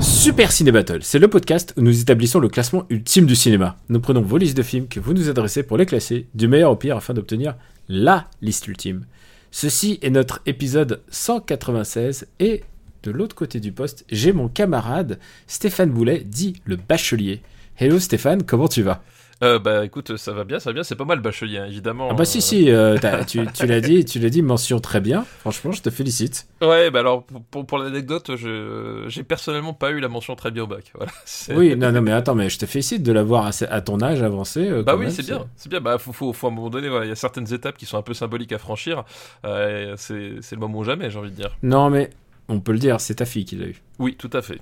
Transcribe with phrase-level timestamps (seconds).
[0.00, 3.76] Super Ciné Battle, c'est le podcast où nous établissons le classement ultime du cinéma.
[3.88, 6.70] Nous prenons vos listes de films que vous nous adressez pour les classer du meilleur
[6.70, 7.54] au pire afin d'obtenir
[7.88, 9.06] LA liste ultime.
[9.50, 12.62] Ceci est notre épisode 196 et
[13.02, 17.40] de l'autre côté du poste, j'ai mon camarade Stéphane Boulet, dit le bachelier.
[17.78, 19.02] Hello Stéphane, comment tu vas?
[19.44, 22.08] Euh, bah écoute, ça va bien, ça va bien, c'est pas mal bachelier, hein, évidemment.
[22.10, 22.40] Ah bah si euh.
[22.40, 22.96] si, euh,
[23.26, 25.26] tu, tu l'as dit, tu l'as dit, mention très bien.
[25.40, 26.46] Franchement, je te félicite.
[26.62, 30.66] Ouais, bah alors pour, pour, l'anecdote, j'ai personnellement pas eu la mention très bien au
[30.66, 30.92] bac.
[30.94, 31.12] Voilà.
[31.56, 34.22] Oui, non non mais attends, mais je te félicite de l'avoir à, à ton âge
[34.22, 34.68] avancé.
[34.68, 35.80] euh, Bah oui, c'est bien, c'est bien.
[35.80, 37.86] Bah faut, faut, faut à un moment donné, voilà, il y a certaines étapes qui
[37.86, 39.04] sont un peu symboliques à franchir.
[39.44, 41.56] C'est c'est le moment ou jamais, j'ai envie de dire.
[41.62, 42.10] Non mais
[42.48, 43.82] on peut le dire, c'est ta fille qui l'a eu.
[43.98, 44.58] Oui, tout à fait.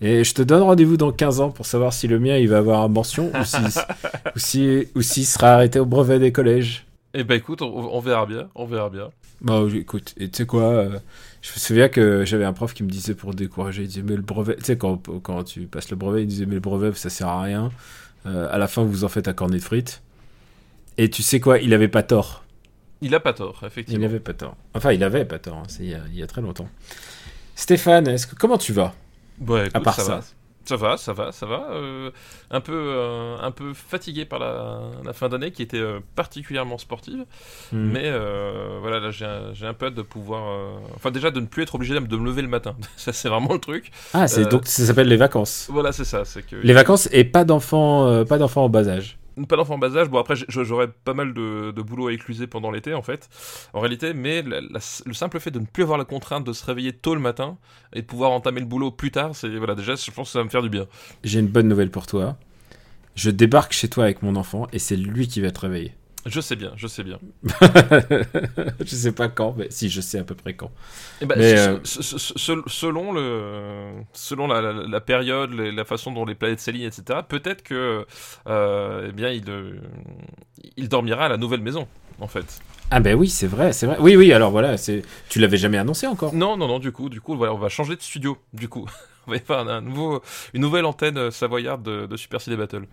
[0.00, 2.58] Et je te donne rendez-vous dans 15 ans pour savoir si le mien il va
[2.58, 3.56] avoir mention ou si
[4.36, 6.86] ou si ou s'il sera arrêté au brevet des collèges.
[7.14, 9.10] Et bah écoute, on, on verra bien, on verra bien.
[9.40, 10.98] Bah oui, écoute, et tu sais quoi, euh,
[11.42, 14.16] je me souviens que j'avais un prof qui me disait pour décourager, il disait mais
[14.16, 16.92] le brevet, tu sais quand, quand tu passes le brevet, il disait mais le brevet
[16.94, 17.70] ça sert à rien,
[18.26, 20.02] Euh, à la fin vous en faites un cornet de frites.
[20.98, 22.44] Et tu sais quoi, il avait pas tort.
[23.02, 24.04] Il a pas tort, Il effectivement.
[24.04, 24.56] avait pas tort.
[24.74, 26.68] Enfin, il avait pas tort, hein, c'est il y, a, il y a très longtemps.
[27.54, 28.94] Stéphane, est-ce que, comment tu vas?
[29.42, 30.14] Écoute, À part ça, ça.
[30.16, 30.20] va.
[30.66, 31.68] Ça va, ça va, ça va.
[31.70, 32.10] euh,
[32.50, 36.76] un, peu, euh, un peu fatigué par la, la fin d'année qui était euh, particulièrement
[36.76, 37.24] sportive.
[37.70, 37.90] Hmm.
[37.92, 38.10] Mais
[38.80, 39.24] voilà, là j'ai
[39.66, 40.68] un, peu hâte de pouvoir.
[40.96, 42.74] Enfin, déjà de ne plus être obligé de me lever le matin.
[42.96, 43.92] ça, c'est vraiment le truc.
[44.12, 45.68] Ah, c'est donc ça s'appelle les vacances.
[45.70, 46.24] Voilà, c'est ça.
[46.24, 49.18] C'est que Les vacances et pas d'enfants, pas d'enfants en bas âge.
[49.44, 50.08] Pas d'enfant en bas âge.
[50.08, 53.28] Bon, après, j'aurais pas mal de, boulot à écluser pendant l'été, en fait.
[53.74, 56.92] En réalité, mais le simple fait de ne plus avoir la contrainte de se réveiller
[56.92, 57.58] tôt le matin
[57.92, 60.38] et de pouvoir entamer le boulot plus tard, c'est voilà, déjà, je pense que ça
[60.38, 60.86] va me faire du bien.
[61.22, 62.36] J'ai une bonne nouvelle pour toi.
[63.14, 65.94] Je débarque chez toi avec mon enfant et c'est lui qui va te réveiller.
[66.26, 67.18] Je sais bien, je sais bien.
[68.80, 70.72] je sais pas quand, mais si, je sais à peu près quand.
[71.20, 75.84] Eh ben, Mais, euh, se- se- se- selon le, selon la, la- la période, la
[75.84, 78.04] façon dont les planètes s'alignent, etc., peut-être que,
[78.48, 79.78] euh, eh bien, il, euh,
[80.76, 81.86] il dormira à la nouvelle maison,
[82.20, 82.60] en fait.
[82.90, 83.96] Ah ben oui, c'est vrai, c'est vrai.
[84.00, 85.02] Oui, oui, alors voilà, c'est...
[85.28, 86.34] tu l'avais jamais annoncé encore?
[86.34, 88.86] Non, non, non, du coup, du coup, voilà, on va changer de studio, du coup.
[89.28, 90.22] On va faire un, nouveau,
[90.54, 92.84] une nouvelle antenne savoyarde de, de Super Ciné Battle.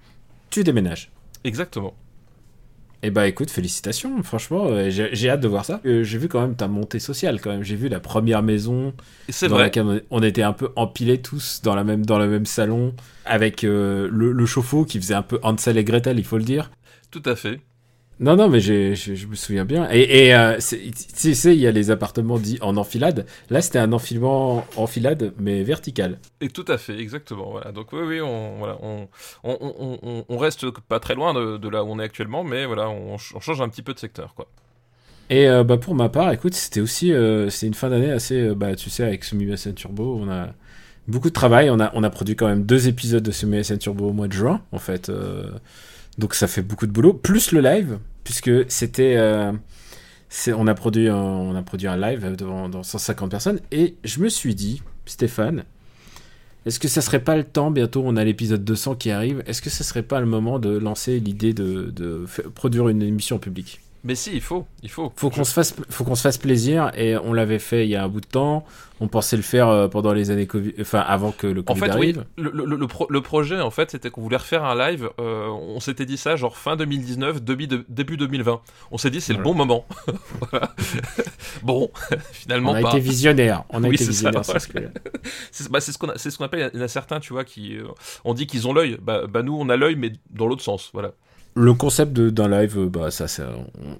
[0.50, 1.12] Tu déménages.
[1.44, 1.94] Exactement.
[3.06, 5.82] Eh bah écoute, félicitations, franchement, euh, j'ai, j'ai hâte de voir ça.
[5.86, 7.64] Euh, j'ai vu quand même ta montée sociale, quand même.
[7.64, 8.94] J'ai vu la première maison
[9.30, 9.64] c'est dans vrai.
[9.64, 12.96] laquelle on- on était un peu empilés tous dans, la même, dans le même salon,
[13.26, 16.46] avec euh, le, le chauffe-eau qui faisait un peu Hansel et Gretel, il faut le
[16.46, 16.72] dire.
[17.12, 17.62] Tout à fait.
[18.20, 19.90] Non, non, mais j'ai- je me souviens bien.
[19.92, 20.58] Et, et euh,
[21.18, 23.26] tu sais, il y a les appartements dits en enfilade.
[23.50, 26.20] Là, c'était un enfilement enfilade, mais vertical.
[26.40, 27.50] Et tout à fait, exactement.
[27.52, 27.72] Voilà.
[27.72, 29.08] Donc oui, oui, on, voilà, on,
[29.44, 32.90] on, on, reste pas très loin de, de là où on est actuellement, mais voilà,
[32.90, 34.48] on, ch- on change un petit peu de secteur, quoi.
[35.30, 38.54] Et euh, bah, pour ma part, écoute, c'était aussi euh, c'est une fin d'année assez,
[38.56, 40.50] bah, tu sais, avec Sumi SN Turbo, on a
[41.08, 41.70] beaucoup de travail.
[41.70, 44.28] On a, on a produit quand même deux épisodes de Sumi SN Turbo au mois
[44.28, 45.10] de juin, en fait.
[46.18, 49.16] Donc ça fait beaucoup de boulot, plus le live, puisque c'était.
[49.18, 49.52] euh,
[50.48, 53.60] on, a produit un, on a produit un live devant dans 150 personnes.
[53.72, 55.64] Et je me suis dit, Stéphane,
[56.66, 59.62] est-ce que ça serait pas le temps, bientôt on a l'épisode 200 qui arrive, est-ce
[59.62, 62.26] que ça serait pas le moment de lancer l'idée de, de
[62.56, 63.82] produire une émission public?
[64.06, 65.14] Mais si, il faut, il faut.
[65.16, 67.96] faut qu'on se fasse faut qu'on se fasse plaisir et on l'avait fait il y
[67.96, 68.66] a un bout de temps
[69.00, 71.80] on pensait le faire euh, pendant les années Covid enfin avant que le En Covid
[71.80, 74.64] fait, arrive oui, le, le- le pro- le projet, en fait, c'était qu'on voulait refaire
[74.66, 75.10] un live.
[75.20, 78.62] euh, on s'était dit ça, genre fin 2019, début, de- début 2020.
[78.92, 79.86] On s'est dit, c'est le bon moment.
[81.64, 81.90] Bon,
[82.32, 82.90] finalement on a pas.
[82.90, 84.60] été visionnaire on a Oui, été visionnaire ouais.
[85.52, 87.78] ce bah, ce c'est ce qu'on appelle, il y en a certains, tu vois, qui.
[87.78, 87.84] euh,
[88.26, 88.98] on dit qu'ils ont l'œil.
[89.02, 90.90] Bah, bah, nous, on a l'œil, mais dans l'autre sens.
[90.94, 91.12] Voilà.
[91.56, 93.50] Le concept d'un live euh, bah ça, ça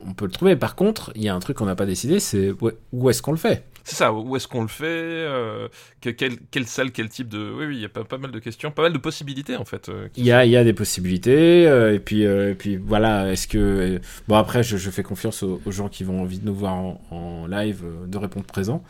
[0.08, 2.20] on, peut le trouver par contre il y a un truc qu'on n'a pas décidé
[2.20, 2.52] c'est
[2.92, 3.64] où est-ce qu'on le fait?
[3.86, 5.68] C'est ça, où est-ce qu'on le fait euh,
[6.00, 7.54] que- quelle, quelle salle, quel type de.
[7.54, 9.66] Oui, oui, il y a pas, pas mal de questions, pas mal de possibilités, en
[9.66, 9.90] fait.
[9.90, 13.30] euh, il y a il y a des possibilités euh, et puis et puis voilà
[13.30, 14.00] est-ce que
[14.30, 16.74] bon après je, je fais confiance aux, aux gens qui vont envie de nous voir
[16.76, 18.82] en, en live de répondre présent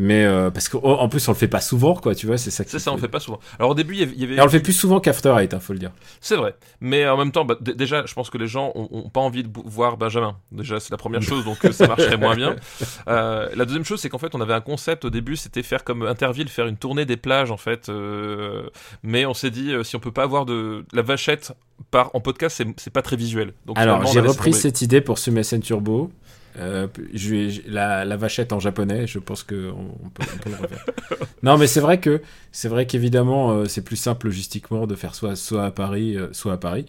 [0.00, 2.52] Mais euh, parce qu'en en plus, on le fait pas souvent, quoi, tu vois, c'est
[2.52, 3.40] ça C'est ça, on fait- fait pas souvent.
[3.58, 4.36] Alors au début, il y avait-.
[4.36, 5.90] Et on le fait plus souvent qu'After Eight, hein, faut le dire.
[6.20, 6.54] C'est vrai.
[6.80, 9.42] Mais en même temps, bah, déjà, je pense que les gens ont, ont pas envie
[9.42, 10.36] de voir Benjamin.
[10.52, 12.54] Déjà, c'est la première chose, donc euh, ça marcherait moins bien.
[13.08, 15.82] Euh, la deuxième chose, c'est qu'en fait, on avait un concept au début, c'était faire
[15.82, 17.88] comme Interville, faire une tournée des plages, en fait.
[17.88, 18.68] euh,
[19.02, 21.52] mais on s'est dit, si on peut pas avoir de la vachette
[21.90, 23.52] par en podcast, c'est- pas très visuel.
[23.66, 26.10] Donc, Alors, j'ai repris cette idée pour SumSN Turbo.
[26.58, 30.50] Euh, je la, la vachette en japonais, je pense que on, on peut, on peut
[30.50, 30.84] le refaire.
[31.42, 32.22] non, mais c'est vrai que
[32.52, 36.28] c'est vrai qu'évidemment euh, c'est plus simple logistiquement de faire soit soit à Paris, euh,
[36.32, 36.86] soit à Paris.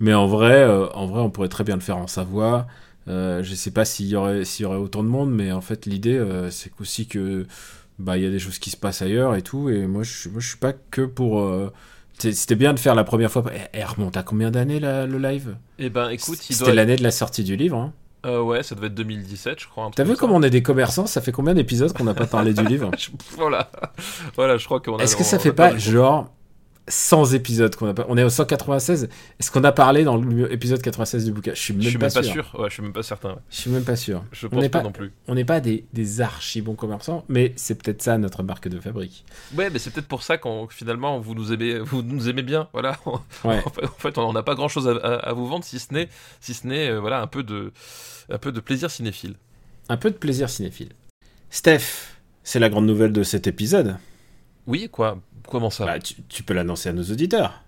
[0.00, 0.64] Mais en vrai,
[0.94, 2.66] en vrai, on pourrait très bien le faire en Savoie.
[3.08, 5.86] Je sais pas s'il y aurait s'il y aurait autant de monde, mais en fait
[5.86, 7.46] l'idée c'est aussi que
[7.98, 9.70] bah il y a des choses qui se passent ailleurs et tout.
[9.70, 11.42] Et moi je moi je suis pas que pour
[12.18, 13.44] c'était bien de faire la première fois.
[13.74, 15.56] Et, et remonte à combien d'années le live?
[15.78, 16.74] Eh ben, écoute, C'était doit.
[16.74, 17.76] l'année de la sortie du livre.
[17.78, 17.92] Hein.
[18.26, 19.90] Euh, ouais, ça devait être 2017, je crois.
[19.94, 21.06] T'as vu comme comment on est des commerçants?
[21.06, 22.90] Ça fait combien d'épisodes qu'on n'a pas parlé du livre?
[23.36, 23.70] Voilà,
[24.34, 25.02] voilà, je crois qu'on a.
[25.02, 26.28] Est-ce que ça on fait pas genre
[26.88, 29.08] 100 épisodes qu'on a pas On est au 196.
[29.38, 31.52] Est-ce qu'on a parlé dans l'épisode 96 du bouquin?
[31.54, 32.32] Je suis même, Je suis pas, même pas sûr.
[32.50, 32.60] sûr.
[32.60, 33.30] Ouais, je suis même pas certain.
[33.30, 33.38] ouais.
[33.50, 34.24] Je suis même pas sûr.
[34.32, 35.12] Je On pense n'est pas, pas- non plus.
[35.26, 38.80] On n'est pas des, des archi bons commerçants, mais c'est peut-être ça notre marque de
[38.80, 39.24] fabrique.
[39.56, 42.68] Ouais, mais c'est peut-être pour ça qu'on finalement vous nous aimez, vous nous aimez bien.
[42.72, 42.96] Voilà.
[43.44, 43.62] Ouais.
[43.64, 45.92] en fait, en fait, on n'a pas grand-chose à, à- à vous vendre si ce
[45.94, 46.08] n'est,
[46.40, 47.72] si ce n'est, euh, voilà, un peu de,
[48.30, 49.34] un peu de plaisir cinéphile.
[49.88, 50.90] Un peu de plaisir cinéphile.
[51.50, 53.96] Steph, c'est la grande nouvelle de cet épisode.
[54.66, 55.18] Oui, quoi
[55.50, 57.62] Comment ça Bah, tu, tu peux l'annoncer à nos auditeurs.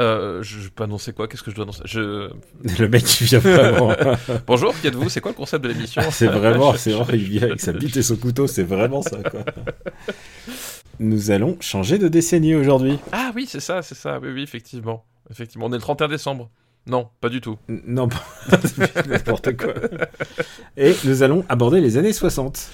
[0.00, 1.28] Euh, je, je peux annoncer quoi?
[1.28, 1.82] Qu'est-ce que je dois annoncer?
[1.84, 2.30] Je...
[2.78, 3.94] Le mec qui vient vraiment.
[4.46, 5.08] Bonjour, qui êtes-vous?
[5.10, 6.00] C'est quoi le concept de l'émission?
[6.10, 9.18] C'est vraiment, c'est vraiment, il vient avec sa bite et son couteau, c'est vraiment ça,
[9.18, 9.40] quoi.
[10.98, 12.98] Nous allons changer de décennie aujourd'hui.
[13.12, 14.18] Ah oui, c'est ça, c'est ça.
[14.20, 15.04] Oui, oui, effectivement.
[15.30, 16.50] Effectivement, on est le 31 décembre.
[16.86, 17.58] Non, pas du tout.
[17.68, 18.08] N- Non,
[19.06, 19.74] n'importe quoi.
[20.78, 22.70] Et nous allons aborder les années 60.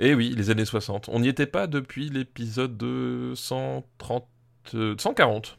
[0.00, 1.08] Eh oui, les années 60.
[1.12, 4.24] On n'y était pas depuis l'épisode de 130,
[4.74, 5.58] euh, 140.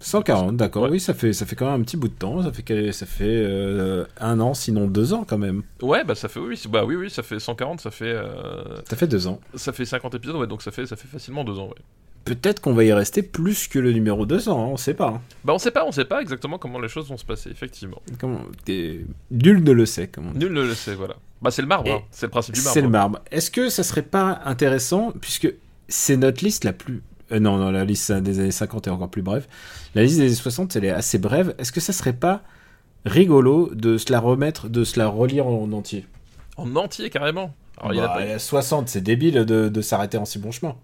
[0.00, 0.82] 140, d'accord.
[0.84, 0.88] Ouais.
[0.90, 2.42] Oui, ça fait, ça fait quand même un petit bout de temps.
[2.42, 5.62] Ça fait, que- ça fait euh, un an, sinon deux ans quand même.
[5.80, 8.96] Ouais, bah ça fait oui, bah oui, oui, ça fait 140, ça fait, euh, Ça
[8.96, 9.38] fait deux ans.
[9.54, 11.68] ça fait 50 épisodes, ouais, donc ça fait, ça fait facilement deux ans.
[11.68, 11.74] Ouais.
[12.24, 15.08] Peut-être qu'on va y rester plus que le numéro 200, hein, on sait pas.
[15.08, 15.20] hein.
[15.44, 18.00] Bah on sait pas, on sait pas exactement comment les choses vont se passer, effectivement.
[18.18, 18.42] Comment-
[19.30, 20.38] Nul ne le sait, comme on dit.
[20.38, 21.14] Nul ne le sait, voilà.
[21.42, 22.02] Bah c'est le marbre, hein.
[22.10, 22.74] c'est le principe du marbre.
[22.74, 23.18] C'est le marbre.
[23.30, 25.52] Est-ce que ça serait pas intéressant, puisque
[25.88, 27.02] c'est notre liste la plus...
[27.32, 29.46] euh, non, non, la liste des années 50 est encore plus brève.
[29.94, 31.54] La liste des années 60, elle est assez brève.
[31.58, 32.42] Est-ce que ça serait pas
[33.04, 36.06] rigolo de se la remettre, de se la relire en entier?
[36.56, 37.54] En entier, carrément.
[37.78, 40.18] Alors, il y a Bah, pas- il y a 60, c'est débile de, de s'arrêter
[40.18, 40.76] en si bon chemin.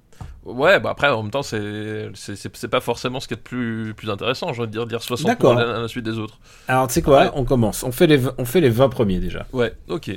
[0.44, 3.94] Ouais, bah après, en même temps, c'est c'est- pas forcément ce qui est le plus,
[3.94, 5.54] plus intéressant, j'ai envie de dire, dire 60 D'accord.
[5.54, 6.38] mois l'un à la suite des autres.
[6.66, 7.30] Alors, tu sais quoi?
[7.34, 7.82] On commence.
[7.84, 9.46] On fait, les, on fait les 20 premiers déjà.
[9.52, 10.10] Ouais, ok.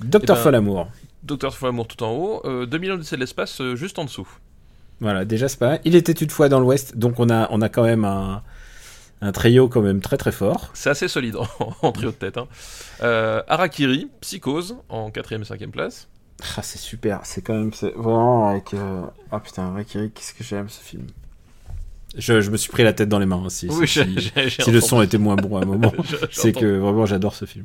[0.00, 0.88] Docteur Eh ben- Folamour.
[1.22, 4.28] Docteur Folamour tout en haut, euh, 2000 Odyssée de l'espace euh, juste en dessous.
[5.00, 5.80] Voilà, déjà, c'est pas mal.
[5.84, 8.42] Il était une fois dans l'Ouest, donc on a, on a quand même un,
[9.20, 10.70] un trio quand même très très fort.
[10.74, 11.46] C'est assez solide en,
[11.82, 12.38] en trio de tête.
[12.38, 12.48] Hein.
[13.02, 16.08] Euh, Harakiri, Psychose en 4ème et 5ème place.
[16.56, 18.74] Ah, c'est super, c'est quand même c'est vraiment avec.
[18.74, 21.04] euh, Ah putain, Valkyrie, qu'est-ce que j'aime ce film.
[22.16, 23.68] Je, je me suis pris la tête dans les mains aussi.
[23.70, 24.02] Oui, si,
[24.50, 25.92] si- le son était moins bon à un moment,
[26.32, 27.64] c'est que vraiment j'adore ce film.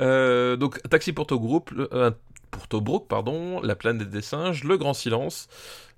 [0.00, 2.10] Euh, donc Taxi pour Tobruk, euh,
[2.50, 5.48] pour Tobruk, pardon, La planète des singes, Le Grand Silence,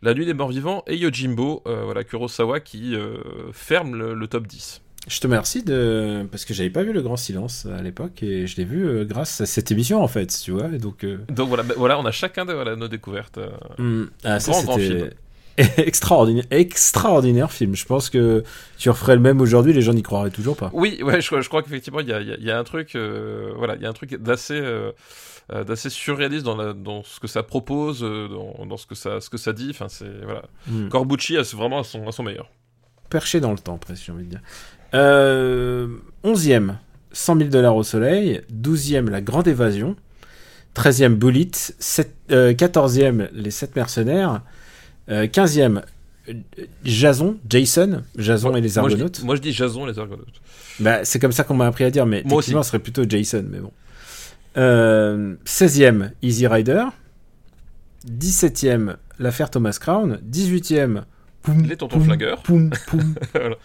[0.02, 3.18] La nuit des morts vivants et Yojimbo, euh, voilà Kurosawa qui euh,
[3.52, 4.82] ferme le, le top 10.
[5.08, 8.46] Je te remercie de parce que j'avais pas vu le Grand Silence à l'époque et
[8.46, 10.68] je l'ai vu grâce à cette émission en fait, tu vois.
[10.68, 13.38] Et donc Donc voilà, bah, voilà on a chacun de voilà, nos découvertes.
[13.78, 15.10] hmm, ah, ça Grand, grand c'était
[15.76, 17.74] extraordinaire, extraordinaire film.
[17.76, 18.42] Je pense que
[18.78, 20.70] tu referais le même aujourd'hui, les gens n'y croiraient toujours pas.
[20.72, 22.64] Oui, ouais, je, je crois qu'effectivement il y a, y a- il y a un
[22.64, 24.92] truc, euh, voilà, il y a un truc d'assez euh,
[25.52, 29.20] euh, d'assez surréaliste dans, la, dans ce que ça propose, dans, dans ce que ça
[29.20, 29.68] ce que ça dit.
[29.70, 30.88] Enfin c'est voilà, Hmm.
[30.88, 32.48] Corbucci c'est vraiment à son, à son meilleur.
[33.10, 34.40] perché dans le temps, presque, j'ai envie de dire.
[34.94, 35.88] Euh,
[36.24, 36.74] 11e,
[37.12, 38.40] 100 000 dollars au soleil.
[38.52, 39.96] 12e, La Grande Évasion.
[40.76, 41.50] 13e, Bullet.
[41.78, 44.42] Sept- 14e, Les 7 mercenaires.
[45.10, 45.82] Euh, 15e,
[46.28, 46.32] euh,
[46.84, 49.20] Jason, Jason, Jason et les moi, je Argonautes.
[49.20, 50.40] dis, moi je dis Jason les Argonautes.
[50.78, 53.02] Bah, c'est comme ça qu'on m'a appris à dire, mais Moi techniquement, ce serait plutôt
[53.08, 53.72] Jason, mais bon.
[54.56, 56.84] Euh, 16e, Easy Rider.
[58.08, 60.20] 17e, L'affaire Thomas Crown.
[60.30, 61.02] 18e,
[61.42, 62.42] Poum, Les Tontons poum, Flingueurs.
[62.44, 62.70] Poum.
[63.34, 63.56] Voilà.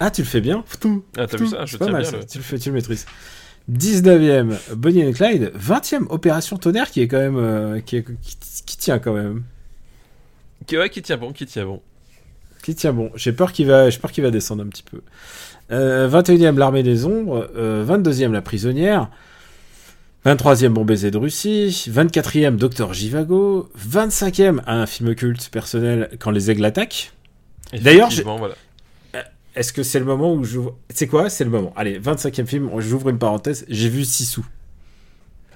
[0.00, 0.64] Ah, tu le fais bien
[1.16, 1.64] Ah, t'as vu ça?
[1.64, 2.10] Je pas mal bien.
[2.10, 2.16] ça.
[2.18, 3.06] le- Tu le fais, tu le maîtrises.
[3.70, 5.52] 19e, Bonnie and Clyde.
[5.56, 7.36] 20e, Opération Tonnerre, qui est quand même.
[7.36, 8.36] euh, qui, est- qui,
[8.66, 9.42] qui tient quand même.
[10.66, 11.80] Qui, ouais, qui tient bon, qui tient bon.
[12.62, 13.10] Qui tient bon.
[13.16, 15.00] J'ai peur qu'il va, peur qu'il va descendre un petit peu.
[15.70, 17.50] Euh, 21e, L'Armée des Ombres.
[17.56, 19.10] Euh, 22e, La Prisonnière.
[20.24, 26.48] 23e Bon baiser de Russie, 24e Docteur Jivago, 25e un film culte personnel quand les
[26.48, 27.12] aigles attaquent.
[27.72, 28.54] D'ailleurs, voilà.
[29.54, 30.60] Est-ce que c'est le moment où je...
[30.94, 31.28] C'est quoi?
[31.28, 31.72] C'est le moment.
[31.76, 34.46] Allez, 25e film, j'ouvre une parenthèse, j'ai vu Sissou.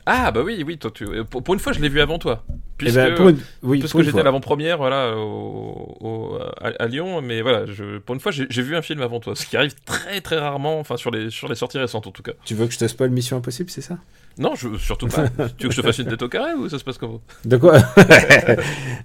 [0.09, 1.05] Ah bah oui, oui, toi, tu...
[1.05, 2.45] euh, pour, pour une fois, je l'ai vu avant toi.
[2.49, 3.39] Eh Puisque, ben, pour une...
[3.65, 8.15] Oui, parce que j'étais l'avant-première, voilà, au, au- à, à Lyon, mais voilà, je, pour
[8.15, 10.97] une fois, j'ai vu un film avant toi, ce qui arrive très très rarement, enfin
[10.97, 12.33] sur les sur les sorties récentes en tout cas.
[12.45, 13.97] Tu veux que je te spoil Mission Impossible, c'est ça?
[14.39, 15.29] Non, je, surtout pas.
[15.59, 17.21] tu veux que je te fasse une tête au carré ou ça se passe comment?
[17.45, 17.79] De quoi?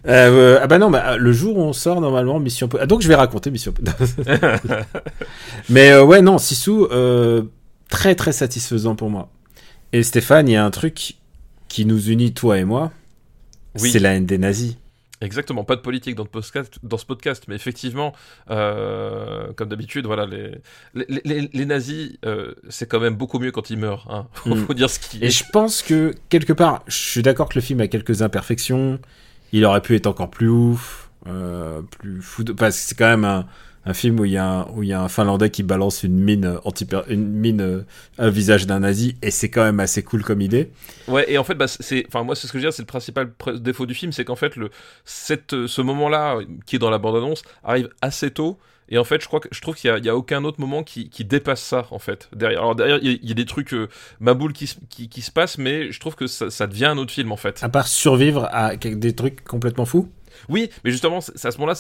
[0.07, 2.83] Euh, euh, Ah bah non, bah, le jour où on sort normalement Mission Impossible.
[2.83, 4.23] Ah, donc je vais raconter Mission Impossible.
[5.69, 6.87] Mais euh, ouais, non, Sissou,
[7.89, 9.29] très très satisfaisant pour moi.
[9.93, 11.15] Et Stéphane, il y a un truc
[11.67, 12.91] qui nous unit, toi et moi.
[13.79, 13.89] Oui.
[13.91, 14.75] C'est la haine des nazis.
[15.23, 18.11] Exactement, pas de politique dans, le podcast, dans ce podcast, mais effectivement,
[18.49, 20.55] euh, comme d'habitude, voilà, les,
[20.95, 24.07] les, les- les nazis, euh, c'est quand même beaucoup mieux quand ils meurent.
[24.09, 24.27] Hein.
[24.33, 24.73] Faut, Mm.
[24.73, 27.81] dire ce qui Et je pense que, quelque part, je suis d'accord que le film
[27.81, 28.99] a quelques imperfections.
[29.53, 32.43] Il aurait pu être encore plus ouf, euh, plus fou.
[32.43, 33.45] de- Parce que c'est quand même un,
[33.85, 36.03] un film où il y, a un, où il y a un Finlandais qui balance
[36.03, 37.81] une mine, euh, anti une mine euh,
[38.19, 39.15] un visage d'un nazi.
[39.21, 40.71] Et c'est quand même assez cool comme idée.
[41.07, 42.83] Ouais, et en fait, bah, c'est, enfin, moi, c'est ce que je veux dire, c'est
[42.83, 44.69] le principal pr- défaut du film, c'est qu'en fait, le,
[45.05, 48.59] cette, euh, ce moment-là, euh, qui est dans la bande-annonce, arrive assez tôt.
[48.93, 50.43] Et en fait, je crois que je trouve qu'il y a, il y a aucun
[50.43, 52.29] autre moment qui, qui dépasse ça, en fait.
[52.35, 53.87] Derrière, alors derrière, il y a, il y a des trucs euh,
[54.19, 56.97] maboule qui, se- qui, qui se passent, mais je trouve que ça, ça devient un
[56.97, 57.63] autre film, en fait.
[57.63, 60.09] À part survivre à des trucs complètement fous?
[60.49, 61.79] Oui, mais justement, c'est à ce moment-là,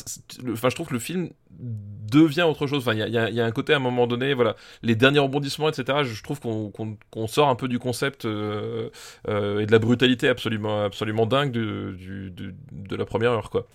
[0.53, 1.29] enfin, je trouve que le film
[1.59, 2.79] devient autre chose.
[2.87, 5.69] Enfin, il y y a- un côté à un moment donné, voilà, les derniers rebondissements,
[5.69, 5.99] etc.
[6.03, 8.89] Je trouve qu'on sort un peu du concept euh,
[9.27, 13.65] euh, et de la brutalité absolument, absolument dingue de, de, la première heure, quoi.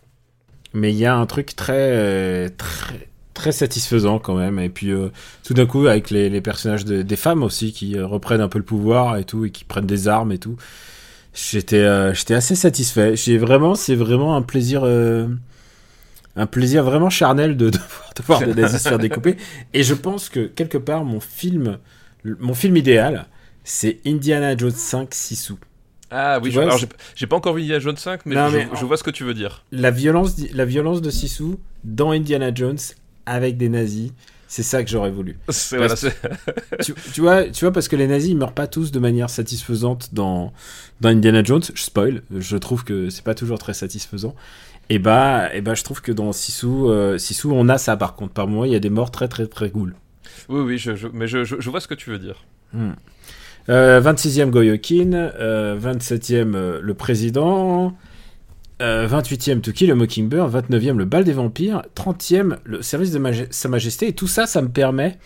[0.75, 4.59] Mais il y a un truc très, très, très satisfaisant quand même.
[4.59, 5.09] Et puis euh,
[5.45, 8.59] tout d'un coup, avec les, les personnages de- des femmes aussi qui reprennent un peu
[8.59, 10.57] le pouvoir et tout, et qui prennent des armes et tout,
[11.37, 13.15] j'étais, euh, j'étais assez satisfait.
[13.17, 15.29] J'ai vraiment, c'est vraiment un plaisir, euh,
[16.37, 19.37] un plaisir vraiment charnel de, de, voir- de voir des nazis se faire découper.
[19.75, 21.79] Et je pense que quelque part, mon film,
[22.25, 23.27] mon film idéal,
[23.65, 25.59] c'est Indiana Jones 5 Sissou.
[26.11, 28.35] Ah oui, Tu je, vois, alors j'ai j'ai pas encore vu Indiana Jones 5, mais,
[28.37, 29.65] Non, je, mais je vois ce que tu veux dire.
[29.73, 32.79] la violence, la violence de Sissou dans Indiana Jones
[33.27, 34.13] avec des nazis,
[34.49, 35.39] c'est ça que j'aurais voulu.
[35.73, 35.95] Voilà,
[36.83, 39.31] tu, tu vois, tu vois, parce que les nazis ils meurent pas tous de manière
[39.31, 40.53] satisfaisante dans,
[41.01, 41.63] dans Indiana Jones.
[41.75, 44.35] Je spoil, je trouve que c'est pas toujours très satisfaisant.
[44.89, 48.15] Et bah, et bah, je trouve que dans Sissou, euh, Sissou, on a ça par
[48.15, 48.33] contre.
[48.35, 49.95] Par moment, il y a des morts très très très cool.
[50.49, 52.45] oui, oui, je, je- mais je, vois ce que tu veux dire.
[53.69, 57.97] Euh, 26e Goyokin, euh, 27e euh, Le Président,
[58.83, 63.21] euh, 28e To Kill a Mockingbird, 29e Le Bal des Vampires, 30e Le Service de
[63.51, 65.19] Sa Majesté, et tout ça, ça me permet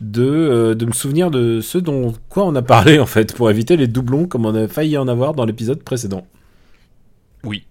[0.00, 3.50] de, euh, de me souvenir de ce dont quoi on a parlé en fait, pour
[3.50, 6.26] éviter les doublons comme on a failli en avoir dans l'épisode précédent.
[7.44, 7.64] Oui.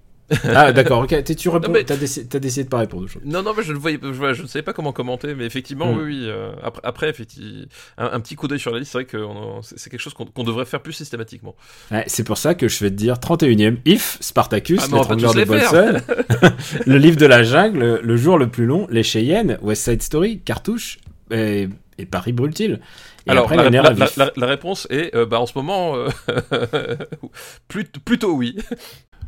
[0.43, 3.07] Ah d'accord, ok, t'es- tu réponds, mais- t'as décidé, t'as décidé de pas répondre.
[3.07, 5.91] je- Non, non, mais je ne voyais, je, ne savais pas comment commenter, mais effectivement,
[5.93, 5.97] Mm.
[5.97, 6.19] oui, oui.
[6.27, 7.65] euh, après, après, effectivement,
[7.97, 9.99] un, un petit coup d'œil sur la liste, c'est vrai que on c'est c'est quelque
[10.01, 11.55] chose qu'on qu'on devrait faire plus systématiquement.
[11.91, 15.01] Ouais, c'est pour ça que je vais te dire 31e, If, Spartacus, Ah, mais on
[15.01, 15.45] va l'étrangleur tous de.
[15.45, 16.01] Bolson,
[16.85, 20.39] le livre de la jungle, le, jour le plus long, les Cheyennes, West Side Story,
[20.41, 20.97] Cartouche,
[21.31, 22.79] et, et Paris brûle-t-il?
[23.27, 26.07] Et Alors, après, la, la- réponse est, euh, bah, en ce moment, euh,
[27.67, 28.55] plut- plutôt oui.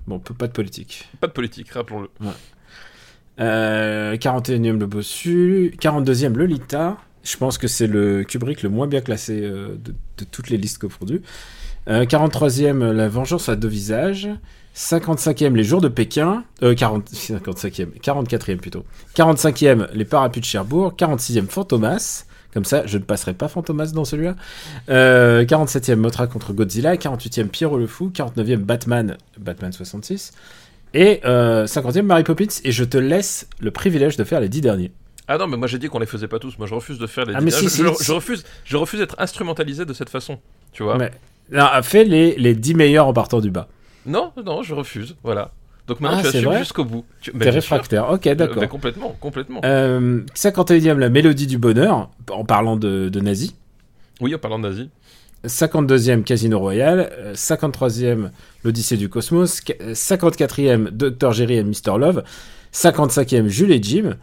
[0.07, 1.09] Bon, pas de politique.
[1.19, 2.09] Pas de politique, rappelons-le.
[3.39, 5.73] Euh, 41e, le bossu.
[5.79, 6.97] 42e, Lolita.
[7.23, 10.57] Je pense que c'est le Kubrick le moins bien classé euh, de, de toutes les
[10.57, 11.21] listes confondues.
[11.87, 14.29] Euh, 43e, La Vengeance à deux visages.
[14.75, 16.43] 55e, Les Jours de Pékin.
[16.63, 18.85] Euh, 40, 55e, 44e plutôt.
[19.15, 20.93] 45e, Les Parapluies de Cherbourg.
[20.97, 22.25] 46e, Fantomas.
[22.53, 24.35] Comme ça, je ne passerai pas Fantomas dans celui-là.
[24.89, 26.95] Euh, 47e, Motra contre Godzilla.
[26.95, 28.11] 48e, Pierrot le Fou.
[28.13, 29.17] 49e, Batman.
[29.37, 30.31] Batman 66.
[30.93, 32.45] Et euh, 50e, Mary Poppins.
[32.63, 34.91] Et je te laisse le privilège de faire les 10 derniers.
[35.27, 36.57] Ah non, mais moi j'ai dit qu'on les faisait pas tous.
[36.57, 37.33] Moi je refuse de faire les.
[37.35, 38.03] Ah, mais dix- si, je, si, je- si.
[38.03, 40.39] je refuse, je refuse d'être instrumentalisé de cette façon.
[40.73, 41.11] Tu vois Mais,
[41.51, 43.69] non, fais les, les 10 meilleurs en partant du bas.
[44.05, 45.15] Non, non, je refuse.
[45.23, 45.51] Voilà.
[45.87, 47.05] Donc maintenant Ah, tu c'est assumes jusqu'au bout.
[47.21, 47.31] Tu...
[47.31, 48.09] T'es bien réfractaire.
[48.09, 48.35] Ok, sûr.
[48.35, 48.61] d'accord.
[48.61, 49.61] Mais complètement, complètement.
[49.65, 53.53] Euh, 51e, La Mélodie du Bonheur, en parlant de, de nazis.
[54.21, 54.89] Oui, en parlant de nazi.
[55.45, 57.09] 52e, Casino Royale.
[57.17, 58.29] Euh, 53e,
[58.63, 59.61] L'Odyssée du Cosmos.
[59.61, 61.31] Qu- euh, 54e, Dr.
[61.33, 61.97] Jerry et Mr.
[61.97, 62.23] Love.
[62.73, 64.15] 55e, Jules et Jim.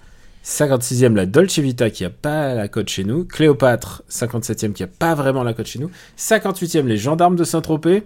[0.45, 3.25] 56e, La Dolce Vita, qui a pas la cote chez nous.
[3.25, 5.91] Cléopâtre, 57e, qui a pas vraiment la cote chez nous.
[6.17, 8.05] 58e, Les Gendarmes de Saint-Tropez.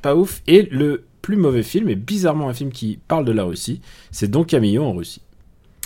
[0.00, 0.40] Pas ouf.
[0.48, 4.28] Et le plus mauvais film, et bizarrement un film qui parle de la Russie, c'est
[4.28, 5.22] Don Camillo en Russie.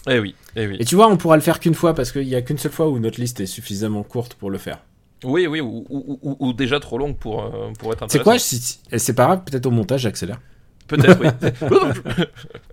[0.09, 0.77] Eh oui, eh oui.
[0.81, 2.73] Et tu vois, on pourra le faire qu'une fois parce qu'il y a qu'une seule
[2.73, 4.79] fois où notre liste est suffisamment courte pour le faire.
[5.25, 8.23] Oui, oui, ou, ou- ou- ou déjà trop longue pour, euh, pour être C'est intéressante.
[8.25, 10.41] quoi si, C'est pas grave, peut-être au montage, j'accélère.
[10.87, 11.27] Peut-être, oui.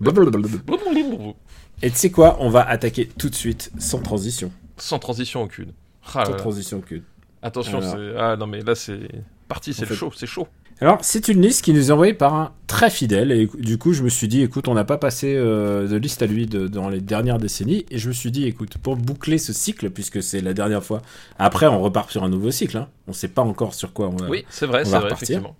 [1.82, 4.52] Et tu sais quoi On va attaquer tout de suite, sans transition.
[4.76, 5.72] Sans transition aucune.
[6.14, 7.02] Ah Sans transition aucune.
[7.42, 7.92] Attention, Alors.
[7.96, 8.14] c'est.
[8.18, 9.00] Ah non, mais là, c'est
[9.48, 10.46] parti, c'est fait- chaud, c'est chaud.
[10.84, 13.32] Alors, c'est une liste qui nous est envoyée par un très fidèle.
[13.32, 16.20] Et du coup, je me suis dit, écoute, on n'a pas passé euh, de liste
[16.22, 17.86] à lui de- dans les dernières décennies.
[17.90, 21.00] Et je me suis dit, écoute, pour boucler ce cycle, puisque c'est la dernière fois.
[21.38, 22.76] Après, on repart sur un nouveau cycle.
[22.76, 22.88] Hein.
[23.08, 24.28] On sait pas encore sur quoi on va.
[24.28, 25.56] Oui, c'est vrai, c'est vrai, effectivement.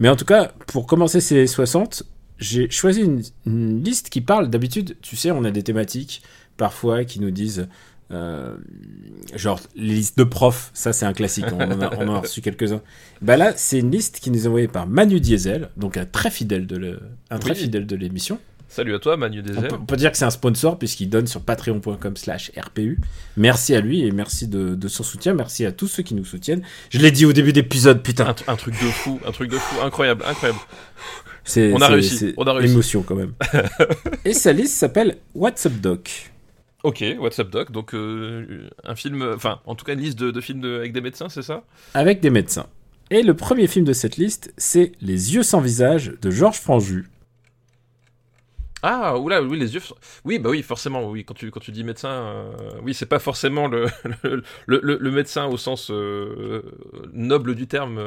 [0.00, 2.02] Mais en tout cas, pour commencer ces 60,
[2.38, 6.22] j'ai choisi une, une liste qui parle d'habitude, tu sais, on a des thématiques
[6.56, 7.68] parfois qui nous disent,
[8.12, 8.56] euh,
[9.36, 12.20] genre les listes de profs, ça c'est un classique, on en a, on en a
[12.22, 12.80] reçu quelques-uns.
[13.22, 16.30] Bah là, c'est une liste qui nous est envoyée par Manu Diesel, donc un très
[16.30, 17.00] fidèle de le-
[17.30, 18.38] un très fidèle de l'émission.
[18.68, 19.66] Salut à toi, Manu On Désert.
[19.68, 23.00] peut, on peut dire que c'est un sponsor puisqu'il donne sur patreon.com slash RPU.
[23.36, 25.34] Merci à lui et merci de, de son soutien.
[25.34, 26.62] Merci à tous ceux qui nous soutiennent.
[26.90, 28.28] Je l'ai dit au début d'épisode, putain.
[28.28, 30.60] Un, tr- un truc de fou, un truc de fou, incroyable, incroyable.
[31.56, 32.72] On a réussi, on a réussi.
[32.72, 33.32] Émotion quand même.
[34.24, 36.30] Et sa liste s'appelle What's Up Doc.
[36.82, 40.30] Ok, What's Up Doc, donc euh, un film, enfin, en tout cas une liste de,
[40.30, 41.62] de films de- avec des médecins, c'est ça?
[41.92, 42.66] Avec des médecins.
[43.10, 47.06] Et le premier film de cette liste, c'est Les yeux sans visage de Georges Franju.
[48.82, 49.82] Ah, oula, oui, les yeux.
[50.24, 53.18] Oui, bah oui, forcément, oui, quand tu, quand tu dis médecin, euh, oui, c'est pas
[53.18, 53.88] forcément le,
[54.22, 54.42] le,
[54.82, 56.62] le- le médecin au sens euh,
[57.12, 58.00] noble du terme.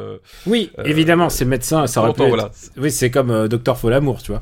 [0.48, 2.52] Oui, évidemment, c'est médecin, ça aurait pu longtemps, être- voilà.
[2.78, 4.42] Oui, c'est comme Docteur Folamour, tu vois.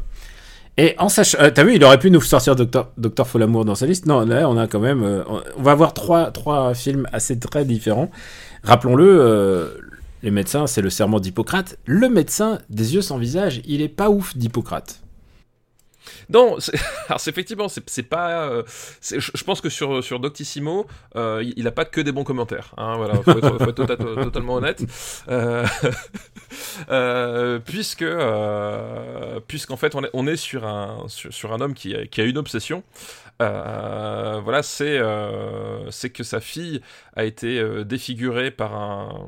[0.78, 1.38] Et en sachant...
[1.42, 4.06] euh, T'as vu, il aurait pu nous sortir Docteur, Docteur Folamour dans sa liste.
[4.06, 5.04] Non, on a quand même...
[5.04, 8.10] euh, on- on va avoir trois, trois films assez très différents.
[8.64, 9.68] Rappelons-le, euh,
[10.24, 11.78] les médecins, c'est le serment d'Hippocrate.
[11.86, 15.02] Le médecin des yeux sans visage, il est pas ouf d'Hippocrate.
[16.32, 16.58] Non,
[17.10, 18.48] alors effectivement, c'est pas.
[18.50, 18.64] euh,
[19.02, 22.74] je pense que sur, sur Doctissimo, euh, il il a pas que des bons commentaires.
[22.78, 24.84] Hein, voilà, faut être, tota- totalement honnête.
[25.30, 25.64] Euh,
[27.66, 28.06] puisque,
[29.48, 32.24] puisqu'en fait, on est, on est sur, un, sur, un homme qui a, qui a
[32.24, 32.82] une obsession.
[33.40, 35.00] Voilà, c'est
[36.14, 36.82] que sa fille
[37.16, 39.28] a été défigurée par un,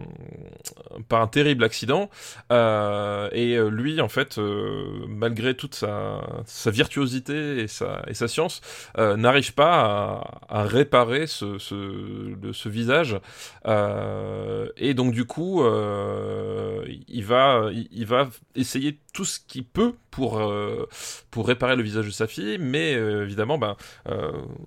[1.08, 2.10] par un terrible accident.
[2.52, 4.40] Et lui, en fait,
[5.08, 8.62] malgré toute sa, sa et sa, et sa science,
[8.98, 13.18] euh, n'arrive pas à, réparer ce, visage.
[13.68, 17.70] Euh, et donc, du coup, euh, il, va,
[18.56, 20.88] essayer tout ce qu'il peut pour, euh,
[21.36, 23.76] réparer le visage de sa fille, mais évidemment, ben,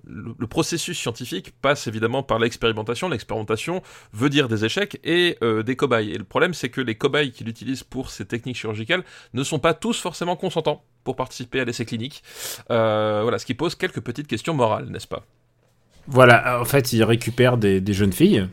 [0.05, 3.09] le, processus scientifique passe évidemment par l'expérimentation.
[3.09, 3.81] L'expérimentation
[4.13, 6.11] veut dire des échecs et des cobayes.
[6.11, 9.59] Et le problème, c'est que les cobayes qu'il utilise pour ces techniques chirurgicales ne sont
[9.59, 12.21] pas tous forcément consentants pour participer à l'essai clinique.
[12.69, 15.23] Euh, voilà, ce qui pose quelques petites questions morales, n'est-ce pas?
[16.05, 18.45] Voilà, en fait, il récupère des, des jeunes filles.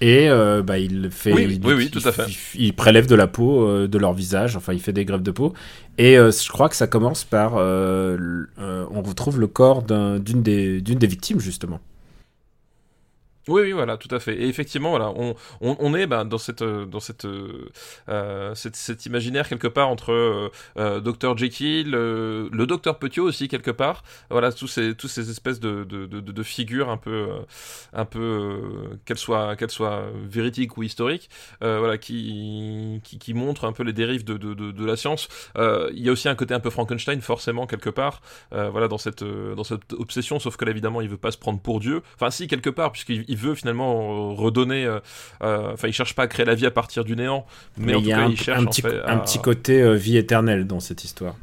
[0.00, 1.34] Et euh, bah, il fait.
[1.34, 2.24] Oui, il, oui, oui, tout à fait.
[2.54, 5.22] Il, il prélève de la peau euh, de leur visage, enfin, il fait des greffes
[5.22, 5.52] de peau.
[5.98, 7.56] Et euh, je crois que ça commence par.
[7.56, 11.80] on retrouve le corps des, d'une des victimes, justement.
[13.48, 14.36] Oui, oui, voilà, tout à fait.
[14.36, 17.70] Et effectivement, voilà, on, on, on est ben, dans cette, euh, dans cette, euh,
[18.08, 24.04] euh, cette, cet imaginaire quelque part entre Dr Jekyll, le Docteur Petiot aussi quelque part.
[24.30, 27.30] Voilà, tous ces, tous ces espèces de, de, de, de figures un peu,
[27.92, 28.60] un peu,
[29.04, 30.04] qu'elles soient, qu'elles soient
[30.76, 31.28] ou historiques,
[31.60, 35.28] voilà, qui, qui, qui montrent un peu les dérives de, de, la science.
[35.56, 39.24] Il y a aussi un côté un peu Frankenstein, forcément quelque part, voilà, dans cette,
[39.24, 40.38] dans cette obsession.
[40.38, 42.02] Sauf que là, évidemment, il veut pas se prendre pour Dieu.
[42.14, 44.84] Enfin, si quelque part, puisqu'il il veut finalement euh, redonner.
[44.84, 45.00] euh,
[45.42, 47.44] euh, Enfin, il cherche pas à créer la vie à partir du néant,
[47.76, 49.00] mais, Mais en il tout y a cas, un, il cherche un en petit, fait
[49.04, 51.34] un à- petit côté vie éternelle dans cette histoire.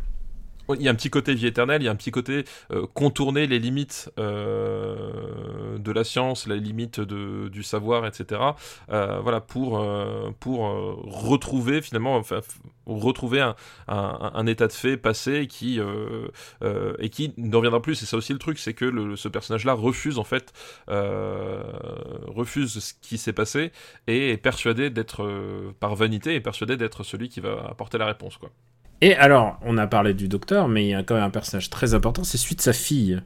[0.76, 2.86] Il y a un petit côté vie éternelle, il y a un petit côté euh,
[2.94, 8.42] contourner les limites euh, de la science, les limites de, du savoir, etc.
[8.92, 9.86] Euh, voilà, pour,
[10.40, 12.42] pour retrouver finalement, enfin,
[12.86, 13.56] retrouver un,
[13.88, 15.80] un, état de fait passé qui,
[17.00, 17.96] et qui ne reviendra plus.
[17.96, 20.54] C'est ça aussi le truc, c'est que ce personnage-là refuse en fait,
[20.88, 23.72] refuse ce qui s'est passé
[24.08, 28.38] et est persuadé d'être, par vanité, est persuadé d'être celui qui va apporter la réponse.
[28.38, 28.50] Quoi.
[29.02, 31.70] Et alors, on a parlé du docteur, mais il y a quand même un personnage
[31.70, 33.22] très important, c'est celui de sa fille,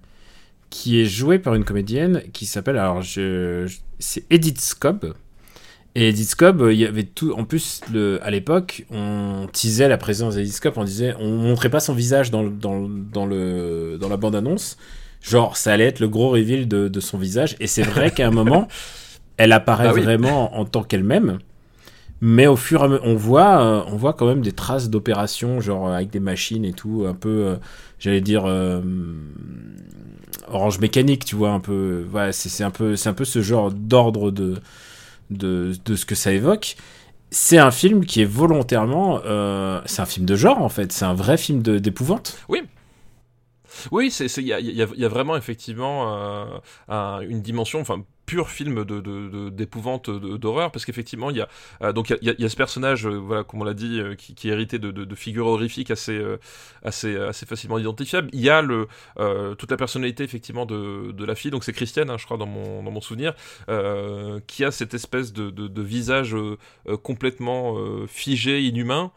[0.69, 5.13] qui est jouée par une comédienne qui s'appelle, alors, je, je- c'est Edith Scobb.
[5.95, 9.87] Et Edith Scobb, euh, il y avait tout, en plus, le, à l'époque, on teasait
[9.87, 13.25] la présence d'Edith Scobb, on disait, on montrait pas son visage dans, le- dans, dans,
[13.25, 14.77] le, dans la bande-annonce,
[15.21, 18.27] genre, ça allait être le gros reveal de, de son visage, et c'est vrai qu'à
[18.27, 18.67] un moment,
[19.37, 20.01] elle apparaît Ah oui.
[20.01, 21.39] vraiment en tant qu'elle-même.
[22.21, 24.89] Mais au fur et à mesure, on voit, euh, on voit quand même des traces
[24.89, 27.55] d'opérations, genre euh, avec des machines et tout, un peu, euh,
[27.99, 28.45] j'allais dire,
[30.47, 32.05] Orange Mécanique, tu vois, un peu.
[32.13, 34.55] Ouais, c'est un peu, un peu ce genre d'ordre de
[35.29, 36.75] de, de ce que ça évoque.
[37.31, 39.19] C'est un film qui est volontairement.
[39.85, 40.91] c'est un film de genre, en fait.
[40.91, 42.37] C'est un vrai film d'épouvante.
[42.49, 42.61] Oui.
[43.91, 47.79] Oui, il y y y a vraiment effectivement un- une dimension,
[48.25, 51.49] pur film de d'épouvante, d'horreur, parce qu'effectivement il y a
[51.81, 54.51] euh, donc il y ce personnage, euh, voilà comme on l'a dit, euh, qui, est
[54.51, 56.21] hérité de, de, de figures horrifiques assez
[56.83, 58.29] assez assez facilement identifiables.
[58.33, 58.87] Il y a le
[59.57, 62.45] toute la personnalité effectivement de, de la fille, donc c'est Christiane, hein, je crois dans
[62.45, 63.33] mon dans mon souvenir,
[64.47, 66.35] qui a cette espèce de, de, visage
[67.03, 67.75] complètement
[68.07, 69.11] figé, inhumain,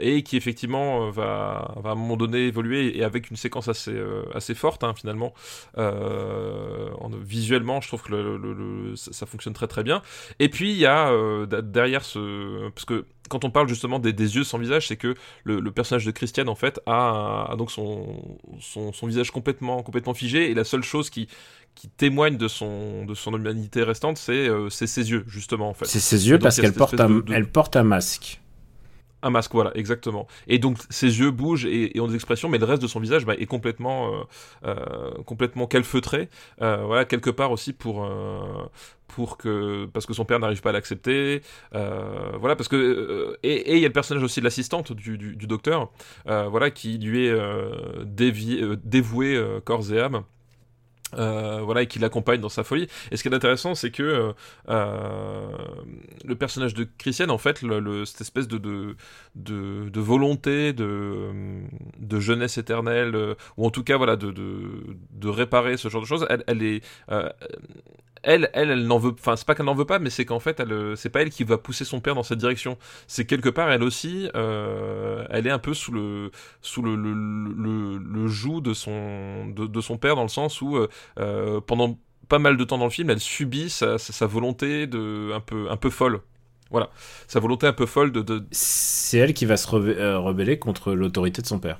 [0.00, 3.96] et qui effectivement va, va à un moment donné évoluer et avec une séquence assez,
[4.34, 5.34] assez forte hein, finalement.
[5.76, 10.02] En- visuellement, je trouve que le, le- le- ça, ça fonctionne très très bien.
[10.38, 12.68] Et puis il y a euh, derrière ce...
[12.70, 15.70] Parce que quand on parle justement des, des yeux sans visage, c'est que le, le
[15.70, 18.22] personnage de Christiane en fait a, a donc son,
[18.60, 21.28] son, son visage complètement, complètement figé et la seule chose qui
[21.74, 25.74] qui témoigne de son, de son humanité restante, c'est euh, c'est ses yeux, justement, en
[25.74, 25.84] fait.
[25.84, 28.40] C'est ses yeux parce qu'elle porte, un, de- elle porte un masque.
[29.22, 30.28] Un masque, voilà, exactement.
[30.46, 33.26] Et donc ses yeux bougent et, ont des expressions, mais le reste de son visage
[33.26, 34.22] bah, est complètement, euh,
[34.64, 36.28] euh, complètement calfeutré.
[36.62, 38.08] Euh, voilà, quelque part aussi pour,
[39.08, 41.42] pour que, parce que son père n'arrive pas à l'accepter.
[41.72, 45.90] Voilà, parce que et il y a le personnage aussi de l'assistante du, du, docteur,
[46.24, 47.36] voilà, qui lui est
[48.04, 50.22] dévoué corps et âme.
[51.16, 52.88] Euh, voilà et qui l'accompagne dans sa folie.
[53.10, 54.32] Et ce qui est intéressant c'est que euh,
[54.68, 55.48] euh,
[56.24, 57.64] le personnage de Christiane en fait
[58.04, 58.96] cette espèce de
[59.94, 66.26] volonté de, jeunesse éternelle ou en tout cas voilà de, réparer ce genre de choses
[66.46, 66.82] elle, est
[68.22, 70.40] elle, elle, elle n'en veut, enfin c'est pas qu'elle n'en veut pas, mais c'est qu'en
[70.40, 72.78] fait, elle, euh, c'est pas elle qui va pousser son père dans cette direction.
[73.06, 76.30] C'est quelque part, elle aussi, euh, elle est un peu sous le,
[76.62, 80.78] sous le, le, joug de son, de, de son père dans le sens où
[81.18, 85.32] euh, pendant pas mal de temps dans le film, elle subit sa, sa, volonté de
[85.32, 86.20] un peu, un peu folle.
[86.70, 86.90] Voilà,
[87.26, 88.44] sa volonté un peu folle de.
[88.50, 91.78] C'est elle qui va se rebe- rebeller contre l'autorité de son père.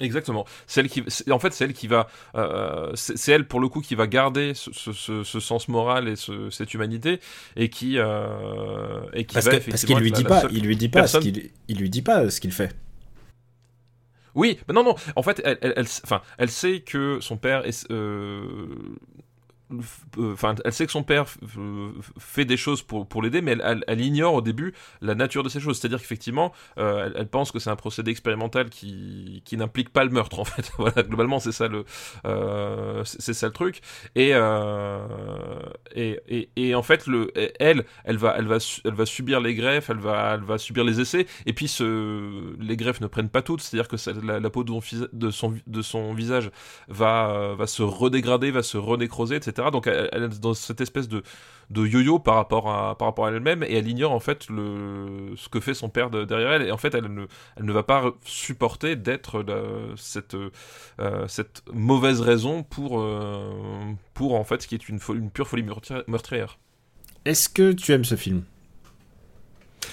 [0.00, 0.44] Exactement.
[0.66, 3.68] C'est elle qui, en fait, c'est elle qui va, euh, c'est c'est elle pour le
[3.68, 7.20] coup qui va garder ce, ce- ce- ce sens moral et ce- cette humanité
[7.54, 10.42] et qui, euh, et qui Parce va que- parce effectivement qu'il lui dit la- pas,
[10.50, 11.22] il lui dit pas personne-
[11.68, 12.74] il lui dit pas ce qu'il fait.
[14.34, 14.96] Oui, mais non, non.
[15.14, 18.66] En fait, elle, elle, elle- enfin, elle sait que son père est, euh, euh,
[20.18, 23.84] enfin, elle sait que son père f- fait des choses pour, pour l'aider, mais elle,
[23.86, 25.78] elle- ignore au début la nature de ces choses.
[25.78, 30.10] C'est-à-dire qu'effectivement, euh, elle, pense que c'est un procédé expérimental qui, qui n'implique pas le
[30.10, 30.70] meurtre, en fait.
[30.78, 31.84] voilà, globalement, c'est ça le,
[32.26, 33.80] euh, ça le truc.
[34.14, 35.06] Et, euh,
[35.94, 39.90] et, et, en fait, le, elle, elle va, elle va, elle va subir les greffes,
[39.90, 41.26] elle va, elle va subir les essais.
[41.46, 41.66] Et puis,
[42.60, 43.96] les greffes ne prennent pas toutes, c'est-à-dire que
[44.26, 46.50] la, peau de son, de son, de son visage
[46.88, 49.63] va, euh, va se redégrader, va se renécroser, etc.
[49.70, 51.22] Donc, elle, elle est dans cette espèce de,
[51.70, 55.32] de yo-yo par rapport à, par rapport à elle-même, et elle ignore en fait le,
[55.36, 56.62] ce que fait son père de- derrière elle.
[56.62, 60.34] Et en fait, elle ne, elle ne va pas supporter d'être la- cette,
[61.00, 63.50] euh, cette mauvaise raison pour, euh,
[64.14, 66.58] pour en fait ce qui est une, une pure folie meurtri- meurtrière.
[67.24, 68.42] Est-ce que tu aimes ce film?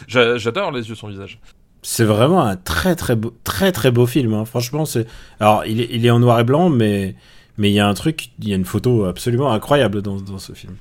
[0.07, 1.39] J'a- J'adore les yeux sans visage.
[1.83, 4.33] C'est vraiment un très très beau, très très beau film.
[4.33, 4.45] hein.
[4.45, 5.07] Franchement, c'est.
[5.39, 7.15] Alors, il est, il est en noir et blanc, mais
[7.57, 10.53] mais il y a un truc, il y a une photo absolument incroyable dans, ce
[10.53, 10.77] film.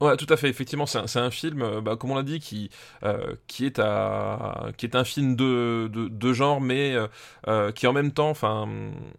[0.00, 0.48] Ouais, tout à fait.
[0.48, 2.70] Effectivement, c'est un, film, euh, bah, comme on l'a dit, qui
[3.02, 6.96] euh, est un film de genre, mais
[7.48, 8.68] euh, qui en même temps, enfin,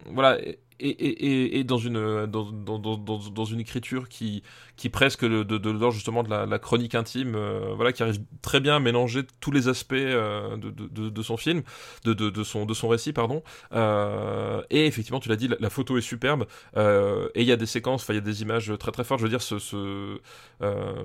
[0.06, 0.38] voilà.
[0.82, 4.42] Et, dans une dans, dans, dans, dans, une écriture qui
[4.76, 8.60] qui presque de, de, l'ordre justement de la, chronique intime euh, voilà qui arrive très
[8.60, 10.70] bien à mélanger tous les aspects euh, de,
[11.10, 11.62] de, son film
[12.04, 13.42] de, son de son récit pardon.
[13.72, 17.56] Euh, et effectivement tu l'as dit la, photo est superbe euh, et il y a
[17.56, 19.20] des séquences enfin il y a des images très très fortes.
[19.20, 20.18] Je veux dire ce,
[20.62, 21.04] euh,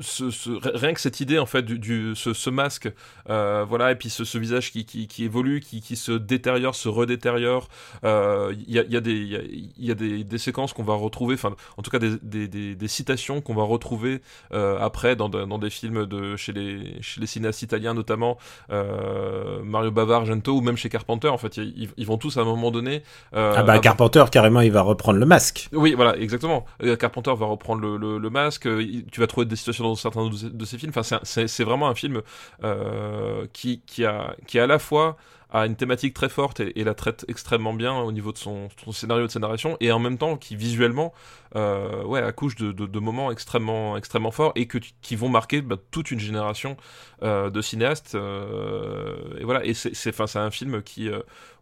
[0.00, 2.90] ce, ce- rien que cette idée en fait du, du- ce, ce masque
[3.30, 6.88] euh, voilà et puis ce, visage qui, qui, qui évolue qui, qui se détériore se
[6.88, 7.68] redétériore
[8.04, 10.24] euh, il y, a, il y a des il y a, il y a des,
[10.24, 13.62] des séquences qu'on va retrouver enfin en tout cas des, des, des, citations qu'on va
[13.64, 14.20] retrouver
[14.52, 18.38] euh, après dans, dans des films de chez les chez les cinéastes italiens notamment
[18.70, 22.44] Mario Bava Argento ou même chez Carpenter en fait ils, ils vont tous à un
[22.44, 23.02] moment donné
[23.32, 25.68] ah bah Carpenter carrément, il va reprendre le masque.
[25.72, 26.64] oui, voilà, exactement.
[26.98, 28.68] Carpenter va reprendre le, le, le masque.
[29.10, 30.92] Tu vas trouver des situations dans certains de ses, films.
[30.94, 32.22] Enfin, c'est un- vraiment un film
[32.62, 35.16] euh, qui, qui, a, qui à la fois
[35.50, 38.90] a une thématique très forte et, la traite extrêmement bien au niveau de son, son
[38.90, 41.12] scénario de sa narration et en même temps qui visuellement
[41.54, 46.10] euh, ouais accouche de, moments extrêmement extrêmement forts et que, qui vont marquer bah, toute
[46.10, 46.76] une génération
[47.22, 51.08] euh, de cinéastes et voilà et c'est un film qui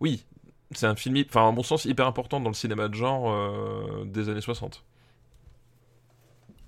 [0.00, 0.24] oui
[0.70, 3.30] c'est un film enfin en bon sens hyper important dans le cinéma de genre
[4.06, 4.82] des années 60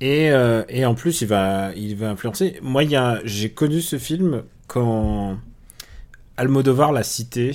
[0.04, 2.58] euh, et, en plus, il va, il va influencer.
[2.62, 2.82] Moi,
[3.24, 5.38] j'ai connu ce film quand
[6.36, 7.52] Almodovar l'a cité,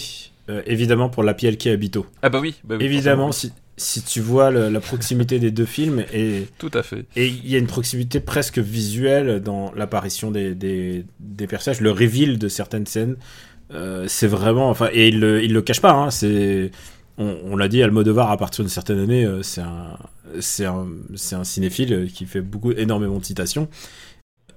[0.50, 2.06] euh, évidemment pour La Piel qui habito.
[2.22, 2.56] Ah bah oui.
[2.64, 3.52] Bah évidemment, si,
[4.04, 7.06] tu vois la proximité des deux films et tout à fait.
[7.16, 11.06] Et il y a une proximité presque visuelle dans l'apparition des,
[11.48, 13.16] personnages, le reveal de certaines scènes.
[13.72, 15.92] Euh, c'est vraiment, enfin, et il, il le cache pas.
[15.92, 16.72] Hein, c'est
[17.20, 19.98] on, on l'a dit, Almodovar à partir d'une certaine année, euh, c'est un,
[20.40, 23.68] c'est un, c'est un cinéphile euh, qui fait beaucoup, énormément de citations.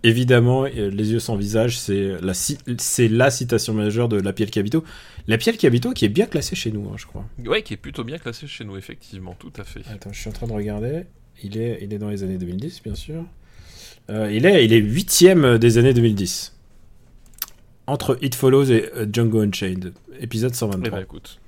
[0.04, 4.32] Évidemment, euh, Les yeux sans visage, c'est la, ci- c'est la citation majeure de La
[4.32, 4.82] Piel Cabito.
[5.28, 7.24] La Piel Cabito qui est bien classée chez nous, hein, je crois.
[7.46, 9.82] Ouais, qui est plutôt bien classé chez nous, effectivement, tout à fait.
[9.92, 11.04] Attends, je suis en train de regarder.
[11.44, 13.24] Il est, il est dans les années 2010, bien sûr.
[14.10, 16.56] Euh, il est, il est huitième des années 2010.
[17.86, 20.98] Entre It Follows et Django Unchained, épisode Eh 123.
[20.98, 21.38] ben écoute.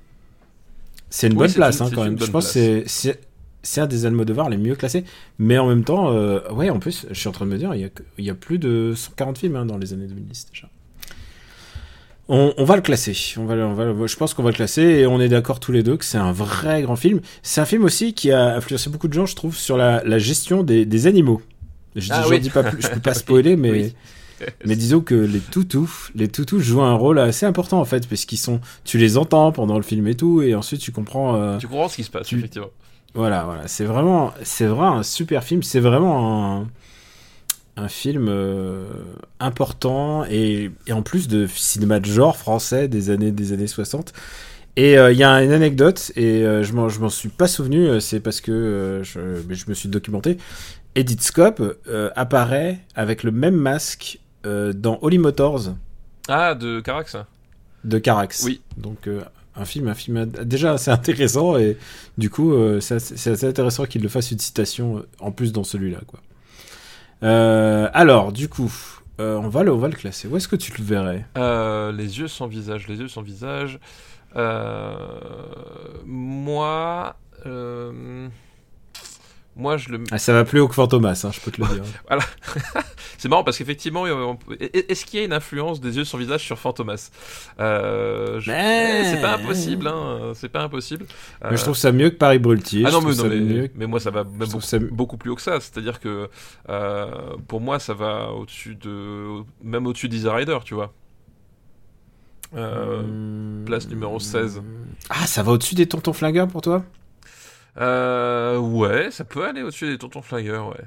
[1.11, 2.19] C'est une oui, bonne place, une- hein, quand même.
[2.21, 3.19] Je pense que c'est,
[3.81, 5.05] un des Almodovar les mieux classés.
[5.39, 7.75] Mais en même temps, euh, ouais, en plus, je suis en train de me dire,
[7.75, 10.07] il y a, que- il y a plus de 140 films hein, dans les années
[10.07, 10.69] 2010 déjà.
[12.29, 13.15] On, on va le classer.
[13.37, 15.83] On va, on je pense qu'on va le classer et on est d'accord tous les
[15.83, 17.21] deux que c'est un vrai grand film.
[17.43, 20.19] C'est un film aussi qui a influencé beaucoup de gens, je trouve, sur la, la
[20.19, 21.43] gestion des, des animaux.
[21.97, 22.37] Je, Ah dis, oui.
[22.37, 23.95] j'en dis pas plus, je peux pas spoiler, mais, Oui.
[24.65, 28.25] mais disons que les toutous, les toutous jouent un rôle assez important en fait, parce
[28.25, 31.37] qu'ils sont, tu les entends pendant le film et tout, et ensuite tu comprends.
[31.37, 32.71] euh, Tu comprends ce qui se passe, tu- effectivement.
[33.15, 35.63] voilà, voilà, c'est vraiment, c'est vraiment un super film.
[35.63, 36.69] C'est vraiment un,
[37.77, 38.87] un film euh,
[39.41, 44.13] important et, et en plus de cinéma de genre français des années des années 60.
[44.77, 48.01] Et euh, il y a une anecdote et je m'en je m'en suis pas souvenu.
[48.01, 49.21] C'est parce que je,
[49.51, 50.39] je me suis documenté.
[50.97, 55.75] Edith Scope euh, apparaît avec le même masque dans Holly Motors
[56.29, 57.17] Ah, de Carax
[57.85, 58.43] de Carax.
[58.45, 58.61] Oui.
[58.77, 59.23] Donc euh,
[59.57, 61.77] un film, un film déjà assez intéressant et
[62.19, 65.65] du coup euh, c'est assez, intéressant qu'il le fasse une citation euh, en plus dans
[65.65, 66.21] celui-là quoi.
[67.23, 68.73] Euh, alors du coup
[69.21, 70.29] euh, on va le on va le classer.
[70.29, 71.25] Où est-ce que tu le verrais?
[71.39, 73.79] Euh, les yeux sans visage, les yeux sans visage.
[74.37, 74.97] Euh,
[76.05, 77.15] moi,
[77.47, 78.27] euh,
[79.57, 80.01] moi je le.
[80.11, 81.85] ah, Ça va plus haut que Fantomas, hein, je peux te le dire.
[83.19, 84.05] C'est marrant parce qu'effectivement,
[84.61, 87.11] est-ce qu'il y a une influence des yeux sans visage sur Fantomas?
[87.61, 90.33] Euh, je- Mais- C'est pas impossible, hein.
[90.35, 91.07] C'est pas impossible.
[91.43, 92.85] Mais Euh, je trouve ça mieux que Paris Brulty.
[92.87, 93.71] Ah non, mais, non, mais, mieux.
[93.75, 95.61] mais moi ça va même beaucoup, ça- beaucoup plus haut que ça.
[95.61, 96.29] C'est-à-dire que
[96.69, 97.07] euh,
[97.49, 99.43] pour moi ça va au-dessus de.
[99.63, 100.93] Même au-dessus d'Easy Rider, tu vois.
[102.57, 103.65] Euh, Hmm.
[103.65, 104.63] place numéro 16.
[105.11, 106.85] Ah, ça va au-dessus des tontons flingueurs pour toi?
[107.81, 110.85] Euh, ouais, ça peut aller au-dessus des tontons flingueurs, ouais.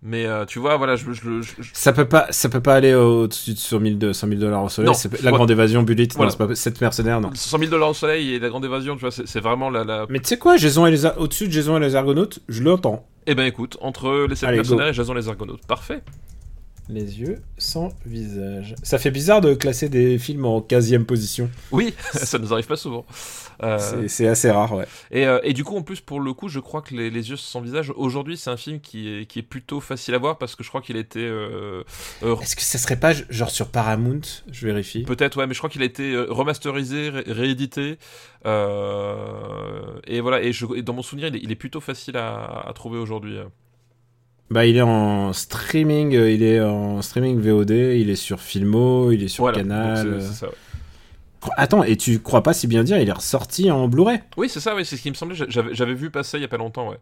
[0.00, 2.76] Mais euh, tu vois, voilà, je, je, je- je- Ça peut pas, ça peut pas
[2.76, 4.86] aller au-dessus de 100 000 de 100 000 dollars au soleil.
[4.86, 5.36] Non, c'est- La ouais.
[5.36, 6.30] grande évasion, Bullet, Voilà.
[6.30, 7.30] non, c'est pas 7 mercenaires, non.
[7.34, 10.06] 100 000 dollars au soleil et la grande évasion, tu vois, c'est vraiment la, la...
[10.08, 12.62] Mais tu sais quoi, Jason et les Ar- au-dessus de Jason et les Argonautes, je
[12.62, 13.06] l'entends.
[13.26, 14.90] Eh ben écoute, entre les 7 Allez, mercenaires go.
[14.90, 16.02] et Jason les Argonautes, parfait.
[16.90, 18.74] Les yeux sans visage.
[18.82, 21.50] Ça fait bizarre de classer des films en 15e position.
[21.70, 23.04] Oui, ça nous arrive pas souvent.
[23.62, 24.86] Euh, C'est- assez rare, ouais.
[25.10, 27.28] et, euh, et du coup, en plus, pour le coup, je crois que Les, les
[27.30, 30.38] yeux sans visage, aujourd'hui, c'est un film qui est, qui est plutôt facile à voir
[30.38, 31.20] parce que je crois qu'il a été...
[31.20, 31.82] euh,
[32.22, 34.20] Est-ce que ça serait pas genre sur Paramount
[34.50, 35.02] Je vérifie?
[35.02, 37.98] Peut-être, ouais, mais je crois qu'il a été remasterisé, ré- réédité.
[40.06, 42.64] et voilà, et, je- et dans mon souvenir, il est, il est plutôt facile à,
[42.66, 43.38] à trouver aujourd'hui.
[44.50, 49.12] Bah, il est en streaming, euh, il est en streaming VOD, il est sur Filmo,
[49.12, 50.06] il est sur Voilà, Canal.
[50.06, 50.20] euh.
[50.20, 50.52] c'est- ça, ouais.
[51.56, 54.20] Attends, et tu crois pas si bien dire, il est ressorti en Blu-ray?
[54.36, 55.36] Oui, c'est ça, oui, c'est ce qui me semblait.
[55.48, 56.96] J'avais, vu passer il y a pas longtemps, ouais.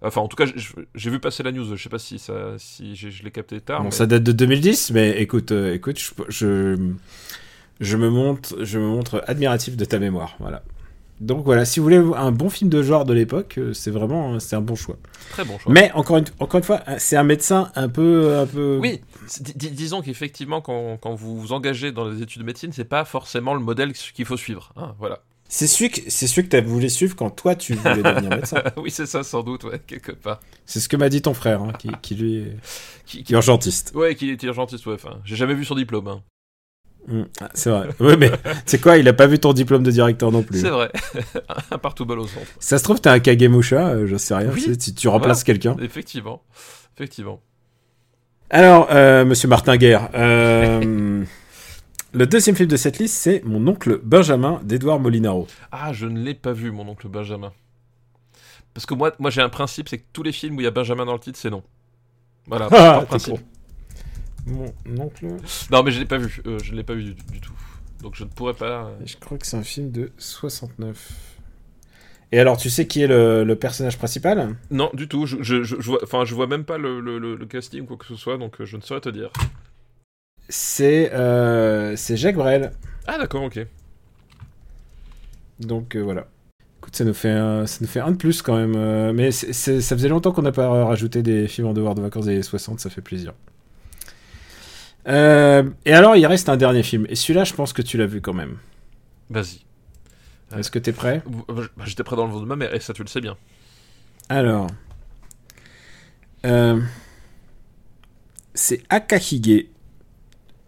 [0.00, 0.46] Enfin, en tout cas,
[0.94, 1.76] j'ai- vu passer la news.
[1.76, 3.80] Je sais pas si ça, si je l'ai capté tard.
[3.80, 6.76] Bon, mais- ça date de 2010, mais écoute, euh, écoute, je, je,
[7.80, 10.62] je me montre, je me montre admiratif de ta mémoire, voilà.
[11.22, 14.40] Donc voilà, si vous voulez un bon film de genre de l'époque, euh, c'est vraiment,
[14.40, 14.96] c'est un bon choix.
[15.30, 15.72] Très bon choix.
[15.72, 18.78] Mais encore une, encore une fois, c'est un médecin un peu, un peu.
[18.82, 19.00] Oui,
[19.56, 23.54] disons qu'effectivement, quand, quand vous vous engagez dans les études de médecine, c'est pas forcément
[23.54, 24.72] le modèle qu'il faut suivre.
[24.76, 25.20] hein, voilà.
[25.48, 28.62] C'est celui que, c'est celui que t'as voulu suivre quand toi tu voulais devenir médecin.
[28.78, 30.40] oui, c'est ça, sans doute, ouais, quelque part.
[30.66, 32.56] C'est ce que m'a dit ton frère, hein, qui, qui lui est,
[33.06, 33.92] Qui, qui est urgentiste.
[33.94, 34.94] Ouais, qu'il était urgentiste, ouais.
[34.94, 36.08] Enfin, j'ai jamais vu son diplôme.
[36.08, 36.22] hein.
[37.08, 37.88] Mm, ah, c'est vrai.
[38.00, 38.30] Ouais, mais
[38.66, 40.60] c'est quoi Il a pas vu ton diplôme de directeur non plus.
[40.60, 40.90] C'est vrai.
[41.70, 42.46] un partout balle au centre.
[42.60, 44.50] Ça se trouve, t'es un Kagemusha, euh, je sais rien.
[44.52, 44.62] Oui.
[44.62, 45.76] tu sais, tu, tu remplaces quelqu'un.
[45.80, 46.42] Effectivement.
[46.96, 47.40] Effectivement.
[48.50, 51.24] Alors, euh, monsieur Martin Guerre, euh,
[52.12, 55.46] le deuxième film de cette liste, c'est Mon oncle Benjamin d'Edouard Molinaro.
[55.72, 57.52] Ah, je ne l'ai pas vu, mon oncle Benjamin.
[58.74, 60.66] Parce que moi, moi j'ai un principe, c'est que tous les films où il y
[60.66, 61.62] a Benjamin dans le titre, c'est non.
[62.46, 63.34] Voilà, Ah, par principe.
[64.46, 65.26] Mon oncle.
[65.70, 66.42] Non, mais je l'ai pas vu.
[66.46, 67.52] euh, je ne l'ai pas vu du, du tout.
[68.02, 68.86] Donc je ne pourrais pas.
[68.86, 71.38] euh, Je crois que c'est un film de 69.
[72.32, 74.56] Et alors, tu sais qui est le, le personnage principal?
[74.70, 75.26] Non, du tout.
[75.26, 77.82] Je, je, je, je vois, enfin, je vois même pas le, le, le, le casting
[77.82, 79.30] ou quoi que ce soit, donc euh, je ne saurais te dire.
[80.48, 82.72] C'est euh, c'est Jacques Brel.
[83.06, 83.66] Ah, d'accord, ok.
[85.60, 86.26] Donc voilà.
[86.80, 89.12] Écoute, ça nous fait un, ça nous fait un de plus quand même.
[89.12, 89.52] mais ça
[89.96, 92.80] faisait longtemps qu'on n'a pas rajouté des films en devoir de vacances des années 60,
[92.80, 93.34] ça fait plaisir.
[95.08, 97.06] Euh, et alors, il reste un dernier film.
[97.08, 98.58] Et celui-là, je pense que tu l'as vu quand même.
[99.30, 99.60] Vas-y.
[100.52, 100.60] Ouais.
[100.60, 101.22] Est-ce que t'es prêt?
[101.48, 103.36] Bah, J'étais prêt dans le ventre de ma mère, et ça, tu le sais bien.
[104.28, 104.68] Alors.
[106.44, 106.80] Euh,
[108.54, 109.66] c'est Akahige,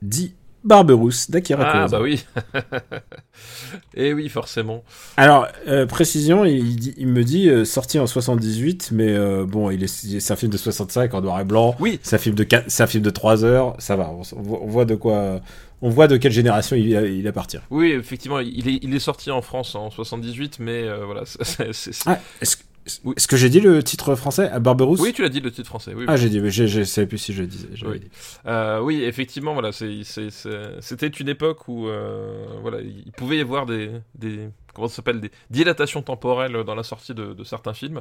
[0.03, 0.35] dit
[0.65, 1.99] Barberousse d'Akira Ah, Kurosawa.
[1.99, 2.25] bah oui.
[3.95, 4.83] Et oui, forcément.
[5.17, 9.71] Alors, euh, précision, il, dit- il me dit euh, sorti en 78, mais euh, bon,
[9.71, 11.75] il est, c'est un film de 65 en noir et blanc.
[11.81, 12.01] Oui.
[12.03, 14.35] C'est un film de, quatre- c'est un film de 3 heures, ça va, on, s-
[14.37, 15.41] on voit, on voit de quoi.
[15.83, 17.59] On voit de quelle génération il, il appartient.
[17.71, 21.23] Oui, effectivement, il est, il est sorti en France en 78, mais euh, voilà.
[21.27, 22.63] c'est- c'est- c'est- Ah, est-ce, Oui.
[22.87, 25.69] Est-ce que j'ai dit le titre français à Barberousse Oui, tu l'as dit, le titre
[25.69, 25.93] français.
[25.95, 27.69] Oui, Ah, j'ai dit, je savais plus si je le disais.
[27.75, 28.01] j'avais Oui.
[28.01, 28.09] dit.
[28.47, 33.91] Euh, oui, effectivement, voilà, c'était une époque où euh, voilà, il pouvait y avoir des,
[34.19, 38.01] des comment ça s'appelle des dilatations temporelles dans la sortie de, certains films,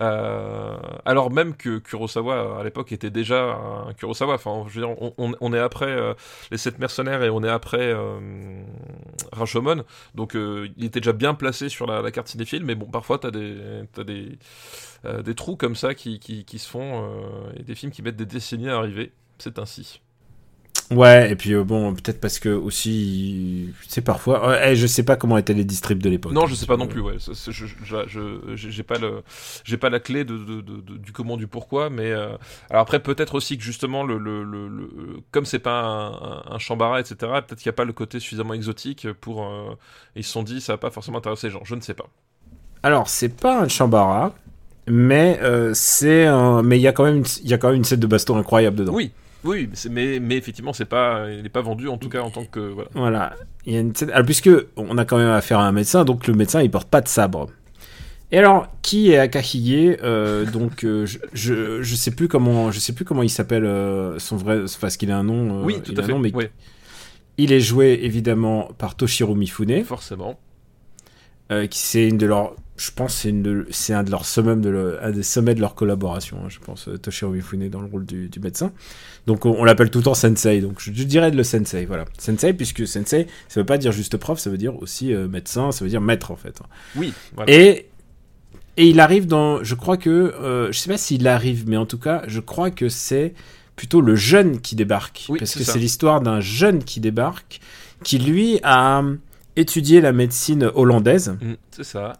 [0.00, 3.54] Euh, alors même que Kurosawa à l'époque était déjà
[3.88, 4.34] un Kurosawa.
[4.34, 4.66] Enfin,
[5.18, 6.14] on, est après euh,
[6.50, 8.62] les sept mercenaires et on est après euh,
[9.32, 12.64] Rashomon, donc il était déjà bien placé sur la, la carte cinéphile.
[12.64, 13.56] Mais bon, parfois t'as des
[13.92, 16.20] t'as des trous comme ça qui,
[16.58, 17.08] se font
[17.56, 19.12] et des films qui mettent des décennies à arriver.
[19.38, 20.01] C'est ainsi.
[20.94, 24.86] Ouais, et puis euh, bon, peut-être parce que aussi, tu sais, parfois, ouais, eh, je
[24.86, 26.32] sais pas comment étaient les distribs de l'époque.
[26.32, 27.00] Non, je sais pas non plus.
[27.00, 27.66] Ouais, C'est- c'est- je,
[28.54, 29.22] j'ai pas le,
[29.64, 31.88] j'ai pas la clé de, de- de- de- du comment, du pourquoi.
[31.90, 32.36] Mais euh,
[32.70, 34.90] alors après, peut-être aussi que justement, le, le, le, le-
[35.30, 37.14] comme c'est pas un, Shambhala, etc.
[37.46, 39.44] Peut-être qu'il n'y a pas le côté suffisamment exotique pour.
[39.44, 39.74] euh,
[40.16, 41.62] ils se sont dit, ça va pas forcément intéresser les gens.
[41.64, 42.06] Je ne sais pas.
[42.82, 44.34] Alors, c'est pas un Chambara,
[44.88, 46.62] mais euh, c'est un...
[46.62, 48.36] mais il y a quand même il y a quand même une scène de baston
[48.36, 48.92] incroyable dedans.
[48.94, 49.12] Oui,
[49.44, 52.44] oui, mais, mais, effectivement, c'est pas, il n'est pas vendu en tout cas en tant
[52.44, 52.90] que voilà.
[52.94, 53.34] Voilà.
[53.66, 56.04] Il y a une scène- alors, puisque on a quand même affaire à un médecin,
[56.04, 57.48] donc le médecin il porte pas de sabre.
[58.30, 62.78] Et alors, qui est Akahige euh, Donc, euh, je, je je sais plus comment je
[62.80, 65.64] sais plus comment il s'appelle euh, son vrai parce qu'il a un nom.
[65.64, 66.12] oui, tout il a à un fait.
[66.12, 66.32] nom, mais
[67.36, 69.84] il est joué évidemment par Toshiro Mifune.
[69.84, 70.38] forcément.
[71.70, 75.04] qui c'est une de leurs je pense de c'est un de leurs sommets de le-
[75.04, 78.04] un des sommets de leur collaboration hein, je pense euh, Toshiro Mifune dans le rôle
[78.06, 78.72] du, du médecin.
[79.26, 81.84] Donc on, on l'appelle tout le temps sensei donc je, je dirais de le sensei
[81.84, 82.04] voilà.
[82.18, 85.70] Sensei puisque sensei ça veut pas dire juste prof ça veut dire aussi euh, médecin
[85.70, 86.60] ça veut dire maître en fait.
[86.96, 87.52] Oui, voilà.
[87.52, 87.88] et
[88.76, 91.86] et il arrive dans je crois que euh, je sais pas s'il arrive mais en
[91.86, 93.34] tout cas je crois que c'est
[93.76, 95.26] plutôt le jeune qui débarque.
[95.28, 97.60] Oui, parce que c'est l'histoire d'un jeune qui débarque
[98.02, 99.02] qui lui a
[99.56, 101.36] étudié la médecine hollandaise.
[101.40, 102.14] Mm, c'est ça.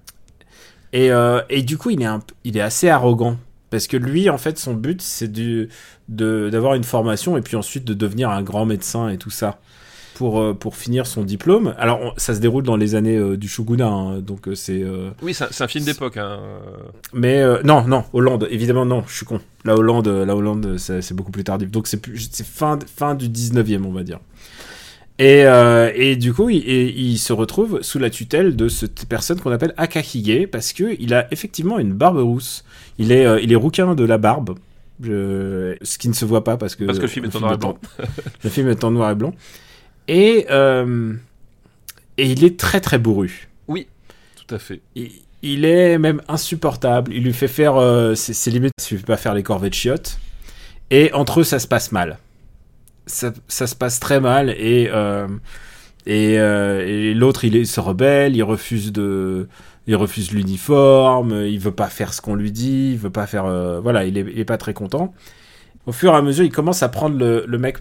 [0.92, 3.36] Et, euh, et du coup, il est, un, il est assez arrogant.
[3.70, 5.32] Parce que lui, en fait, son but, c'est
[6.08, 9.58] d'avoir une formation et puis ensuite de devenir un grand médecin et tout ça.
[10.14, 11.74] Pour, euh, pour finir son diplôme.
[11.78, 14.82] Alors, on- ça se déroule dans les années euh, du shogunat, hein, donc c'est.
[14.82, 16.18] euh, Oui, c'est un, film d'époque.
[16.18, 16.38] Hein.
[17.14, 19.40] Mais euh, non, non, Hollande, évidemment, non, je suis con.
[19.64, 21.70] La Hollande, la Hollande c'est beaucoup plus tardif.
[21.70, 21.98] Donc, c'est
[22.46, 24.20] fin, fin du 19e, on va dire.
[25.18, 29.06] Et, euh, et du coup, il, et il se retrouve sous la tutelle de cette
[29.06, 32.64] personne qu'on appelle Akahige parce que il a effectivement une barbe rousse.
[32.98, 34.58] Il est, euh, il est rouquin de la barbe.
[35.02, 37.40] Je- ce qui ne se voit pas parce que Parce que le film est en
[37.40, 37.78] noir et blanc.
[38.44, 39.34] le film est en noir et blanc.
[40.08, 41.12] Et, euh,
[42.18, 43.48] et il est très très bourru.
[44.46, 44.80] Tout à fait.
[44.96, 45.10] Il,
[45.42, 47.12] il est même insupportable.
[47.14, 47.74] Il lui fait faire
[48.16, 48.72] ses, ses limites.
[48.90, 50.18] Il lui fait pas faire les corvées de chiottes.
[50.90, 52.18] Et entre eux, ça se passe mal.
[53.06, 54.50] Ça, se passe très mal.
[54.50, 55.26] Et, euh,
[56.08, 58.36] euh, et l'autre, il, se rebelle.
[58.36, 59.48] Il refuse de.
[59.86, 61.44] Il refuse l'uniforme.
[61.46, 62.92] Il veut pas faire ce qu'on lui dit.
[62.92, 63.46] Il veut pas faire.
[63.46, 65.14] euh, voilà, il est, pas très content.
[65.84, 67.78] Au fur et à mesure, il commence à prendre le, mec.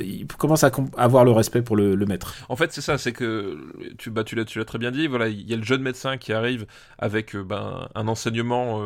[0.00, 2.34] Il commence à avoir le respect pour le, maître.
[2.48, 3.58] En fait, c'est ça, c'est que
[3.98, 5.06] tu, bah, tu l'as, très bien dit.
[5.06, 6.66] Voilà, il y a le jeune médecin qui arrive
[6.98, 8.82] avec ben, un enseignement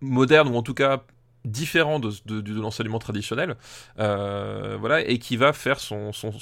[0.00, 1.04] moderne ou en tout cas
[1.44, 2.10] différent de,
[2.60, 3.56] l'enseignement traditionnel,
[3.98, 6.32] euh, voilà, et qui va faire son, son,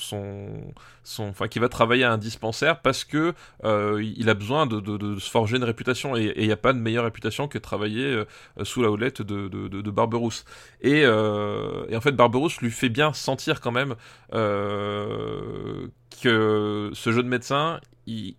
[1.04, 3.34] son, enfin, qui va travailler à un dispensaire parce que
[3.64, 6.72] euh, il a besoin de, de, se forger une réputation et il n'y a pas
[6.72, 8.24] de meilleure réputation que travailler euh,
[8.64, 10.44] sous la houlette de, de Barberousse.
[10.80, 13.94] Et, euh, et en fait, Barberousse lui fait bien sentir quand même
[14.34, 15.88] euh,
[16.22, 18.34] que ce jeune médecin, il,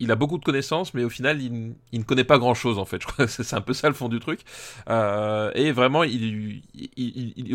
[0.00, 3.02] il a beaucoup de connaissances, mais au final, il, ne connaît pas grand-chose, en fait.
[3.02, 4.40] Je crois que c'est un peu ça le fond du truc.
[4.88, 6.62] Euh, et vraiment, il,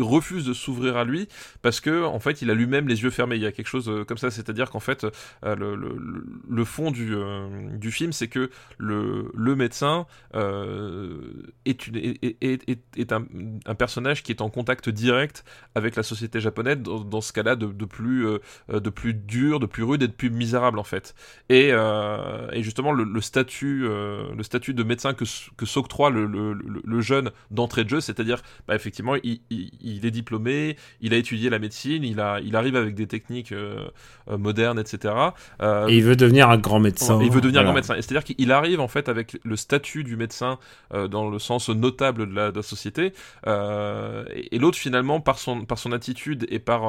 [0.00, 1.28] refuse de s'ouvrir à lui
[1.60, 3.34] parce que, en fait, il a lui-même les yeux fermés.
[3.34, 5.04] Il y a quelque chose euh, comme ça, c'est-à-dire qu'en fait,
[5.44, 11.88] euh, le, fond du, film, c'est que le, médecin est,
[13.12, 15.44] un, personnage qui est en contact direct
[15.74, 18.24] avec la société japonaise, dans, ce cas-là, de, de, plus,
[18.68, 21.16] de plus dur, de plus rude et de plus misérable, en fait.
[21.48, 21.72] Et
[22.36, 25.24] euh, et justement le, statut, euh, le statut de médecin que,
[25.56, 30.76] que s'octroie le, le, jeune d'entrée de jeu, c'est-à-dire bah, effectivement il, il, est diplômé,
[31.00, 33.86] il a étudié la médecine, il, a, il arrive avec des techniques euh,
[34.28, 35.14] modernes, etc.
[35.60, 37.20] et il veut devenir un grand médecin.
[37.22, 37.94] il veut devenir un grand médecin.
[37.94, 40.58] C'est-à-dire qu'il arrive en fait avec le statut du médecin
[40.92, 43.12] dans le sens notable de la, de la société,
[43.46, 46.82] et, l'autre finalement par son, par son attitude et par,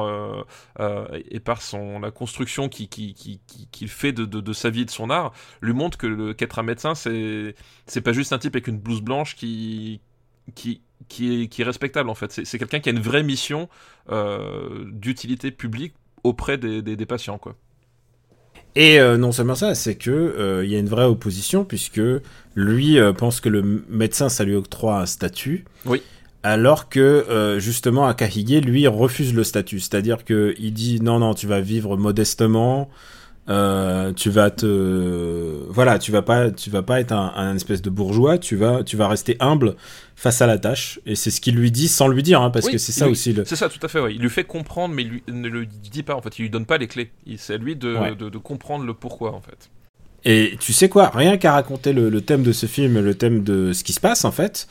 [1.30, 3.40] et par son, la construction qu'il qui, qui,
[3.70, 6.62] qui, fait de, de, de, sa vie, de son art, lui montre que qu'être un
[6.62, 7.54] médecin, c'est
[7.86, 10.00] c'est pas juste un type avec une blouse blanche qui
[10.54, 12.40] qui qui est, qui est respectable en fait.
[12.44, 13.68] C'est quelqu'un qui a une vraie mission
[14.10, 17.54] euh, d'utilité publique auprès des, des, patients quoi.
[18.74, 22.00] Et euh, non seulement ça, c'est que euh, il y a une vraie opposition puisque
[22.54, 25.64] lui pense que le médecin ça lui octroie un statut.
[25.84, 26.02] Oui.
[26.42, 31.46] Alors que justement Akahige lui refuse le statut, c'est-à-dire que il dit non non tu
[31.46, 32.88] vas vivre modestement,
[33.48, 37.88] euh, tu vas te voilà tu vas pas tu vas pas être un, espèce de
[37.88, 39.74] bourgeois tu vas tu vas rester humble
[40.16, 41.00] face à la tâche.
[41.06, 43.32] Et c'est ce qu'il lui dit sans lui dire hein, parce que c'est ça aussi
[43.32, 43.44] le...
[43.44, 44.14] c'est ça tout à fait ouais.
[44.14, 46.38] il lui fait comprendre mais il, ne le dit pas en fait.
[46.38, 47.10] Il lui donne pas les clés.
[47.36, 49.70] C'est à lui de, de, comprendre le pourquoi en fait.
[50.24, 51.10] Et tu sais quoi?
[51.14, 54.00] Rien qu'à raconter le, le, thème de ce film le thème de ce qui se
[54.00, 54.68] passe en fait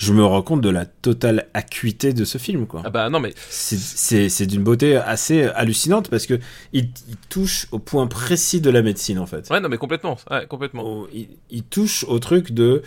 [0.00, 2.80] je me rends compte de la totale acuité de ce film, quoi.
[2.86, 3.34] Ah bah non, mais.
[3.50, 6.40] C'est d'une beauté assez hallucinante parce que
[6.72, 6.88] il,
[7.28, 9.50] touche au point précis de la médecine, en fait.
[9.50, 10.16] Ouais, non, mais complètement.
[10.30, 11.06] Ouais, complètement.
[11.50, 12.82] il, touche au truc de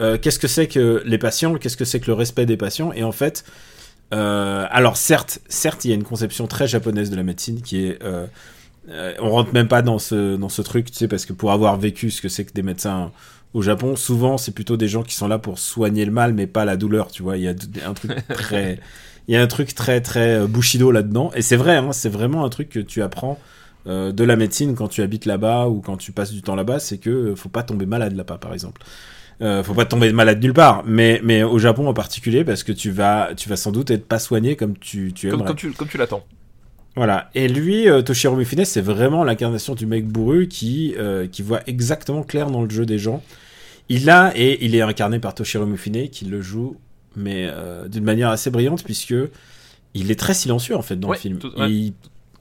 [0.00, 2.92] euh, qu'est-ce que c'est que les patients, qu'est-ce que c'est que le respect des patients,
[2.92, 3.44] et en fait.
[4.14, 7.86] Euh, alors certes, certes, il y a une conception très japonaise de la médecine qui
[7.86, 8.26] est, euh,
[9.18, 11.76] on rentre même pas dans ce dans ce truc, tu sais, parce que pour avoir
[11.76, 13.10] vécu ce que c'est que des médecins
[13.54, 16.46] au Japon, souvent, c'est plutôt des gens qui sont là pour soigner le mal, mais
[16.46, 17.36] pas la douleur, tu vois.
[17.36, 17.54] Il y a
[17.86, 18.80] un truc très,
[19.28, 21.30] il y a un truc très, très euh, bushido là-dedans.
[21.34, 23.38] Et c'est vrai, hein, c'est vraiment un truc que tu apprends
[23.86, 26.78] euh, de la médecine quand tu habites là-bas ou quand tu passes du temps là-bas,
[26.78, 28.82] c'est que euh, faut pas tomber malade là-bas, par exemple.
[29.40, 32.70] Euh, faut pas tomber malade nulle part, mais, mais au Japon en particulier, parce que
[32.70, 35.46] tu vas, tu vas sans doute être pas soigné comme tu, tu aimerais.
[35.46, 36.24] Comme, tu, comme tu l'attends.
[36.94, 37.30] Voilà.
[37.34, 41.60] Et lui, euh, Toshiro Mifune, c'est vraiment l'incarnation du mec bourru qui, euh, qui voit
[41.66, 43.22] exactement clair dans le jeu des gens.
[43.88, 46.76] Il a, et il est incarné par Toshiro Mifune, qui le joue,
[47.16, 49.14] mais euh, d'une manière assez brillante, puisque
[49.94, 51.38] il est très silencieux, en fait, dans le film.
[51.58, 51.94] il,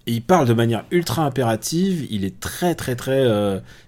[0.06, 3.26] il, parle de manière ultra impérative, il est très, très, très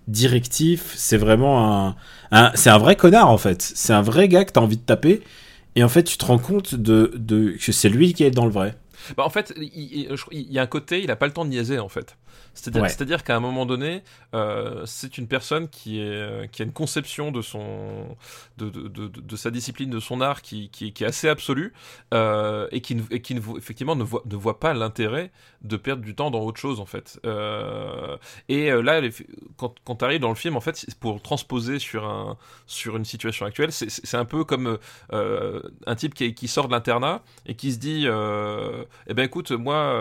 [0.07, 0.93] directif.
[0.95, 1.95] C'est vraiment un,
[2.31, 3.61] un c'est un vrai connard, en fait.
[3.61, 5.21] C'est un vrai gars que t'as envie de taper.
[5.75, 8.45] Et en fait, tu te rends compte de, de que c'est lui qui est dans
[8.45, 8.75] le vrai.
[9.17, 11.79] Bah en fait, il, y a un côté, il a pas le temps de niaiser
[11.79, 12.17] en fait.
[12.53, 16.71] C'est-à-dire qu'à un moment donné, euh, c'est une personne qui, est, euh, qui a une
[16.71, 18.15] conception de, son,
[18.57, 21.73] de, de, de, de sa discipline, de son art qui, qui, qui est assez absolue
[22.13, 25.31] euh, et qui, et qui effectivement ne voit, ne voit pas l'intérêt
[25.61, 27.19] de perdre du temps dans autre chose en fait.
[27.25, 28.17] Euh,
[28.49, 29.01] et là,
[29.57, 32.37] quand, quand tu arrives dans le film, en fait, pour transposer sur, un,
[32.67, 34.77] sur une situation actuelle, c'est un peu comme
[35.11, 39.93] un type qui, qui sort de l'internat et qui se dit Eh ben écoute, moi,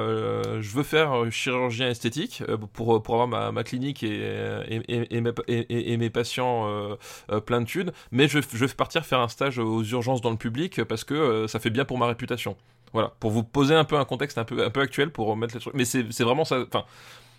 [0.61, 6.69] je veux faire chirurgien esthétique euh, pour, pour avoir ma, clinique et, et, mes, patients
[6.69, 6.97] euh,
[7.31, 10.31] euh, plein de thunes, mais je, je vais partir faire un stage aux urgences dans
[10.31, 12.57] le public parce que ça fait bien pour ma réputation.
[12.93, 15.55] Voilà, pour vous poser un peu un contexte un peu, un peu actuel pour mettre
[15.55, 15.75] les trucs.
[15.75, 16.65] Mais c'est vraiment ça.
[16.67, 16.85] Enfin,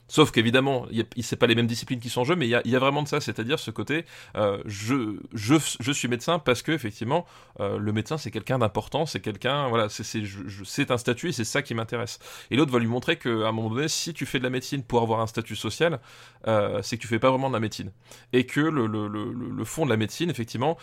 [0.08, 0.86] Sauf qu'évidemment,
[1.22, 3.08] c'est pas les mêmes disciplines qui sont en jeu, mais il y a, vraiment de
[3.08, 7.26] ça, c'est-à-dire ce côté, euh, je, je, je, suis médecin parce que effectivement,
[7.62, 11.62] euh, le médecin c'est quelqu'un d'important, c'est quelqu'un, voilà, c'est un statut et c'est ça
[11.62, 12.20] qui m'intéresse.
[12.52, 14.84] Et l'autre va lui montrer qu'à un moment donné, si tu fais de la médecine
[14.84, 16.00] pour avoir un statut social,
[16.48, 17.92] euh, c'est que tu fais pas vraiment de la médecine.
[18.34, 20.78] Et que le, le, le, le fond de la médecine, effectivement,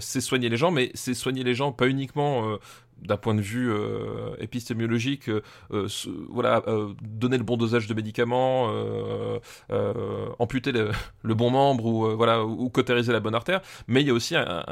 [0.00, 2.58] c'est soigner les gens, mais c'est soigner les gens pas uniquement
[3.02, 5.42] d'un point de vue euh, épistémologique, euh,
[5.72, 5.88] euh,
[6.28, 6.62] voilà,
[7.02, 8.70] donner le bon dosage de médicaments,
[10.38, 10.72] amputer
[11.22, 14.36] le, bon membre ou voilà ou cautériser la bonne artère, mais il y a aussi
[14.36, 14.64] un,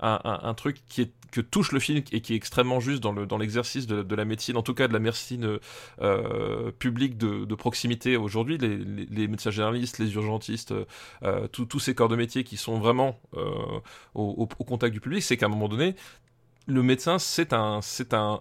[0.00, 3.38] un, truc qui que touche le film et qui est extrêmement juste dans le dans
[3.38, 5.58] l'exercice de, la médecine, en tout cas de la médecine
[6.78, 10.74] publique de, proximité aujourd'hui, les, médecins généralistes, les urgentistes,
[11.52, 13.18] tous ces corps de métier qui sont vraiment
[14.14, 15.96] au, contact du public, c'est qu'à un moment donné,
[16.66, 18.38] le médecin, c'est un, c'est un,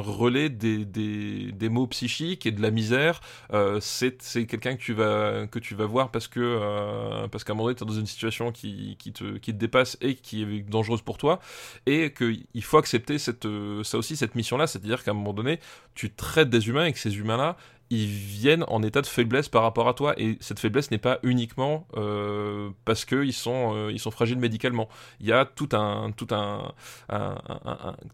[0.00, 3.20] relais des, des, maux psychiques et de la misère.
[3.52, 7.52] Euh, c'est, quelqu'un que tu vas, que tu vas voir parce que, euh, parce qu'à
[7.52, 10.42] un moment donné, tu es dans une situation qui, te, qui te dépasse et qui
[10.42, 11.40] est dangereuse pour toi.
[11.86, 13.46] Et qu'il faut accepter cette,
[13.82, 14.66] ça aussi, cette mission-là.
[14.66, 15.60] C'est-à-dire qu'à un moment donné,
[15.94, 17.56] tu traites des humains et que ces humains-là,
[17.90, 20.14] ils viennent en état de faiblesse par rapport à toi.
[20.20, 24.88] Et cette faiblesse n'est pas uniquement euh, parce qu'ils sont euh, sont fragiles médicalement.
[25.20, 26.72] Il y a tout un tout un,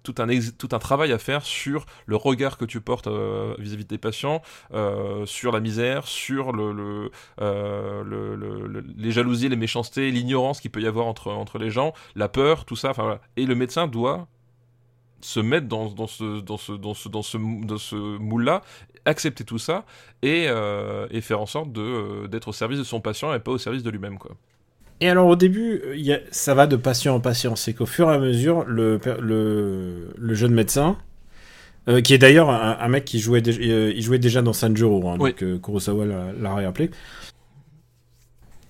[0.02, 3.84] tout un tout un travail à faire sur le regard que tu portes euh, vis-à-vis
[3.84, 4.40] de tes patients
[5.26, 10.86] sur la misère sur le, le, le, les jalousies les méchancetés l'ignorance qu'il peut y
[10.86, 12.92] avoir entre entre les gens la peur tout ça.
[13.36, 14.26] Et le médecin doit
[15.20, 18.60] se mettre dans, dans ce, dans ce, dans ce, dans ce, dans ce moule-là
[19.06, 19.84] accepter tout ça
[20.22, 23.52] et, euh, et faire en sorte euh, d'être au service de son patient et pas
[23.52, 24.18] au service de lui-même.
[24.18, 24.32] Quoi.
[25.00, 27.56] Et alors au début, y a, ça va de patient en patient.
[27.56, 30.96] C'est qu'au fur et à mesure, le, le, le jeune médecin,
[31.88, 35.44] euh, qui est d'ailleurs un, mec qui jouait, il jouait déjà dans Sanjuro, hein, donc
[35.60, 36.90] Kurosawa l'a réappelé.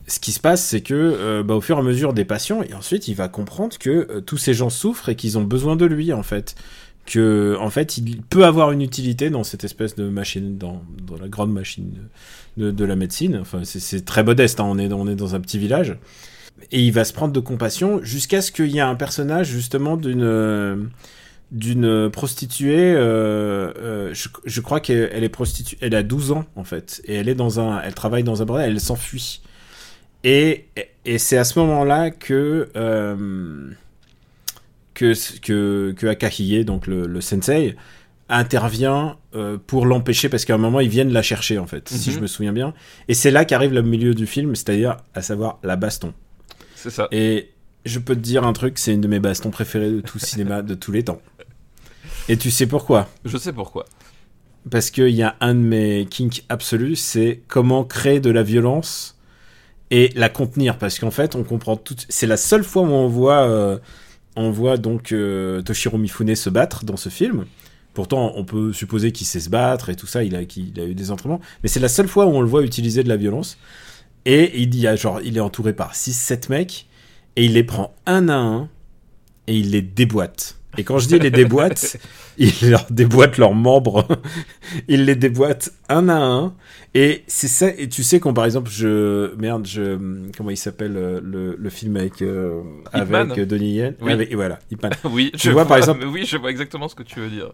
[0.06, 2.74] Ce qui se passe, c'est que bah, au fur et à mesure des patients, et
[2.74, 6.12] ensuite il va comprendre que tous ces gens souffrent et qu'ils ont besoin de lui
[6.12, 6.56] en fait
[7.06, 10.82] que en fait il peut avoir une utilité dans cette espèce de machine, dans,
[11.20, 11.92] la grande machine
[12.56, 13.38] de, la médecine.
[13.40, 14.64] Enfin, c'est très modeste, hein.
[14.66, 15.96] on, est, dans un petit village.
[16.70, 19.96] Et il va se prendre de compassion jusqu'à ce qu'il y ait un personnage justement
[19.96, 20.88] d'une
[21.50, 22.94] d'une prostituée.
[22.94, 25.78] Euh, euh, je, je, crois qu'elle est prostituée.
[25.80, 28.44] Elle a 12 ans en fait, et elle est dans un, elle travaille dans un
[28.44, 28.70] bordel.
[28.70, 29.40] Elle s'enfuit.
[30.24, 30.64] Et,
[31.04, 33.70] et c'est à ce moment-là que euh,
[34.94, 37.76] que, que, que donc le, sensei,
[38.28, 42.10] intervient euh, pour l'empêcher parce qu'à un moment ils viennent la chercher en fait, si
[42.10, 42.16] mhm.
[42.16, 42.74] je me souviens bien.
[43.08, 46.14] Et c'est là qu'arrive le milieu du film, c'est-à-dire à savoir la baston.
[46.74, 47.08] C'est ça.
[47.12, 47.50] Et
[47.84, 50.62] je peux te dire un truc, c'est une de mes bastons préférées de tout cinéma
[50.62, 51.20] de tous les temps.
[52.28, 53.08] Et tu sais pourquoi?
[53.24, 53.84] Je sais pourquoi.
[54.70, 59.18] Parce qu'il y a un de mes kinks absolus, c'est comment créer de la violence
[59.90, 60.78] et la contenir.
[60.78, 61.96] Parce qu'en fait, on comprend tout.
[62.08, 63.78] C'est la seule fois où on voit euh,
[64.36, 67.44] on voit donc euh, Toshiro Mifune se battre dans ce film.
[67.92, 71.10] Pourtant, on peut supposer qu'il sait se battre et tout ça, il a, eu des
[71.12, 71.40] entraînements.
[71.62, 73.56] Mais c'est la seule fois où on le voit utiliser de la violence.
[74.24, 76.86] Et il, genre, il est entouré par 6-7 mecs,
[77.36, 78.68] et il les prend un à un,
[79.46, 80.56] et il les déboîte.
[80.76, 81.96] Et quand je dis les déboîte,
[82.38, 84.06] il leur déboîte leurs membres.
[84.88, 86.54] il les déboîte un à un.
[86.94, 87.68] Et c'est ça.
[87.76, 89.98] Et tu sais quand par exemple je merde je
[90.36, 92.62] comment il s'appelle euh, le, le film avec euh,
[92.92, 93.94] avec Donnie Yen?
[94.00, 94.12] Oui.
[94.12, 94.58] et voilà.
[95.04, 95.32] oui.
[95.34, 96.06] Tu je vois, par exemple.
[96.06, 97.52] Oui, je vois exactement ce que tu veux dire.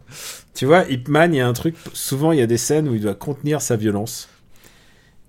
[0.54, 1.76] Tu vois, Hipman, il y a un truc.
[1.92, 4.28] Souvent, il y a des scènes où il doit contenir sa violence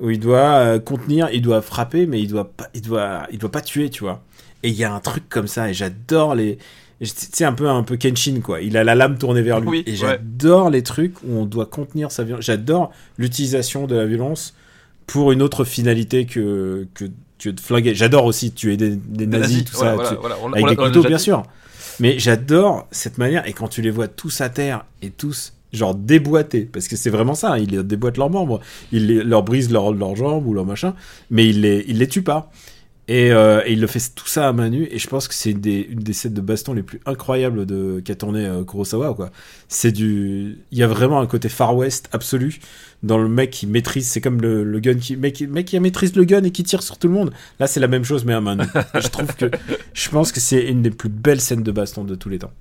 [0.01, 3.37] où il doit euh, contenir, il doit frapper, mais il doit pas, il doit, il
[3.37, 4.23] doit pas tuer, tu vois.
[4.63, 6.57] Et il y a un truc comme ça, et j'adore les,
[7.05, 8.61] c'est un peu un peu Kenshin quoi.
[8.61, 9.83] Il a la lame tournée vers lui.
[9.85, 12.45] et j'adore les trucs où on doit contenir sa violence.
[12.45, 14.53] J'adore l'utilisation de la violence
[15.07, 17.05] pour une autre finalité que que,
[17.39, 17.95] que de flinguer.
[17.95, 19.93] J'adore aussi tuer des, des nazis, tout ça,
[20.53, 21.43] avec des couteaux bien sûr.
[21.99, 25.95] Mais j'adore cette manière et quand tu les vois tous à terre et tous genre
[25.95, 27.57] déboîtés parce que c'est vraiment ça.
[27.59, 28.59] Ils déboîtent leurs membres,
[28.91, 30.93] ils leur brisent leurs leur jambes ou leur machin,
[31.29, 32.51] mais ils les il les tuent pas.
[33.11, 34.87] Euh, et, il le fait tout ça à main nue.
[34.91, 38.15] Et je pense que c'est une des, scènes de baston les plus incroyables de qu'a
[38.15, 39.13] tourné euh, Kurosawa.
[39.13, 39.31] Quoi.
[39.67, 42.59] C'est du, il y a vraiment un côté Far West absolu
[43.03, 46.23] dans le mec qui maîtrise, c'est comme le, gun qui, mec, mec qui maîtrise le
[46.23, 47.33] gun et qui tire sur tout le monde.
[47.59, 48.57] Là, c'est la même chose, mais à main
[48.95, 49.49] je trouve que,
[49.93, 52.51] je pense que c'est une des plus belles scènes de baston de tous les temps.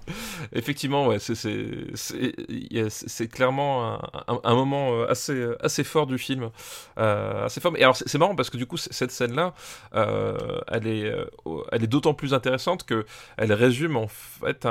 [0.53, 6.51] Effectivement, ouais, c'est, clairement un, un, moment euh, assez, assez fort du film.
[6.99, 7.73] Euh, assez fort.
[7.77, 9.55] Et alors, c'est, marrant parce que du coup, cette scène-là,
[9.95, 11.13] euh, elle est,
[11.73, 13.05] elle est d'autant plus intéressante que
[13.37, 14.67] elle résume en fait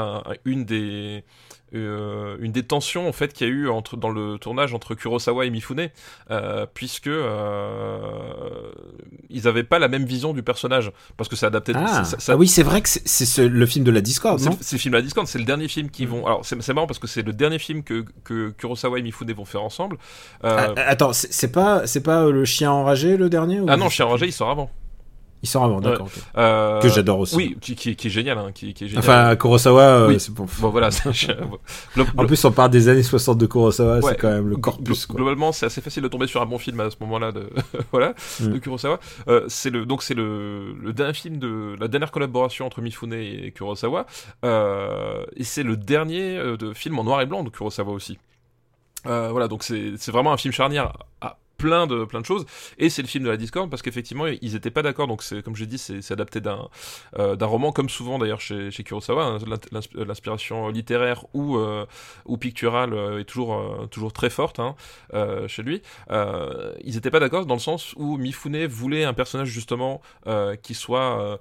[0.45, 1.23] une des,
[1.73, 4.95] euh, une des tensions en fait qu'il y a eu entre dans le tournage entre
[4.95, 5.89] Kurosawa et Mifune
[6.31, 8.71] euh, puisque euh,
[9.29, 12.03] ils avaient pas la même vision du personnage parce que c'est adapté ah.
[12.27, 14.97] ah, oui c'est vrai que c'est le film de la Discord c'est le film de
[14.97, 17.33] la Discord c'est le dernier film qu'ils vont alors c'est marrant parce que c'est le
[17.33, 19.97] dernier film que, que Kurosawa et Mifune vont faire ensemble
[20.43, 24.25] ah, attends c'est pas c'est pas le chien enragé le dernier ah non chien enragé
[24.25, 24.71] il sort avant
[25.41, 26.09] il sort avant, d'accord.
[26.37, 27.35] Euh, que j'adore aussi.
[27.35, 29.03] Oui, qui, qui, est génial, hein, qui, qui est génial.
[29.03, 30.45] Enfin, Kurosawa, euh, c'est bon.
[30.59, 30.89] bon voilà.
[32.17, 35.05] en plus, on parle des années 60 de Kurosawa, c'est quand même le corpus.
[35.05, 35.15] Quoi.
[35.15, 37.49] Globalement, c'est assez facile de tomber sur un bon film à ce moment-là de
[37.91, 38.59] voilà de mm.
[38.59, 38.99] Kurosawa.
[39.27, 43.13] Euh, c'est le donc c'est le, le dernier film de la dernière collaboration entre Mifune
[43.13, 44.05] et Kurosawa,
[44.43, 48.17] euh, et c'est le dernier euh, de film en noir et blanc de Kurosawa aussi.
[49.05, 50.93] voilà, donc c'est vraiment un film charnière.
[51.59, 52.45] Plein de plein de choses.
[52.79, 55.07] Et c'est le film de la discorde parce qu'effectivement ils étaient pas d'accord.
[55.07, 56.69] Donc c'est comme j'ai dit c'est adapté d'un
[57.19, 59.37] euh, d'un roman comme souvent d'ailleurs chez, chez Kurosawa hein,
[59.93, 61.85] l'inspiration littéraire ou euh,
[62.25, 64.75] ou picturale euh, est toujours toujours très forte hein,
[65.47, 65.81] chez lui.
[66.09, 70.01] Ils étaient pas d'accord dans le sens où Mifune voulait un personnage justement
[70.63, 71.39] qui soit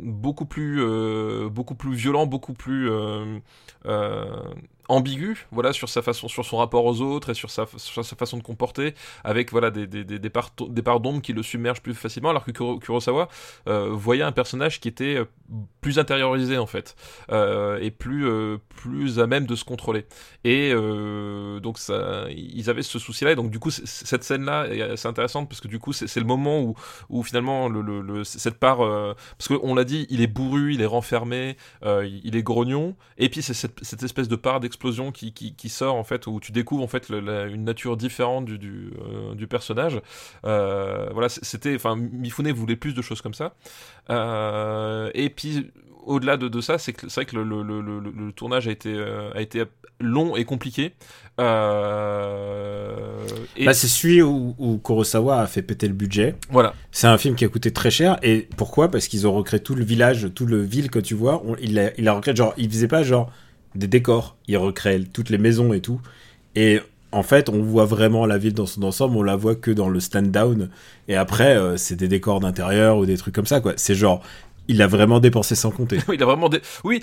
[0.00, 2.90] beaucoup plus beaucoup plus violent beaucoup plus
[4.88, 8.42] ambigu voilà sur sa façon sur son rapport aux autres et sur sa, façon de
[8.42, 12.44] comporter avec voilà des, des, des, des parts, d'ombre qui le submergent plus facilement alors
[12.44, 13.28] que Kurosawa
[13.68, 15.24] euh, voyait un personnage qui était euh,
[15.80, 16.96] plus intériorisé en fait
[17.30, 18.24] euh, et plus
[18.68, 20.06] plus à même de se contrôler.
[20.44, 20.72] Et
[21.60, 24.82] donc ça ils avaient ce souci là et donc du coup cette scène là est
[24.82, 26.74] assez intéressante parce que du coup c'est le moment
[27.08, 28.78] où, finalement le, le, cette part
[29.38, 33.42] parce qu'on l'a dit il est bourru il est renfermé il est grognon et puis
[33.42, 36.82] c'est cette, cette espèce de part explosion qui, qui, sort en fait où tu découvres
[36.82, 40.00] en fait une nature différente du, du, euh, du personnage.
[40.44, 43.54] Euh, voilà, c'était, enfin, Mifune voulait plus de choses comme ça.
[44.10, 45.70] Euh, et puis
[46.04, 48.92] au-delà de, de, ça, c'est vrai que le, le, le, le, tournage a été,
[49.34, 49.64] a été
[50.00, 50.92] long et compliqué.
[51.40, 53.26] Euh...
[53.56, 53.64] Et...
[53.64, 56.34] Bah, c'est celui où, où, Kurosawa a fait péter le budget.
[56.50, 56.74] Voilà.
[56.90, 58.18] C'est un film qui a coûté très cher.
[58.22, 58.90] Et pourquoi?
[58.90, 61.42] Parce qu'ils ont recréé tout le village, tout le ville que tu vois.
[61.46, 63.30] On, il, a, il a recréé, genre, il faisait pas genre
[63.74, 64.36] des décors.
[64.48, 66.00] Il recrée toutes les maisons et tout.
[66.56, 66.80] Et
[67.12, 69.88] en fait, on voit vraiment la ville dans son ensemble, on la voit que dans
[69.88, 70.68] le stand down.
[71.08, 73.72] Et après, euh, c'est des décors d'intérieur ou des trucs comme ça, quoi.
[73.76, 74.20] C'est genre,
[74.66, 75.98] il a vraiment dépensé sans compter.
[76.12, 76.50] il a vraiment,
[76.82, 77.02] oui,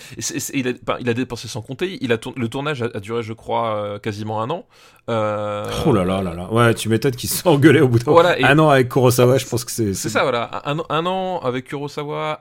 [0.54, 1.98] il, a, il, a, dépensé sans compter.
[2.02, 4.66] Il a le tournage a, duré, je crois, euh, quasiment un an.
[5.10, 5.70] Euh...
[5.86, 6.52] Oh là là là là.
[6.52, 9.38] Ouais, tu m'étonnes qu'ils se sont engueulés au bout d'un voilà, Un an avec Kurosawa,
[9.38, 9.94] je pense que c'est.
[9.94, 10.62] C'est ça, voilà.
[10.66, 12.38] Un, un, an avec Kurosawa.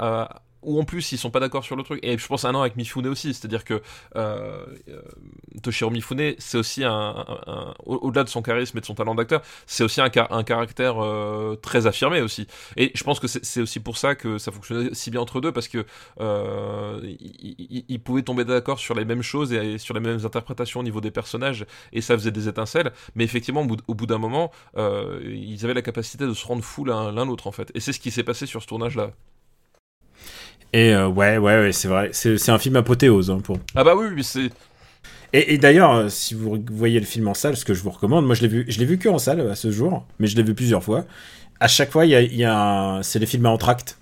[0.62, 2.00] Ou en plus ils sont pas d'accord sur le truc.
[2.02, 3.34] Et je pense un an avec Mifune aussi.
[3.34, 3.82] C'est à dire que
[4.16, 5.02] euh, euh,
[5.62, 7.24] Toshiro Mifune c'est aussi un,
[7.86, 11.56] au-delà de son charisme et de son talent d'acteur c'est aussi un, un caractère euh,
[11.56, 12.46] très affirmé aussi.
[12.76, 15.52] Et je pense que c'est aussi pour ça que ça fonctionnait si bien entre deux
[15.52, 15.84] parce que
[17.88, 21.00] ils, pouvaient tomber d'accord sur les mêmes choses et sur les mêmes interprétations au niveau
[21.00, 22.92] des personnages et ça faisait des étincelles.
[23.14, 27.24] Mais effectivement au bout, d'un moment ils avaient la capacité de se rendre fou l'un
[27.24, 27.70] l'autre en fait.
[27.74, 29.12] Et c'est ce qui s'est passé sur ce tournage là
[30.72, 32.10] et euh, ouais, ouais, ouais, c'est vrai.
[32.12, 33.30] C'est un film apothéose.
[33.30, 33.58] Hein, pour...
[33.74, 34.50] Ah bah oui, oui c'est.
[35.32, 37.90] Et, et d'ailleurs, euh, si vous voyez le film en salle, ce que je vous
[37.90, 40.26] recommande, moi je l'ai vu, je l'ai vu que en salle à ce jour, mais
[40.26, 41.04] je l'ai vu plusieurs fois.
[41.60, 43.98] À chaque fois, il y a, y a c'est les films à entracte.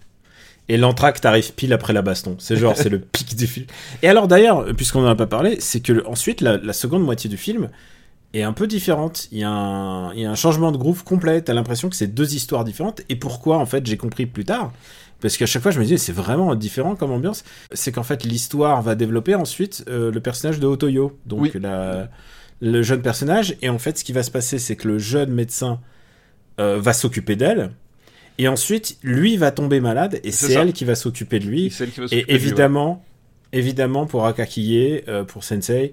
[0.70, 2.36] Et l'entracte arrive pile après la baston.
[2.38, 3.66] C'est genre, c'est le pic du film.
[4.02, 7.30] Et alors d'ailleurs, puisqu'on en a pas parlé, c'est que ensuite la, la, seconde moitié
[7.30, 7.70] du film
[8.34, 9.28] est un peu différente.
[9.32, 11.40] Il y a un, il y a un changement de groove complet.
[11.40, 13.00] T'as l'impression que c'est deux histoires différentes.
[13.08, 14.72] Et pourquoi en fait, j'ai compris plus tard
[15.20, 17.44] parce qu'à chaque fois je me disais c'est vraiment différent comme ambiance.
[17.72, 21.56] C'est qu'en fait l'histoire va développer ensuite euh, le personnage de Otoyo donc
[22.60, 23.56] le jeune personnage.
[23.62, 25.80] Et en fait ce qui va se passer c'est que le jeune médecin
[26.60, 27.72] euh, va s'occuper d'elle.
[28.38, 31.72] Et ensuite lui va tomber malade et c'est elle qui va s'occuper de lui.
[32.12, 33.04] Et évidemment
[33.52, 35.92] évidemment pour Akakiye euh, pour Sensei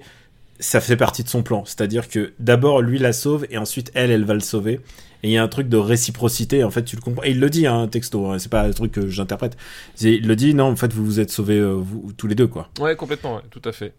[0.59, 4.11] ça fait partie de son plan c'est-à-dire que d'abord lui la sauve et ensuite elle
[4.11, 4.79] elle va le sauver
[5.25, 7.23] et il y a un truc de réciprocité, en fait, tu le comprends.
[7.23, 9.57] Et il le dit, hein, texto, hein, c'est pas un truc que j'interprète.
[9.99, 12.45] Il le dit, non, en fait, vous vous êtes sauvés euh, vous, tous les deux,
[12.45, 12.69] quoi.
[12.79, 13.93] Ouais, complètement, tout à fait.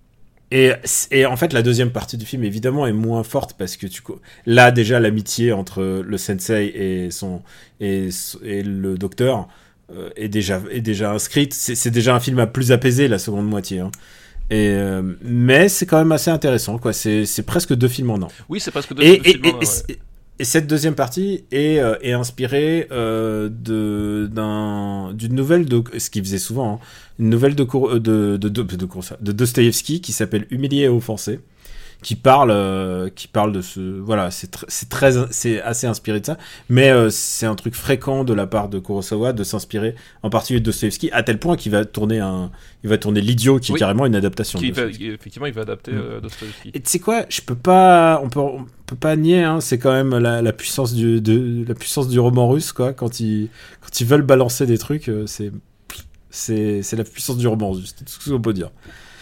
[0.53, 0.71] Et,
[1.11, 4.03] et, en fait, la deuxième partie du film, évidemment, est moins forte parce que tu
[4.47, 7.43] là déjà l'amitié entre le sensei et son
[7.81, 8.11] et,
[8.45, 9.49] et le docteur
[9.93, 11.53] euh, est déjà est déjà inscrite.
[11.53, 13.81] C'est déjà un film à plus apaisé la seconde moitié.
[13.81, 13.91] Hein.
[14.51, 16.93] Et euh, mais c'est quand même assez intéressant, quoi.
[16.93, 18.29] C'est presque deux films en un.
[18.49, 19.95] Oui, c'est presque deux, et, films en un.
[20.39, 24.31] Et cette deuxième partie est, euh, est inspirée euh, de
[25.15, 26.79] d'une nouvelle de ce qu'il faisait souvent, hein,
[27.19, 28.77] une nouvelle de de de, de, de,
[29.21, 31.41] de Dostoevsky qui s'appelle Humilié et offensé
[32.03, 36.27] qui parle, euh, qui parle de ce, voilà, c'est c'est très, c'est assez inspiré de
[36.27, 36.39] ça,
[36.69, 40.61] mais euh, c'est un truc fréquent de la part de Kurosawa de s'inspirer, en particulier
[40.61, 42.51] de Dostoevsky, à tel point qu'il va tourner un,
[42.85, 44.59] il va tourner l'idiot, qui est carrément une adaptation.
[44.59, 45.99] Qui effectivement, il va adapter mm.
[45.99, 46.71] euh, Dostoevsky.
[46.75, 49.79] Et tu sais quoi, je peux pas, on peut, on peut pas nier, hein, c'est
[49.79, 53.49] quand même la, la, puissance du, de, la puissance du roman russe, quoi, quand ils,
[53.81, 55.51] quand ils veulent balancer des trucs, c'est,
[56.31, 58.71] c'est, c'est la puissance du roman russe, c'est tout ce qu'on peut dire.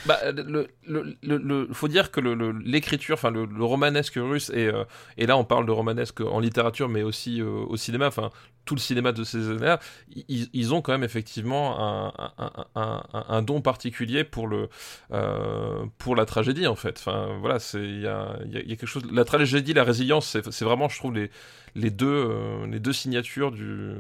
[0.07, 4.85] Bah, le, le, le, faut dire que l'écriture, enfin le, romanesque russe, et, euh,
[5.17, 8.31] et là on parle de romanesque en littérature, mais aussi euh, au cinéma, enfin
[8.67, 9.79] tout le cinéma de ces années-là,
[10.29, 14.71] ils, ils, ont quand même effectivement un, un, don particulier pour, le,
[15.13, 16.97] euh, pour la tragédie en fait.
[16.99, 19.05] Enfin voilà, il y a, quelque chose.
[19.13, 21.31] La tragédie, la résilience, c'est vraiment, je trouve, les,
[21.75, 22.31] les, deux,
[22.67, 23.93] les deux signatures du,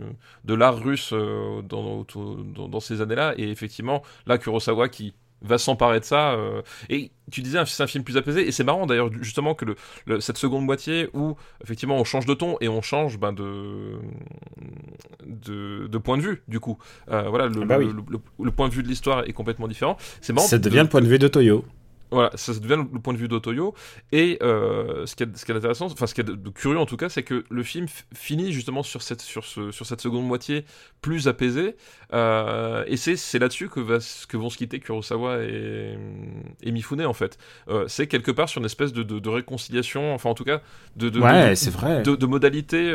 [0.46, 3.34] de l'art russe dans, dans, dans, ces années-là.
[3.36, 5.12] Et effectivement, là, Kurosawa qui
[5.44, 6.32] va s'emparer de ça.
[6.32, 9.64] euh, et tu disais, c'est un film plus apaisé, et c'est marrant d'ailleurs, justement, que
[9.64, 9.76] le,
[10.06, 13.98] le- cette seconde moitié où, effectivement, on change de ton et on change ben, de,
[15.26, 16.78] de, de point de vue, du coup.
[17.10, 17.86] Euh, voilà, le, Ah bah le-
[18.38, 18.50] oui.
[18.50, 19.96] point de vue de l'histoire est complètement différent.
[20.20, 20.46] C'est marrant.
[20.46, 21.64] Ça de- devient le point de vue de Toyo.
[22.14, 23.74] Voilà, ça devient le point de vue d'Otoyo.
[24.12, 26.50] Et euh, ce qui est, ce qui est intéressant, enfin ce qui est de, de
[26.50, 29.84] curieux en tout cas, c'est que le film finit justement sur cette, sur ce, sur
[29.86, 30.64] cette seconde moitié
[31.02, 31.76] plus apaisée.
[32.12, 33.98] Euh, et c'est, c'est là-dessus que, va,
[34.28, 35.96] que vont se quitter Kurosawa et,
[36.62, 37.38] et Mifune en fait.
[37.68, 40.60] Euh, c'est quelque part sur une espèce de, de, de réconciliation, enfin en tout cas
[40.96, 42.02] de, de, ouais, de- c'est vrai.
[42.02, 42.94] de, de modalités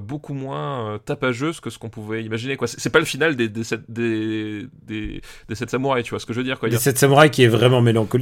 [0.00, 2.56] beaucoup moins tapageuses que ce qu'on pouvait imaginer.
[2.56, 2.66] Quoi.
[2.68, 6.26] C'est, pas le final des, des, sept- des, des, des sept samouraïs, tu vois ce
[6.26, 6.58] que je veux dire.
[6.58, 6.68] Quoi.
[6.68, 8.21] Des sept samouraïs qui est vraiment mélancolique.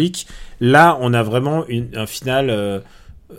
[0.60, 2.80] Là, on a vraiment une- un final euh,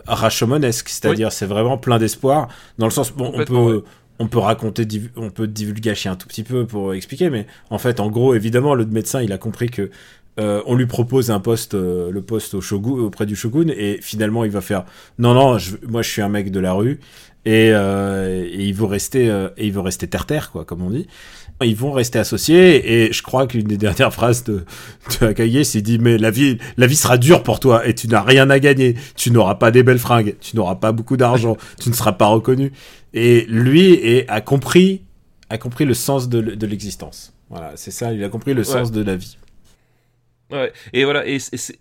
[0.08, 2.48] Rashomonesque, c'est-à-dire c'est vraiment plein d'espoir.
[2.78, 3.82] Dans le sens, bon, on peut, ouais.
[4.20, 8.00] on peut raconter, on peut divulgacher un tout petit peu pour expliquer, mais en fait,
[8.00, 9.90] en gros, évidemment, le médecin, il a compris que
[10.40, 14.00] euh, on lui propose un poste, euh, le poste au shogun, auprès du shogun, et
[14.02, 14.86] finalement, il va faire
[15.20, 17.00] non, non, je- moi, je suis un mec de la rue.
[17.44, 20.84] Et, euh, et il veut rester euh, et il veut rester terre terre quoi comme
[20.84, 21.08] on dit
[21.64, 23.04] ils vont rester associés.
[23.04, 24.66] Et je crois qu'une des dernières phrases de,
[25.20, 28.08] de Akage s'est dit mais la vie la vie sera dure pour toi et tu
[28.08, 28.96] n'as rien à gagner.
[29.16, 30.36] Tu n'auras pas des belles fringues.
[30.42, 31.58] Tu n'auras pas beaucoup d'argent.
[31.80, 32.72] Tu ne seras pas reconnu.
[33.14, 35.02] Et lui est, a compris
[35.50, 37.34] a compris le sens de, l'existence.
[37.50, 38.14] Voilà c'est ça.
[38.14, 39.38] Il a compris le sens de la vie.
[40.52, 41.80] Ouais, et voilà, et, c'est- et c'est.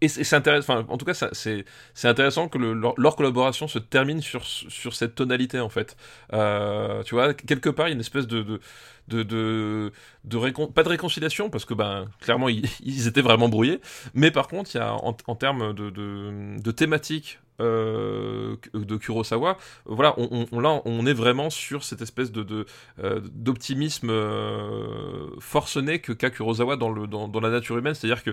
[0.00, 1.64] Et c'est intéressant, en tout cas, c'est
[2.04, 5.96] intéressant que le- leur, collaboration se termine sur, sur cette tonalité, en fait.
[6.32, 8.42] Euh, tu vois, quelque part, il y a une espèce de.
[8.42, 8.60] de
[9.08, 13.80] de, de, pas de réconciliation parce que ben clairement ils, étaient vraiment brouillés
[14.12, 16.70] mais par contre il y a en, termes de, de, de
[17.60, 19.56] euh, de Kurosawa.
[19.84, 22.66] Voilà on, là on est vraiment sur cette espèce de
[23.02, 27.94] euh, d'optimisme euh, forcené que qu'a Kurosawa dans, le, dans, dans la nature humaine.
[27.94, 28.30] C'est à dire que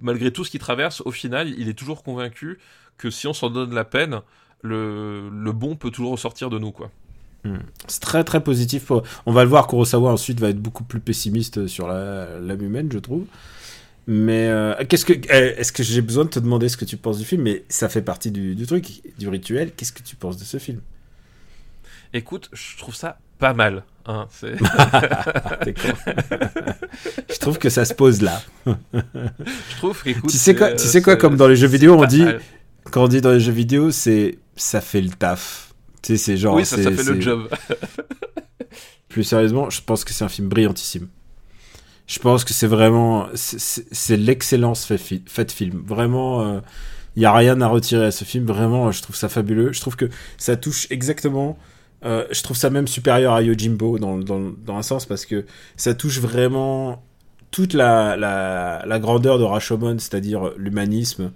[0.00, 2.58] malgré tout ce qu'il traverse, au final, il est toujours convaincu
[2.96, 4.20] que si on s'en donne la peine,
[4.62, 6.90] le, le bon peut toujours ressortir de nous, quoi.
[7.86, 8.84] c'est très très positif.
[8.86, 9.02] Pour...
[9.26, 12.98] on va le voir Kurosawa ensuite va être beaucoup plus pessimiste sur l'âme humaine je
[12.98, 13.24] trouve
[14.06, 16.96] mais euh, qu'est-ce que eh, est-ce que j'ai besoin de te demander ce que tu
[16.96, 18.86] penses du film mais ça fait partie du, du truc
[19.18, 20.80] du rituel qu'est-ce que tu penses de ce film?
[22.12, 23.84] Écoute, je trouve ça pas mal.
[24.06, 24.48] Hein, je
[27.38, 31.16] trouve que ça se pose là je trouve qu'écoute, tu sais quoi tu sais quoi
[31.16, 32.40] comme dans les jeux vidéo on dit mal.
[32.90, 36.36] quand on dit dans les jeux vidéo c'est ça fait le taf tu sais c'est
[36.38, 37.48] genre oui, ça, fait le job.
[39.10, 41.08] Plus sérieusement, je pense que c'est un film brillantissime.
[42.10, 43.28] Je pense que c'est vraiment.
[43.34, 45.82] c'est- l'excellence fait, faite film.
[45.86, 46.60] Vraiment,
[47.16, 48.46] il n'y a rien à retirer à ce film.
[48.46, 49.72] Vraiment, je trouve ça fabuleux.
[49.72, 50.08] Je trouve que
[50.38, 51.58] ça touche exactement.
[52.04, 55.44] euh, je trouve ça même supérieur à Yojimbo dans, dans, dans un sens parce que
[55.76, 57.02] ça touche vraiment
[57.50, 61.32] toute la, la, grandeur de Rashomon, c'est-à-dire l'humanisme.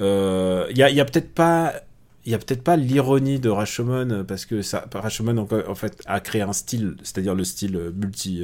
[0.00, 1.74] Euh, Il y a, il y a peut-être pas
[2.26, 6.00] il y a peut-être pas l'ironie de Rashomon euh, parce que ça, Rashomon en, fait
[6.06, 8.42] a créé un style, c'est-à-dire le style euh, multi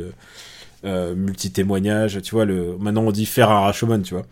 [0.85, 2.21] euh, multi témoignage.
[2.23, 4.25] Tu vois, le maintenant on dit faire un Rashomon, tu vois.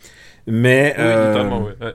[0.47, 1.75] Mais Oui, euh, totalement, ouais.
[1.81, 1.95] ouais.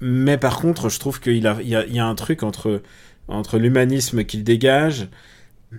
[0.00, 2.42] mais par contre, je trouve qu'il a, il y a, il y a un truc
[2.42, 2.82] entre,
[3.28, 5.08] entre l'humanisme qu'il dégage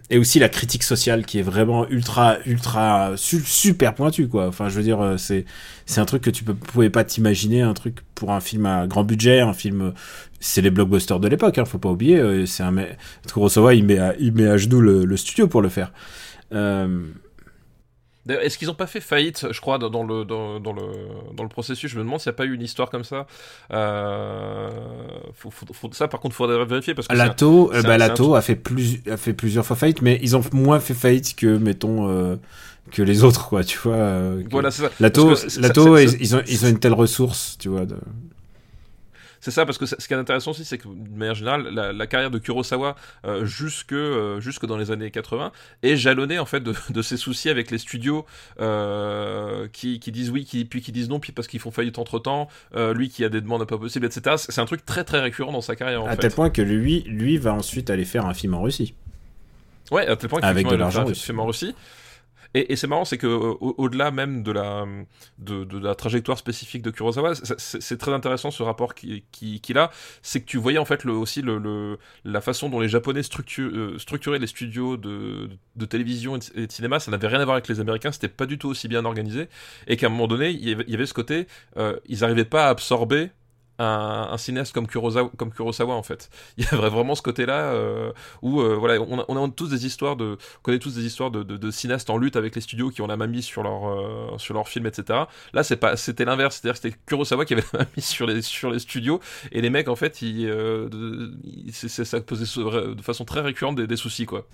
[0.09, 4.47] et aussi la critique sociale qui est vraiment ultra, ultra, su- super pointue, quoi.
[4.47, 5.45] Enfin, je veux dire, euh, c'est,
[5.85, 8.87] c'est un truc que tu peux, pouvais pas t'imaginer, un truc pour un film à
[8.87, 9.93] grand budget, un film,
[10.39, 12.17] c'est les blockbusters de l'époque, hein, faut pas oublier.
[12.19, 12.75] euh, C'est un,
[13.27, 15.91] Kurosawa, il met à, il met à genoux le, le studio pour le faire.
[16.53, 17.01] Euh,
[18.29, 20.81] Est-ce qu'ils n'ont pas fait faillite, je crois, dans dans le, dans, dans le,
[21.35, 21.89] dans le processus?
[21.89, 23.25] Je me demande s'il n'y a pas eu une histoire comme ça.
[23.71, 24.69] Euh,
[25.33, 27.77] faut- faut- faut- ça, par contre, il faudrait vérifier parce que un- Lato, euh, bah,
[27.77, 30.41] un- c'est un Lato a fait plus, a fait plusieurs fois faillite, mais ils ont
[30.53, 32.35] moins fait faillite que, mettons, euh,
[32.91, 33.95] que les autres, quoi, tu vois.
[33.95, 34.89] que- Voilà, c'est ça.
[34.99, 35.29] Lato,
[35.61, 37.85] Lato, ça- ils, ils ont, ils ont une telle ressource, tu vois.
[37.85, 37.95] De...
[39.41, 41.91] C'est ça, parce que ce qui est intéressant aussi, c'est que de manière générale, la,
[41.91, 46.45] la carrière de Kurosawa euh, jusque, euh, jusque dans les années 80 est jalonnée en
[46.45, 48.25] fait de, de ses soucis avec les studios
[48.59, 51.97] euh, qui, qui disent oui, qui, puis qui disent non, puis parce qu'ils font faillite
[51.97, 54.35] entre temps, lui qui a des demandes pas possibles, etc.
[54.37, 56.17] C'est un truc très très récurrent dans sa carrière en à fait.
[56.17, 58.93] tel point que lui, lui va ensuite aller faire un film en Russie.
[59.91, 61.23] Ouais, à tel point Avec qu'effectivement, de l'argent fait un russe.
[61.23, 61.75] film en Russie.
[62.53, 64.85] Et, c'est marrant, c'est que au- au-delà même de la,
[65.39, 69.89] de, la trajectoire spécifique de Kurosawa, c'est- très intéressant ce rapport qu'il qui, a.
[70.21, 71.43] C'est que tu voyais en fait aussi
[72.25, 73.21] la façon dont les Japonais
[73.59, 76.99] euh, structuraient les studios de, de télévision et de, cinéma.
[76.99, 79.47] Ça n'avait rien à voir avec les Américains, c'était pas du tout aussi bien organisé.
[79.87, 81.47] Et qu'à un moment donné, il y avait, il y avait ce côté,
[81.77, 83.31] euh, ils n'arrivaient pas à absorber
[83.81, 86.29] un, cinéaste comme Kurosawa, comme Kurosawa en fait.
[86.57, 88.11] Il y a vraiment ce côté-là euh,
[88.41, 91.05] où euh, voilà, on a, on a, tous des histoires de, on connaît tous des
[91.05, 93.63] histoires de, de, cinéastes en lutte avec les studios qui ont la main mise sur
[93.63, 95.19] leur euh, sur leurs films, etc.
[95.53, 98.41] Là, c'est pas, c'était l'inverse, c'est-à-dire c'était Kurosawa qui avait la main mise sur les
[98.41, 99.19] sur les studios
[99.51, 100.51] et les mecs en fait, ils,
[101.71, 102.45] ça posait
[102.95, 104.47] de façon très récurrente des, soucis quoi.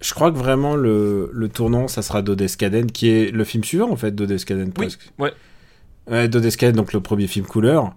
[0.00, 3.90] Je crois que vraiment le, le tournant, ça sera Dodescaden, qui est le film suivant
[3.90, 5.10] en fait, Dodescaden presque.
[5.18, 5.32] Oui, ouais.
[6.10, 7.94] Ouais, Dodescaden, donc le premier film couleur.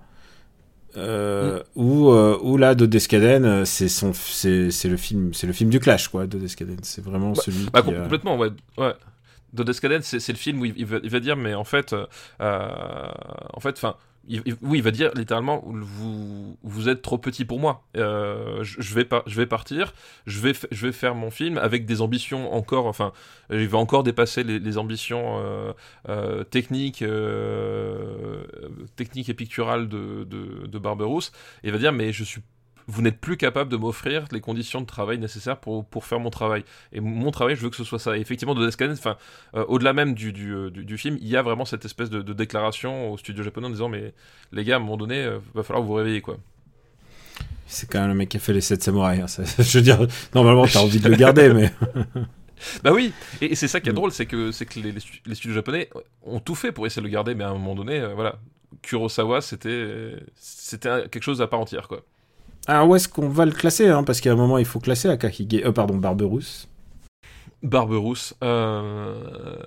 [0.98, 5.70] Euh, où, euh, où là Dodescaden euh, c'est son c'est, le film c'est le film
[5.70, 8.50] du clash quoi Dodescaden c'est vraiment bah, celui bah, complètement ouais.
[8.78, 8.94] Ouais.
[9.54, 12.06] Dodescaden c'est, c'est le film où il, va, il dire mais en fait euh,
[12.42, 13.96] en fait enfin
[14.28, 17.84] oui, il va dire littéralement vous, êtes trop petit pour moi.
[17.98, 19.94] Euh, je, vais pas, je vais partir.
[20.26, 22.86] Je vais, je vais faire mon film avec des ambitions encore.
[22.86, 23.14] Enfin,
[23.52, 25.74] il va encore dépasser les, ambitions euh,
[26.10, 27.04] euh, techniques,
[28.96, 31.32] techniques et picturales de, de, de Barberousse.
[31.64, 32.42] Il va dire mais je suis
[32.92, 36.30] vous n'êtes plus capable de m'offrir les conditions de travail nécessaires pour, pour faire mon
[36.30, 36.64] travail.
[36.92, 38.18] Et mon travail, je veux que ce soit ça.
[38.18, 39.18] Et effectivement, de enfin,
[39.56, 42.22] euh, au-delà même du, du, euh, du, film, il y a vraiment cette espèce de,
[42.34, 44.14] déclaration au studio japonais en disant Mais
[44.52, 46.38] les gars, à un moment donné, il euh, va falloir vous réveiller, quoi.
[47.66, 49.40] C'est quand même le mec qui a fait les 7 samouraïs.
[49.40, 51.72] Hein, je veux dire, normalement, t'as envie de le garder, mais.
[52.84, 53.96] bah oui, et, c'est ça qui est mm.
[53.96, 55.90] drôle, c'est que, c'est que les, les, studios japonais
[56.24, 58.38] ont tout fait pour essayer de le garder, mais à un moment donné, voilà,
[58.82, 62.04] Kurosawa, c'était, c'était quelque chose à part entière, quoi.
[62.72, 65.10] Alors où est-ce qu'on va le classer hein Parce qu'à un moment, il faut classer
[65.10, 65.62] Akahige.
[65.66, 66.70] Euh, pardon, Barberousse.
[67.62, 68.34] Barberousse.
[68.46, 69.58] Euh...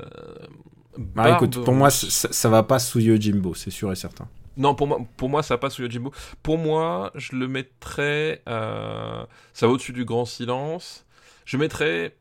[0.96, 4.26] Bah écoute, pour moi, ça, ça va pas sous Yojimbo, c'est sûr et certain.
[4.56, 6.12] Non, pour moi, pour moi, ça passe sous Yojimbo.
[6.42, 8.40] Pour moi, je le mettrais.
[8.48, 9.26] Euh...
[9.52, 11.04] Ça va au-dessus du grand silence.
[11.44, 12.16] Je mettrais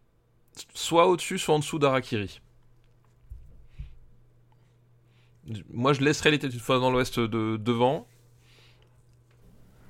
[0.74, 2.42] soit au-dessus, soit en dessous d'Arakiri.
[5.72, 8.06] Moi, je laisserais l'été d'une fois dans l'Ouest de, devant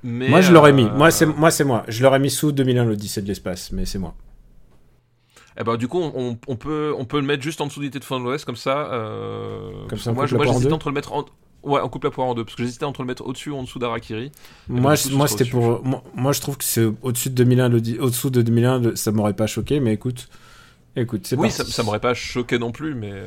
[0.04, 0.90] moi, je l'aurais mis.
[0.90, 1.84] Moi, c'est moi, c'est moi.
[1.88, 4.16] Je l'aurais mis sous 2001 l'Odyssée de l'espace, mais c'est moi.
[5.60, 8.00] Eh ben, du coup, on, on, peut, on peut le mettre juste en dessous d'Unité
[8.00, 8.92] de Fin de l'Ouest, comme ça.
[8.92, 11.26] Euh, comme ça, moi, moi j'hésitais entre le mettre en.
[11.62, 13.56] Ouais, on coupe la poire en deux, parce que j'hésitais entre le mettre au-dessus ou
[13.56, 14.32] en dessous d'Arakiri.
[14.68, 15.82] Moi, moi c'était pour.
[16.16, 19.80] Moi, je trouve que c'est au-dessus de 2001, au-dessous de 2001, ça m'aurait pas choqué,
[19.80, 20.28] mais écoute.
[20.96, 23.24] Écoute, c'est Oui, ça, ça m'aurait pas choqué non plus, mais.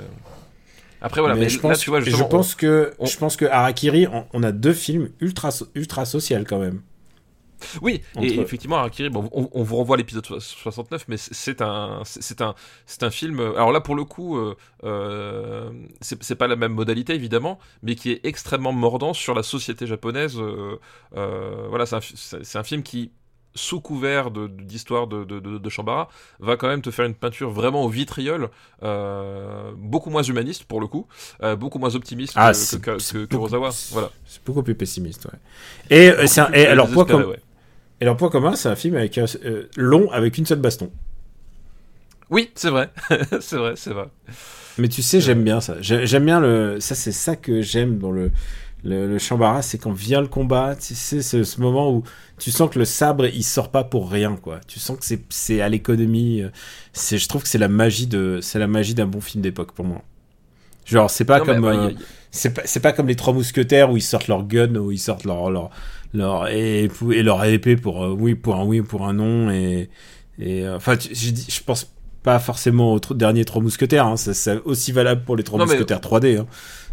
[1.06, 4.42] Après voilà, mais, je, pense, tu vois, je pense que je pense que Harakiri, on,
[4.42, 6.82] a deux films ultra ultra social quand même.
[7.80, 12.40] Oui, et effectivement, Harakiri, bon, on, vous renvoie à l'épisode 69, mais c'est un, c'est
[12.40, 13.38] un, c'est un film.
[13.38, 18.10] Alors là, pour le coup, euh, euh, c'est pas la même modalité évidemment, mais qui
[18.10, 20.40] est extrêmement mordant sur la société japonaise.
[20.40, 20.80] Euh,
[21.16, 23.12] euh voilà, c'est un, un, film qui
[23.56, 27.50] sous couvert d'histoire de, de, de, de, Chambara, va quand même te faire une peinture
[27.50, 28.50] vraiment au vitriol,
[28.82, 31.06] euh, beaucoup moins humaniste pour le coup,
[31.42, 33.36] euh, beaucoup moins optimiste ah, que, que.
[33.36, 34.10] Voilà.
[34.26, 35.38] C'est beaucoup plus pessimiste, ouais.
[35.90, 37.22] Et, euh, un, et alors, point com...
[37.22, 37.40] ouais.
[38.00, 39.18] et leur point commun, c'est un film avec,
[39.76, 40.90] long avec une seule baston.
[42.30, 42.90] Oui, c'est vrai,
[43.40, 44.08] c'est vrai, c'est vrai.
[44.78, 45.76] Mais tu sais, j'aime bien ça.
[45.80, 46.78] J'aime bien le.
[46.80, 48.30] Ça, c'est ça que j'aime dans le
[48.86, 52.04] le, le Chambara, c'est quand vient le combat, tu sais, c'est ce moment où
[52.38, 54.60] tu sens que le sabre, il sort pas pour rien, quoi.
[54.68, 56.42] Tu sens que c'est à l'économie.
[56.42, 56.50] Euh,
[56.92, 59.72] c'est, je trouve que c'est la magie de, c'est la magie d'un bon film d'époque
[59.72, 60.02] pour moi.
[60.84, 61.90] Genre, c'est pas comme, euh,
[62.30, 65.00] c'est pas, c'est pas comme les trois mousquetaires où ils sortent leur gun, où ils
[65.00, 65.70] sortent leur, leur,
[66.14, 69.90] leur et, et leur épée pour euh, oui, pour un oui, pour un non, et,
[70.38, 71.90] et enfin, je, je pense
[72.22, 76.38] pas forcément aux derniers trois mousquetaires, hein, c'est aussi valable pour les trois mousquetaires 3D.
[76.38, 76.46] Hein.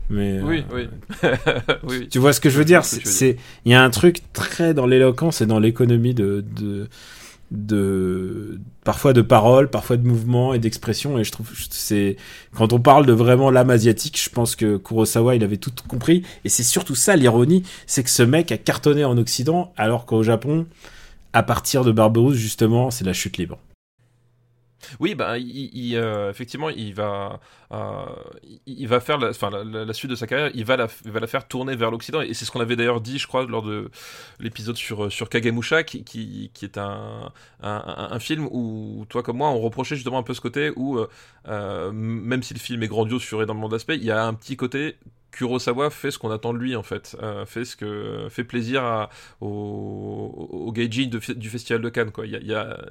[0.10, 1.36] Mais, oui, euh,
[1.84, 2.08] oui.
[2.10, 4.86] Tu vois ce que je veux dire C'est il y a un truc très dans
[4.86, 6.90] l'éloquence et dans l'économie de, de
[7.52, 12.18] de parfois de paroles, parfois de mouvements et d'expressions et je trouve c'est
[12.56, 16.24] quand on parle de vraiment l'âme asiatique, je pense que Kurosawa il avait tout compris
[16.46, 20.24] et c'est surtout ça l'ironie, c'est que ce mec a cartonné en occident alors qu'au
[20.24, 20.66] Japon
[21.34, 23.60] à partir de Barberousse justement, c'est la chute libre.
[25.00, 27.40] Oui, bah, il, euh, effectivement, il va,
[27.74, 28.06] euh,
[28.66, 29.32] il va faire la,
[29.64, 32.22] la, la, suite de sa carrière, il va la, la faire tourner vers l'Occident.
[32.22, 33.90] Et c'est ce qu'on avait d'ailleurs dit, je crois, lors de
[34.40, 40.20] l'épisode sur, sur Kagemusha, qui, est un, film où, toi comme moi, on reprochait justement
[40.20, 41.00] un peu ce côté où,
[41.48, 44.56] euh, même si le film est grandiose sur énormément d'aspects, il y a un petit
[44.56, 44.96] côté
[45.34, 49.10] Kurosawa fait ce qu'on attend de lui en fait, euh, fait plaisir
[49.42, 52.26] au, au Gaijin du Festival de Cannes quoi.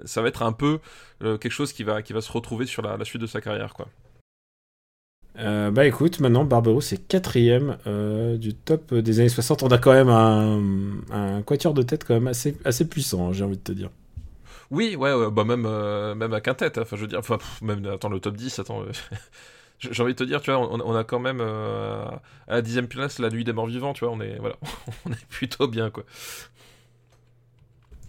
[0.04, 0.80] Ça va être un peu
[1.22, 3.88] euh, quelque chose qui va se retrouver sur la, suite de sa carrière quoi.
[5.38, 7.78] Euh, bah écoute, maintenant Barbaro c'est quatrième
[8.38, 9.62] du top des années 60.
[9.62, 10.60] On a quand même un,
[11.10, 13.90] un quatuor de tête quand même assez, assez puissant, hein, j'ai envie de te dire.
[14.70, 15.62] Oui, ouais, bah même,
[16.16, 16.82] même à quintette, hein.
[16.82, 18.84] enfin je veux dire, enfin même, attends, le top 10, attends,
[19.90, 22.04] j'ai envie de te dire, tu vois, on, on a quand même euh,
[22.46, 24.56] à la dixième place la nuit des morts vivants, tu vois, on est, voilà,
[25.06, 26.04] on est plutôt bien, quoi.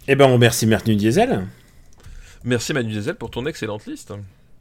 [0.08, 1.48] Eh ben, on remercie Manu Diesel.
[2.44, 4.14] Merci Manu Diesel pour ton excellente liste.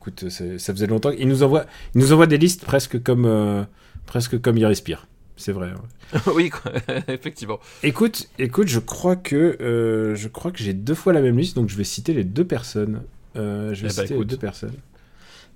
[0.03, 1.11] Écoute, ça faisait longtemps.
[1.11, 3.62] Il nous envoie, il nous envoie des listes presque comme, euh,
[4.05, 5.07] presque comme il respire.
[5.36, 5.70] C'est vrai.
[6.12, 6.20] ouais.
[6.34, 6.72] oui, quoi,
[7.09, 7.61] effectivement.
[7.84, 11.55] Écoute, écoute, je crois que, euh, je crois que j'ai deux fois la même liste,
[11.55, 13.03] donc je vais citer les deux personnes.
[13.36, 14.74] Euh, je vais Eh ben, citer les deux personnes.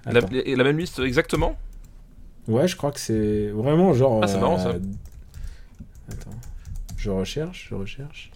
[0.04, 1.58] La, la même liste exactement?
[2.46, 4.20] Ouais, je crois que c'est vraiment genre.
[4.22, 4.76] Ah, c'est marrant, ça.
[6.08, 6.30] Attends.
[6.96, 8.30] Je recherche, je recherche.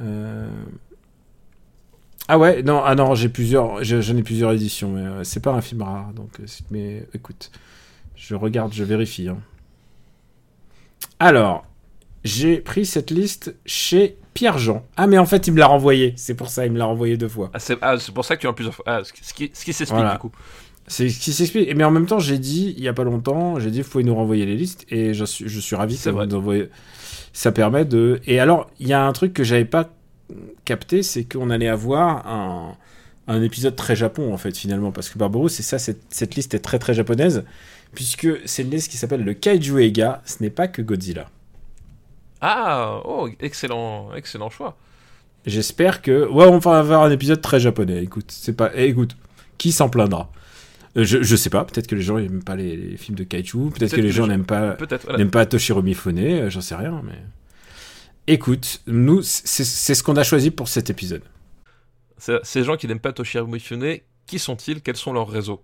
[0.00, 0.48] Euh,
[2.28, 5.40] Ah ouais, non, ah non, j'ai plusieurs, je- j'en ai plusieurs éditions, mais euh, c'est
[5.40, 6.28] pas un film rare, donc.
[6.40, 7.50] euh, Mais écoute,
[8.16, 9.28] je regarde, je vérifie.
[9.28, 9.38] hein.
[11.18, 11.64] Alors,
[12.24, 14.84] j'ai pris cette liste chez Pierre Jean.
[14.96, 16.12] Ah, mais en fait, il me l'a renvoyé.
[16.16, 17.50] C'est pour ça, il me l'a renvoyé deux fois.
[17.54, 18.84] ah, c'est ah, pour ça que tu en as plusieurs fois.
[18.86, 20.12] Ah, ce qui, ce qui, s'explique Voilà.
[20.12, 20.30] du coup.
[20.86, 21.74] C'est ce qui s'explique.
[21.76, 24.04] Mais en même temps, j'ai dit, il y a pas longtemps, j'ai dit, vous pouvez
[24.04, 24.86] nous renvoyer les listes.
[24.90, 26.68] Et je suis, je suis ravi C'est que vous envoyez.
[27.32, 28.20] Ça permet de.
[28.26, 29.90] Et alors, il y a un truc que j'avais pas
[30.64, 32.76] capté, c'est qu'on allait avoir un,
[33.26, 34.92] un épisode très Japon, en fait, finalement.
[34.92, 37.44] Parce que Barbaros, c'est ça, cette, cette liste est très très japonaise.
[37.94, 40.22] Puisque c'est une liste qui s'appelle le Kaiju Eiga.
[40.24, 41.30] Ce n'est pas que Godzilla.
[42.40, 44.76] Ah, oh, excellent, excellent choix.
[45.46, 46.28] J'espère que.
[46.28, 48.02] Ouais, on va avoir un épisode très japonais.
[48.02, 48.70] Écoute, c'est pas.
[48.74, 49.16] eh, écoute,
[49.56, 50.30] qui s'en plaindra?
[50.96, 53.24] Euh, je, je sais pas, peut-être que les gens n'aiment pas les, les films de
[53.24, 55.18] kaiju, peut-être que les gens n'aiment pas, voilà.
[55.18, 57.18] n'aiment pas Toshiro Mifune, euh, j'en sais rien, mais.
[58.30, 61.22] Écoute, nous, c'est ce qu'on a choisi pour cet épisode.
[62.18, 64.82] Ces gens qui n'aiment pas Toshiro Mifune, qui sont-ils?
[64.82, 65.62] Quels sont leurs réseaux?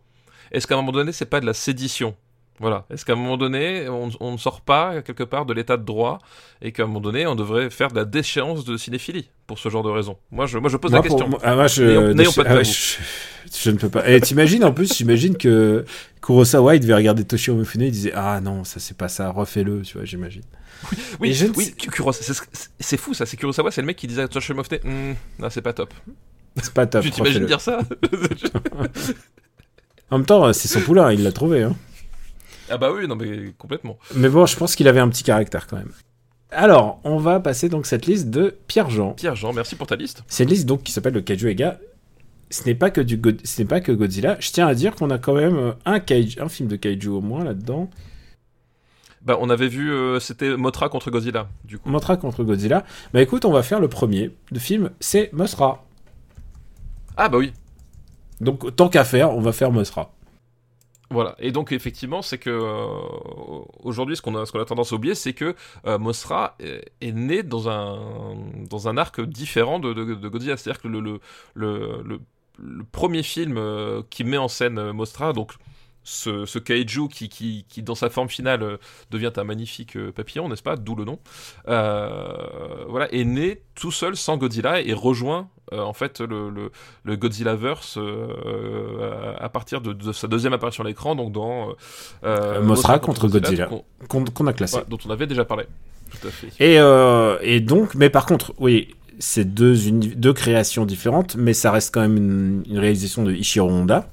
[0.50, 2.14] Est-ce qu'à un moment donné, c'est pas de la sédition?
[2.60, 2.86] Voilà.
[2.88, 5.84] Est-ce qu'à un moment donné, on, on ne sort pas quelque part de l'état de
[5.84, 6.20] droit
[6.62, 9.68] et qu'à un moment donné, on devrait faire de la déchéance de cinéphilie pour ce
[9.68, 10.16] genre de raison?
[10.30, 11.38] Moi, je, moi, je pose Moi, la question.
[11.42, 12.96] ah, moi, je, N'ayons- n'ayons pas de ah je,
[13.60, 14.08] je ne peux pas.
[14.08, 15.84] Et t'imagines, en plus, j'imagine que
[16.22, 19.82] Kurosawa, il devait regarder Toshiro Mifune, il disait Ah non, ça c'est pas ça, refais-le,
[19.82, 20.42] tu vois, j'imagine.
[21.20, 22.42] Oui, Et je oui, c'est- c'est
[22.80, 23.26] c'est fou ça.
[23.26, 25.92] C'est Kurosawa, c'est le mec qui disait à Toshiro Mifune, Hum, non, c'est pas top.
[26.62, 27.02] C'est pas top.
[27.02, 27.80] tu t'imagines dire ça
[30.10, 31.62] En même temps, c'est son poulain, il l'a trouvé.
[31.64, 31.74] Hein.
[32.70, 33.98] Ah bah oui, non mais complètement.
[34.14, 35.90] Mais bon, je pense qu'il avait un petit caractère quand même.
[36.50, 39.12] Alors, on va passer donc cette liste de Pierre Jean.
[39.14, 40.22] Pierre Jean, merci pour ta liste.
[40.28, 41.80] C'est une liste donc qui s'appelle le Kaiju Ega.
[42.50, 44.36] Ce n'est pas que du God- ce n'est pas que Godzilla.
[44.38, 47.08] Je tiens à dire qu'on a quand même euh, un kaiju, un film de kaiju
[47.08, 47.90] au moins là-dedans.
[49.24, 51.88] Bah on avait vu, euh, c'était Motra contre Godzilla, du coup.
[51.88, 52.84] Mothra contre Godzilla.
[53.12, 54.30] Bah écoute, on va faire le premier.
[54.52, 55.84] Le film, c'est Mothra.
[57.16, 57.52] Ah bah oui.
[58.40, 60.12] Donc tant qu'à faire, on va faire Mothra.
[61.10, 61.36] Voilà.
[61.38, 64.96] Et donc effectivement, c'est que euh, aujourd'hui, ce qu'on a, ce qu'on a tendance à
[64.96, 65.54] oublier, c'est que
[65.86, 68.36] euh, Mothra est, est né dans un
[68.68, 70.56] dans un arc différent de, de, de Godzilla.
[70.56, 71.20] C'est-à-dire que le le,
[71.54, 72.20] le, le-
[72.58, 75.54] le premier film euh, qui met en scène Mothra, donc
[76.04, 78.76] ce, ce kaiju qui, qui, qui, dans sa forme finale, euh,
[79.10, 80.76] devient un magnifique euh, papillon, n'est-ce pas?
[80.76, 81.18] D'où le nom.
[81.68, 86.70] Euh, voilà, est né tout seul sans Godzilla et rejoint euh, en fait le, le,
[87.04, 91.74] le Godzillaverse euh, à, à partir de, de sa deuxième apparition à l'écran, donc dans
[92.24, 93.68] euh, Mothra contre Godzilla.
[94.08, 94.76] qu'on- qu'on a classé.
[94.76, 95.64] ouais, dont on avait déjà parlé.
[96.10, 96.48] Tout à fait.
[96.60, 101.70] Et, euh, et donc, mais par contre, oui, c'est deux, deux créations différentes, mais ça
[101.70, 104.08] reste quand même une, une réalisation de Ishiro Honda,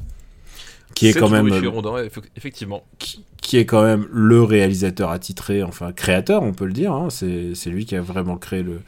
[0.95, 2.83] qui est, quand même, eff- effectivement.
[2.99, 6.93] qui, qui est quand même le réalisateur attitré, enfin créateur, on peut le dire.
[6.93, 7.09] hein.
[7.09, 8.79] c'est c'est lui qui a vraiment créé le,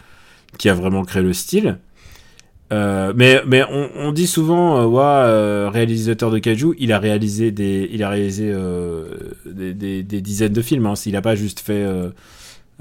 [0.58, 1.78] qui a vraiment créé le style.
[2.72, 6.98] Euh, mais mais on, on dit souvent, euh, ouais, euh, réalisateur de kaiju, il a
[7.00, 9.06] réalisé des, il a réalisé euh,
[9.46, 10.86] des, des- des dizaines de films.
[10.88, 10.94] Hein.
[11.06, 11.84] Il a pas juste fait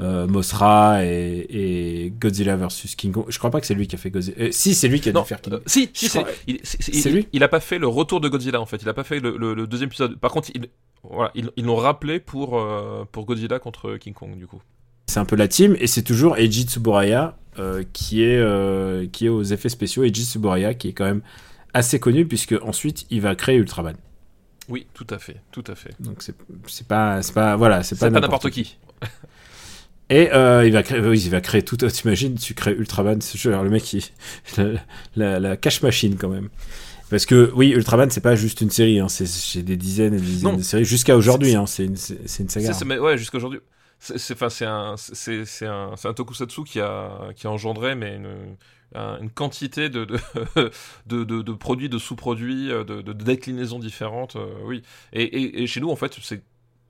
[0.01, 3.24] euh, Mothra et, et Godzilla vs King Kong.
[3.28, 4.36] Je crois pas que c'est lui qui a fait Godzilla.
[4.40, 6.61] Euh, si, c'est lui qui a Non, dû faire King euh, si, si, c'est il,
[6.95, 8.78] il- lui il a pas fait le retour de Godzilla en fait.
[8.82, 10.18] Il a pas fait le, le- le deuxième épisode.
[10.18, 10.68] Par contre, il,
[11.03, 12.64] voilà, ils l'ont rappelé pour
[13.12, 14.62] pour Godzilla contre King Kong du coup.
[15.09, 17.36] C'est un peu la team et c'est toujours Eiji Tsuburaya
[17.93, 20.05] qui est qui est aux effets spéciaux.
[20.05, 21.22] Eiji Tsuburaya qui est quand même
[21.74, 23.97] assez connu puisque ensuite il va créer Ultraman.
[24.68, 25.90] Oui, tout à fait, tout à fait.
[26.01, 28.78] Donc c'est pas c'est pas voilà c'est pas n'importe qui.
[30.13, 31.77] Et euh, il va créer oui, il va créer tout.
[31.97, 34.03] T'imagines tu crées Ultraman c'est genre le mec il
[34.57, 34.67] la,
[35.17, 36.49] la, la cache machine quand même.
[37.11, 40.23] Parce que oui Ultraman c'est pas juste une série hein, c'est des dizaines et des
[40.27, 40.57] dizaines Non.
[40.59, 41.87] de séries jusqu'à aujourd'hui C'est- hein,
[42.41, 42.73] une saga.
[42.87, 43.61] Mais ouais, jusqu'à aujourd'hui.
[44.01, 44.35] C'est
[44.65, 44.97] un,
[45.63, 48.57] un, un tokusatsu qui a, qui a engendré mais une,
[48.97, 50.19] un- une quantité de, de,
[51.07, 54.35] de, de- de produits, de sous-produits, de, de- de déclinaisons différentes.
[54.35, 54.83] euh, oui.
[55.13, 56.43] Et, et, et chez nous, en fait, c'est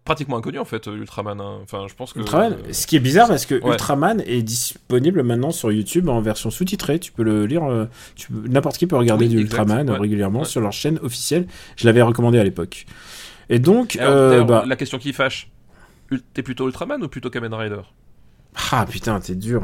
[0.04, 1.40] pratiquement inconnu en fait Ultraman.
[1.40, 1.58] hein.
[1.62, 2.18] Enfin, je pense que.
[2.20, 3.70] Ultraman, euh, ce qui est bizarre parce que Ouais.
[3.72, 6.98] Ultraman est disponible maintenant sur YouTube en version sous-titrée.
[6.98, 7.86] Tu peux le lire, euh,
[8.16, 9.98] tu n'importe qui peut regarder Oui, du exact, Ultraman ouais.
[9.98, 10.44] régulièrement Ouais.
[10.46, 11.46] sur leur chaîne officielle.
[11.76, 12.86] Je l'avais recommandé à l'époque.
[13.48, 15.50] Et donc, Alors, euh, bah, la question qui fâche,
[16.34, 17.80] t'es plutôt Ultraman ou plutôt Kamen Rider?
[18.70, 19.62] Ah putain, t'es dur.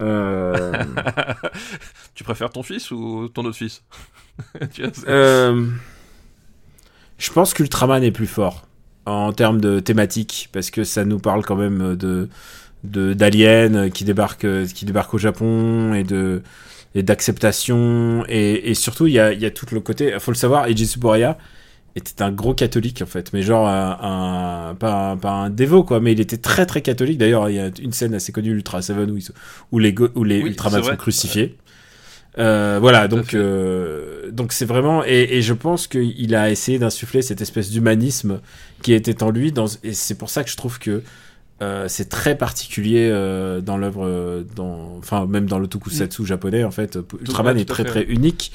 [2.14, 3.82] Tu préfères ton fils ou ton autre fils?
[7.18, 8.67] Je pense qu'Ultraman est plus fort
[9.08, 12.28] en termes de thématique parce que ça nous parle quand même de
[12.84, 16.42] d'aliens qui débarquent qui débarquent au Japon et de
[16.94, 18.24] et d'acceptation.
[18.28, 20.86] Et, et surtout il y a y a tout le côté faut le savoir Eiji
[20.86, 21.38] Tsuburaya
[21.96, 25.84] était un gros catholique en fait mais genre un, un- pas un, pas un dévot
[25.84, 27.18] quoi mais il était très très catholique.
[27.18, 29.24] D'ailleurs il y a une scène assez connue Ultra Seven où, ils
[29.72, 30.50] où les où les Oui,
[30.82, 31.56] sont crucifiés
[32.38, 37.20] Euh, voilà donc euh, donc c'est vraiment et, et je pense qu'il a essayé d'insuffler
[37.20, 38.40] cette espèce d'humanisme
[38.80, 41.02] qui était en lui dans, et c'est pour ça que je trouve que
[41.60, 46.62] euh, c'est très particulier euh, dans l'œuvre, euh, dans, enfin même dans le tokusatsu japonais
[46.62, 46.98] en fait.
[47.20, 48.52] Ultraman est tout très très unique.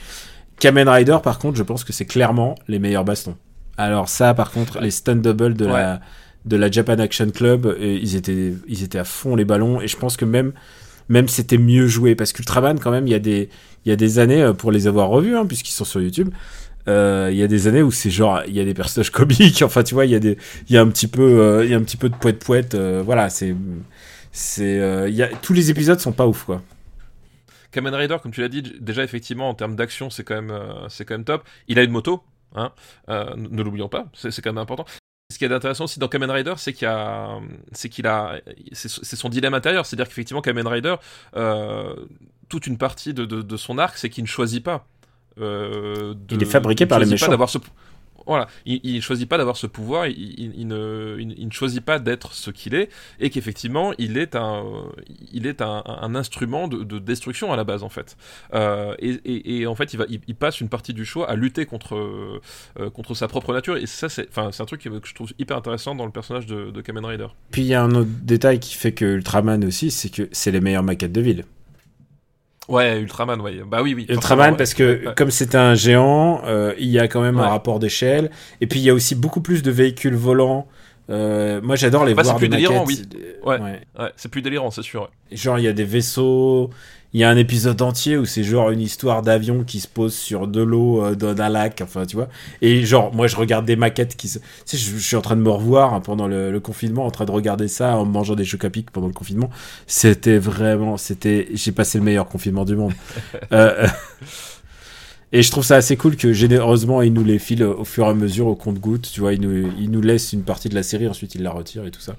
[0.59, 3.35] Kamen Rider par contre, je pense que c'est clairement les meilleurs bastons.
[3.77, 5.99] Alors ça par contre, les stunt double de la
[6.45, 9.97] de la Japan Action Club, ils étaient ils étaient à fond les ballons et je
[9.97, 10.53] pense que même
[11.09, 13.49] même c'était mieux joué parce qu'Ultraman quand même il y a des
[13.85, 16.29] il y a des années euh, pour les avoir revus hein, puisqu'ils sont sur YouTube.
[16.87, 19.61] euh, Il y a des années où c'est genre il y a des personnages comiques
[19.61, 20.37] enfin tu vois il y a des
[20.69, 22.43] il y a un petit peu euh, il y a un petit peu de poète
[22.43, 23.55] poète voilà c'est
[24.31, 26.61] c'est il tous les épisodes sont pas ouf quoi
[27.71, 30.53] Kamen Rider, comme tu l'as dit, déjà effectivement en termes d'action, c'est quand même,
[30.89, 31.43] c'est quand même top.
[31.67, 32.21] Il a une moto,
[32.53, 32.71] hein,
[33.07, 34.85] ne l'oublions pas, c'est quand même important.
[35.31, 37.39] Ce qui est intéressant aussi dans Kamen Rider, c'est qu'il a,
[37.71, 38.39] c'est a,
[38.73, 40.95] c'est son dilemme intérieur, c'est-à-dire qu'effectivement Kamen Rider,
[42.49, 44.85] toute une partie de, de, de son arc, c'est qu'il ne choisit pas.
[45.39, 47.27] euh, de- Il est fabriqué il ne par les méchants.
[47.29, 47.57] d'avoir ce,
[48.25, 51.83] voilà, il, il choisit pas d'avoir ce pouvoir, il, il- il ne, il- ne choisit
[51.83, 52.89] pas d'être ce qu'il est,
[53.19, 54.63] et qu'effectivement il est un,
[55.33, 58.15] il est un, un instrument de, de destruction à la base en fait.
[58.53, 61.27] Euh, et, et- et en fait il, va, il, il passe une partie du choix
[61.29, 65.13] à lutter contre, euh, contre sa propre nature, et ça c'est, un truc que je
[65.15, 67.27] trouve hyper intéressant dans le personnage de, de Kamen Rider.
[67.51, 70.51] puis il y a un autre détail qui fait que Ultraman aussi c'est que c'est
[70.51, 71.43] les meilleures maquettes de ville
[72.69, 74.05] Ouais, Ultraman, ouais, bah oui, oui.
[74.09, 75.13] Ultraman parce que Ouais.
[75.15, 77.43] comme c'est un géant, euh, il y a quand même Ouais.
[77.43, 78.31] un rapport d'échelle.
[78.61, 80.67] Et puis il y a aussi beaucoup plus de véhicules volants.
[81.09, 83.17] Euh, moi j'adore les Bah, voir c'est plus des délirant, maquettes.
[83.45, 83.59] Ouais.
[83.59, 83.81] Ouais.
[83.99, 85.11] Ouais, c'est plus délirant, c'est sûr.
[85.31, 86.69] Genre il y a des vaisseaux.
[87.13, 90.15] Il y a un épisode entier où c'est genre une histoire d'avion qui se pose
[90.15, 91.81] sur de l'eau euh, d'un lac.
[91.81, 92.27] Enfin tu vois.
[92.61, 94.39] Et genre moi je regarde des maquettes qui se.
[94.39, 97.05] Tu sais je, je suis en train de me revoir hein, pendant le, le confinement,
[97.05, 99.49] en train de regarder ça en mangeant des chocs à pic pendant le confinement.
[99.85, 102.93] C'était vraiment, c'était, j'ai passé le meilleur confinement du monde.
[103.51, 103.87] Euh,
[105.33, 108.09] Et je trouve ça assez cool que généreusement il nous les file au fur et
[108.09, 109.09] à mesure au compte-goutte.
[109.11, 111.51] Tu vois, il nous, il nous laisse une partie de la série, ensuite il la
[111.51, 112.15] retire et tout ça.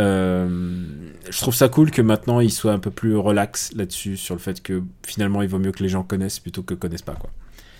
[0.00, 4.34] Euh, je trouve ça cool que maintenant il soit un peu plus relax là-dessus, sur
[4.34, 7.14] le fait que finalement il vaut mieux que les gens connaissent plutôt que connaissent pas.
[7.14, 7.30] Quoi.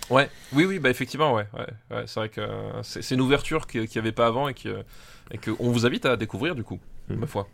[0.09, 1.47] Ouais, oui, oui, bah effectivement, ouais.
[1.57, 4.53] ouais, ouais c'est vrai que euh, c'est une ouverture qu'il n'y avait pas avant et
[4.53, 4.83] que
[5.31, 7.15] et que on vous invite à découvrir du coup, Mm.
[7.15, 7.47] ma foi.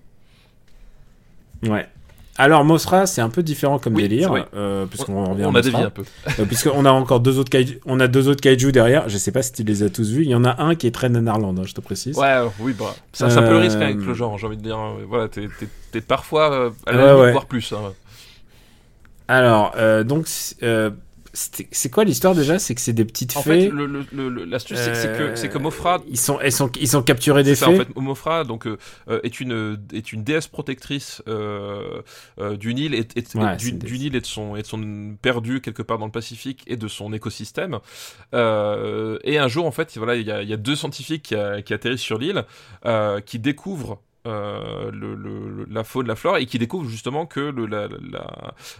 [1.63, 1.87] Ouais.
[2.37, 5.61] Alors Mosra, c'est un peu différent comme Oui, délire, euh, puisqu'on revient on à a
[5.61, 6.03] dévié un peu.
[6.39, 9.09] Euh, puisqu'on a encore deux autres kaiju, on a deux autres kaiju derrière.
[9.09, 10.23] Je sais pas si tu les as tous vus.
[10.23, 12.17] Il y en a un qui est très nanarland, hein, je te précise.
[12.17, 14.47] Ouais, euh, oui, bah, ça, c'est un peu le risque Euh, avec le genre, j'ai
[14.47, 14.79] envie de dire.
[14.79, 17.31] euh, Voilà, t'es parfois euh, à la Ouais, limite, ouais.
[17.33, 17.73] voire plus.
[17.73, 17.93] hein.
[19.27, 20.27] Alors, euh, donc,
[20.63, 20.89] euh,
[21.33, 22.59] c'est quoi l'histoire déjà?
[22.59, 23.71] C'est que c'est des petites En fées.
[24.47, 27.55] l'astuce, c'est que- c'est que, que Mofra Ils sont, elles sont, ils sont capturés des
[27.55, 27.73] ça, fées.
[27.73, 28.77] en fait, Mofra donc, euh,
[29.09, 32.01] euh, est, une, est une déesse protectrice euh,
[32.39, 35.81] euh, d'une île, et, Ouais, d'une île et de son, et de son perdu quelque
[35.83, 37.79] part dans le Pacifique et de son écosystème.
[38.33, 41.23] Euh, et un jour, en fait, voilà, il y a, il y a deux scientifiques
[41.23, 42.43] qui, a- qui atterrissent sur l'île,
[42.85, 44.91] euh, qui découvrent euh,
[45.69, 47.53] la faune, la flore, et qui découvrent justement que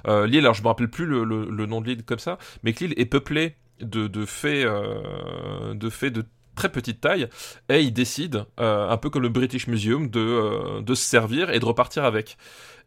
[0.08, 2.84] euh, l'île, alors je me rappelle plus le, nom de l'île comme ça, mais que
[2.84, 6.26] l'île est peuplée de, fées, euh, de de
[6.56, 7.28] très petite taille,
[7.70, 12.04] et ils décident, un peu comme le British Museum, de, se servir et de repartir
[12.04, 12.38] avec.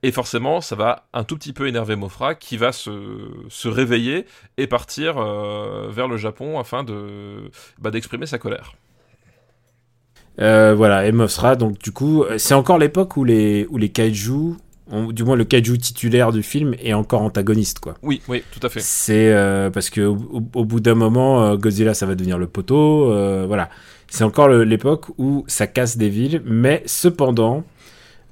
[0.04, 4.26] Et forcément, ça va un tout petit peu énerver Mofra, qui va se, se réveiller
[4.58, 8.74] et partir vers le Japon afin de bah, d'exprimer sa colère.
[10.40, 13.88] Euh, voilà, et Mosra, donc du coup, euh, c'est encore l'époque où les, où les
[13.88, 14.54] kaiju,
[15.10, 17.94] du moins le kaiju titulaire du film, est encore antagoniste, quoi.
[18.02, 18.80] Oui, oui, tout à fait.
[18.80, 23.12] C'est euh, parce que au, bout d'un moment, Godzilla, ça va devenir le poteau.
[23.12, 23.70] euh, voilà,
[24.08, 27.64] c'est encore l'époque où ça casse des villes, mais cependant,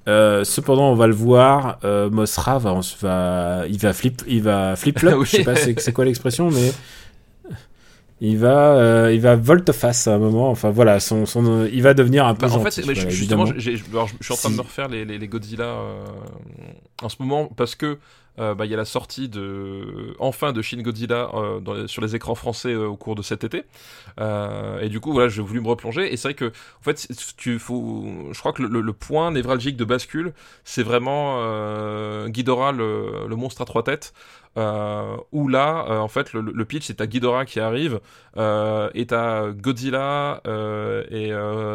[0.09, 4.43] euh, cependant, on va le voir, euh, Mosra va, on va, il va flip, il
[4.43, 5.13] va flip flop.
[5.19, 5.27] Oui.
[5.27, 6.73] Je sais pas c'est quoi l'expression, mais
[8.25, 10.49] il va, euh, il va volte-face à un moment.
[10.49, 12.83] Enfin voilà, son, son, il va devenir un peu Bah, en gentil.
[12.83, 13.77] fait, mais voilà, justement, alors, je je
[14.25, 16.07] suis en train de me refaire les, les, les Godzilla euh,
[17.03, 17.99] en ce moment parce que
[18.39, 22.01] euh, bah, il y a la sortie de enfin de Shin Godzilla euh, dans sur
[22.01, 23.65] les écrans français au cours de cet été.
[24.21, 26.13] et du coup, voilà, j'ai voulu me replonger.
[26.13, 29.85] Et c'est vrai que, en fait, tu faut, je crois que le, point névralgique de
[29.85, 30.33] bascule,
[30.63, 31.39] c'est vraiment
[32.29, 34.15] Ghidorah, le, le, monstre à trois têtes.
[34.59, 38.01] Euh, où là, euh, en fait, le, pitch, c'est ta Ghidorah qui arrive,
[38.37, 40.43] euh, et t'as Godzilla
[41.11, 41.33] et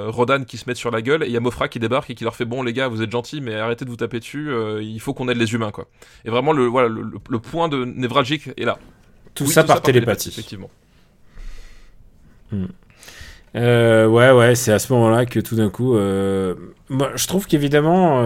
[0.07, 2.15] Rodan qui se mettent sur la gueule, et il y a Mofra qui débarque et
[2.15, 4.51] qui leur fait Bon, les gars, vous êtes gentils, mais arrêtez de vous taper dessus,
[4.81, 5.87] il faut qu'on aide les humains, quoi.
[6.25, 8.77] Et vraiment, le, voilà, le, point de névralgique est là.
[9.33, 10.29] Tout, ça, par télépathie.
[10.29, 10.69] Effectivement.
[12.51, 12.65] Hmm.
[13.55, 15.93] ouais, ouais, c'est à ce moment-là que tout d'un coup,
[16.89, 18.21] moi, je trouve qu'évidemment,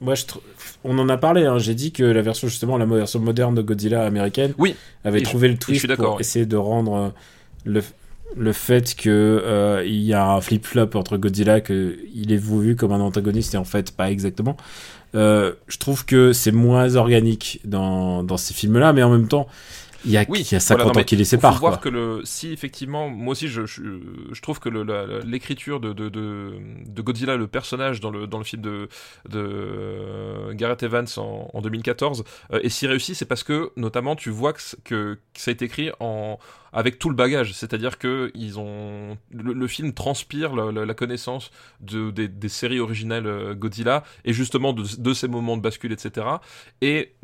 [0.00, 0.42] moi, je trouve
[0.84, 1.44] on en a parlé.
[1.44, 1.58] Hein.
[1.58, 5.48] J'ai dit que la version justement, la version moderne de Godzilla américaine, oui, avait trouvé
[5.48, 7.08] le twist pour essayer de rendre euh,
[7.64, 7.82] le,
[8.36, 12.36] le fait que euh, il y a un flip flop entre Godzilla, que il est
[12.36, 14.56] vu comme un antagoniste et en fait pas exactement.
[15.14, 19.46] Euh, je trouve que c'est moins organique dans, dans ces films-là, mais en même temps,
[20.04, 21.52] il y a, oui, il y a 50 ans qui les séparent.
[21.52, 24.68] Il faut voir que le, si effectivement, moi aussi, je, je, trouve que
[25.24, 28.88] l'écriture de, de, de, Godzilla, le personnage dans le, dans le film de,
[29.28, 34.30] de Gareth Evans en, en 2014, euh, est si réussi, c'est parce que, notamment, tu
[34.30, 36.38] vois que, que, ça a été écrit en,
[36.72, 37.52] avec tout le bagage.
[37.52, 41.50] C'est-à-dire que ils ont, le, film transpire la, connaissance
[41.80, 45.92] de, des, des, séries originales euh, Godzilla et justement de, de ces moments de bascule,
[45.92, 46.26] etc.
[46.80, 47.14] Et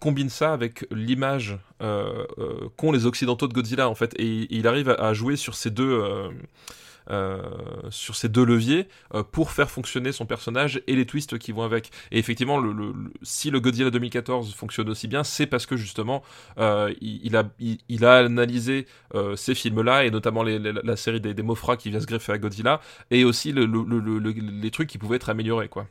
[0.00, 4.66] combine ça avec l'image euh, euh, qu'ont les occidentaux de Godzilla en fait et, il
[4.66, 6.02] arrive à, jouer sur ces deux
[7.10, 7.42] euh,
[8.34, 8.88] leviers
[9.30, 11.90] pour faire fonctionner son personnage et les twists qui vont avec.
[12.10, 12.62] Et effectivement,
[13.22, 16.22] si le Godzilla 2014 fonctionne aussi bien, c'est parce que justement
[16.56, 18.86] il, a, il, a analysé
[19.36, 22.80] ces films-là et notamment la série des, des Mofra qui vient se greffer à Godzilla
[23.10, 25.86] et aussi les trucs qui pouvaient être améliorés quoi.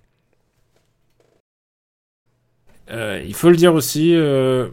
[2.92, 4.14] Euh, il faut le dire aussi.
[4.16, 4.68] Euh,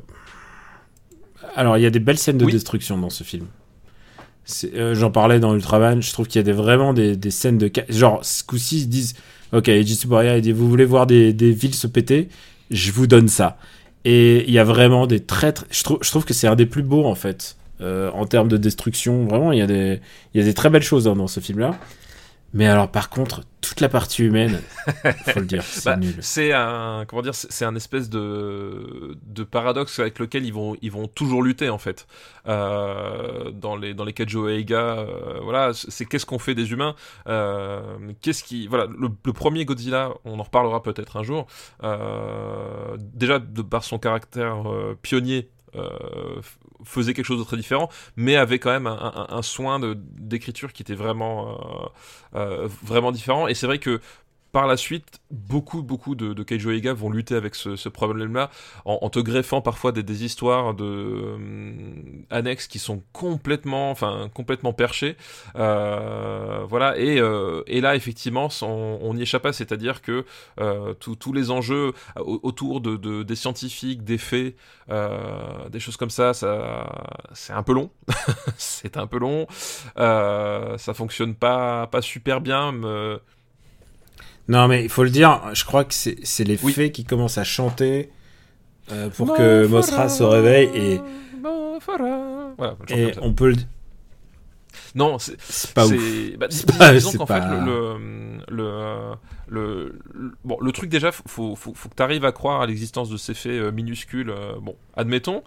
[1.55, 3.47] alors, il y a des belles scènes de destruction dans ce film.
[4.75, 6.03] Euh, j'en parlais dans Ultraman.
[6.03, 7.71] Je trouve qu'il y a des, vraiment des, des, scènes de.
[7.89, 9.15] Genre, ce coup-ci, ils disent
[9.53, 12.29] Ok, Eiji il dit Vous voulez voir des, des, villes se péter?
[12.71, 13.59] Je vous donne ça.
[14.05, 15.53] Et il y a vraiment des très.
[15.53, 17.57] très je, trouve, je trouve que c'est un des plus beaux, en fait.
[17.81, 20.01] en termes de destruction, vraiment, il y, a des,
[20.33, 21.79] il y a des très belles choses hein, dans ce film-là.
[22.57, 24.63] Mais alors, par contre, toute la partie humaine,
[25.27, 26.17] faut le dire, c'est bah, nul.
[26.23, 30.91] C'est un, comment dire, c'est un espèce de, de paradoxe avec lequel ils vont, ils
[30.91, 32.07] vont toujours lutter en fait.
[32.49, 36.95] Euh, dans les, dans les Kajo Eiga, euh, voilà, c'est qu'est-ce qu'on fait des humains.
[37.29, 37.83] Euh,
[38.23, 41.47] qu'est-ce qui, voilà, le, premier Godzilla, on en reparlera peut-être un jour.
[42.99, 44.65] déjà de par son caractère
[45.03, 45.51] pionnier
[46.85, 50.95] faisait quelque chose de très différent, mais avait quand même un, soin d'écriture qui était
[50.95, 51.93] vraiment,
[52.35, 53.49] euh, euh, vraiment différent.
[53.49, 54.01] Et c'est vrai que
[54.57, 58.49] par la suite, beaucoup, beaucoup de, de Keijo Eiga vont lutter avec ce, problème-là,
[58.87, 61.37] en, te greffant parfois des, histoires de euh,
[62.31, 65.19] annexes qui sont complètement, enfin, complètement perchées.
[65.57, 70.25] Euh, voilà, et, euh, et, là, effectivement, on n'y échappe pas, c'est-à-dire que
[71.01, 74.57] tous les enjeux autour de, des scientifiques, des faits,
[74.89, 77.91] des choses comme ça, c'est un peu long.
[78.57, 79.47] c'est un peu long.
[79.99, 82.73] ça fonctionne pas, pas super bien.
[84.49, 87.45] Non, mais il faut le dire, je crois que c'est les fées qui commencent à
[87.45, 88.11] chanter
[88.93, 91.01] euh, pour que Mosra se réveille et.
[92.59, 93.57] Voilà, et on peut le.
[94.95, 95.95] Non, c'est pas ouf.
[96.39, 99.15] Bah, disons qu'en fait, le, le,
[99.49, 99.99] le,
[100.45, 103.17] bon, le truc déjà, faut, faut, faut que tu arrives à croire à l'existence de
[103.17, 104.31] ces faits euh, minuscules.
[104.31, 105.43] Euh, bon, admettons,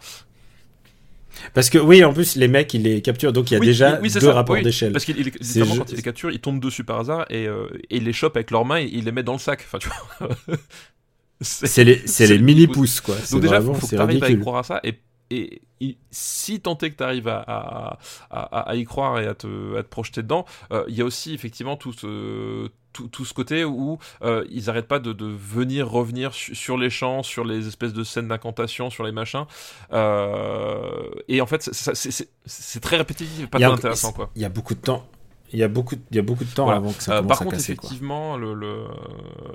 [1.53, 3.93] parce que oui, en plus les mecs ils les capturent, donc il y a déjà
[3.97, 4.91] deux rapports d'échelle.
[4.91, 8.03] Parce qu'il quand ils les capturent, ils tombent dessus par hasard et, euh, et ils
[8.03, 9.61] les chopent avec leurs mains et ils les mettent dans le sac.
[9.65, 10.29] Enfin, tu vois.
[11.41, 13.15] c'est les, les mini pouces quoi.
[13.31, 14.99] Donc déjà, il faut que tu arrives à y croire à ça et
[15.31, 15.61] et
[16.11, 17.99] si tant est que tu arrives à,
[18.31, 21.33] à, y croire et à te, à te projeter dedans, euh, il y a aussi
[21.33, 26.77] effectivement tout ce, tout, ce côté où euh, ils n'arrêtent pas de, venir revenir sur
[26.77, 29.45] les champs, sur les espèces de scènes d'incantation, sur les machins.
[29.93, 34.13] Euh, et en fait, c'est très répétitif, pas très intéressant.
[34.35, 35.07] Il y a beaucoup de temps.
[35.51, 37.29] Il y a beaucoup, il y a beaucoup de temps avant que ça euh, commence
[37.29, 38.85] Par contre, effectivement, le,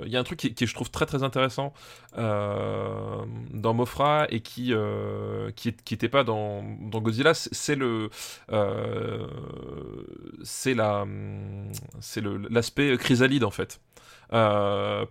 [0.05, 1.73] il y a un truc qui, je trouve très très intéressant
[2.17, 3.23] euh,
[3.53, 8.09] dans Mofra et qui euh, qui, était pas dans, dans Godzilla, c'est le
[10.43, 11.05] c'est la
[11.99, 13.79] c'est l'aspect chrysalide en fait.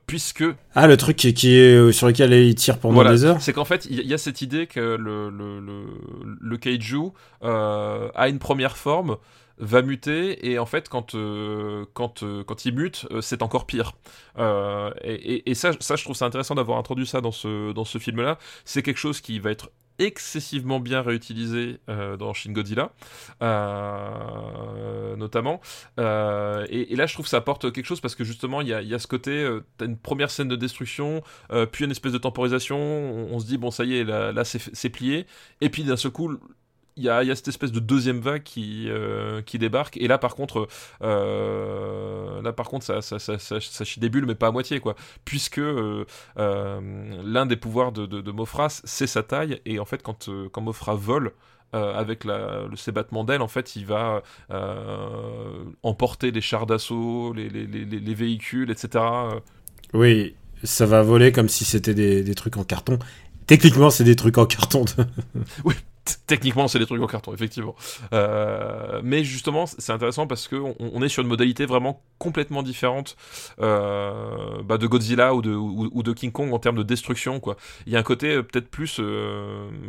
[0.07, 0.45] puisque
[0.75, 3.41] ah le truc qui, est sur lequel il tire pendant des heures.
[3.41, 5.85] C'est qu'en fait il y, a cette idée que le le, le,
[6.41, 7.13] le kaiju
[7.43, 9.17] a une première forme
[9.59, 13.67] va muter et en fait quand euh, quand euh, quand il mute euh, c'est encore
[13.67, 13.93] pire.
[15.05, 18.21] Et, ça ça je trouve ça intéressant d'avoir introduit ça dans ce dans ce film
[18.21, 19.71] là c'est quelque chose qui va être
[20.01, 22.91] excessivement bien réutilisé dans Shin Godzilla
[25.17, 25.61] notamment.
[25.99, 28.83] Et, là je trouve que ça apporte quelque chose parce que justement il y a,
[28.83, 29.49] y a, ce côté
[29.79, 31.23] t'as une première scène de destruction
[31.71, 32.77] puis une espèce de temporisation.
[32.77, 35.27] On, se dit bon ça y est là c'est plié.
[35.61, 36.41] Et puis d'un seul coup
[36.97, 40.37] il y, a, cette espèce de deuxième vague qui, euh, qui débarque et là par
[40.37, 40.69] contre
[41.03, 44.79] euh, là par contre ça, ça, ça, ça, chie des bulles mais pas à moitié
[44.79, 44.95] quoi
[45.25, 46.05] puisque euh,
[46.37, 50.95] l'un des pouvoirs de, de, Mofra c'est sa taille et en fait quand, quand Mofra
[50.95, 51.33] vole
[51.73, 54.23] avec la, le, ses battements d'ailes, en fait, il va
[55.83, 59.05] emporter les chars d'assaut, les, les, les, les, véhicules, etc.
[59.93, 63.01] Oui, ça va voler comme si c'était des, des trucs en carton.
[63.49, 64.85] Techniquement, c'est des trucs en carton.
[65.65, 65.75] oui,
[66.27, 67.75] techniquement, c'est des trucs en carton, effectivement.
[68.13, 73.17] Euh, mais justement, c'est intéressant parce qu'on on est sur une modalité vraiment complètement différente
[73.61, 77.41] euh, bah, de Godzilla ou de, ou, de, King Kong en termes de destruction.
[77.41, 77.57] Quoi.
[77.87, 79.01] Il y a un côté euh, peut-être plus,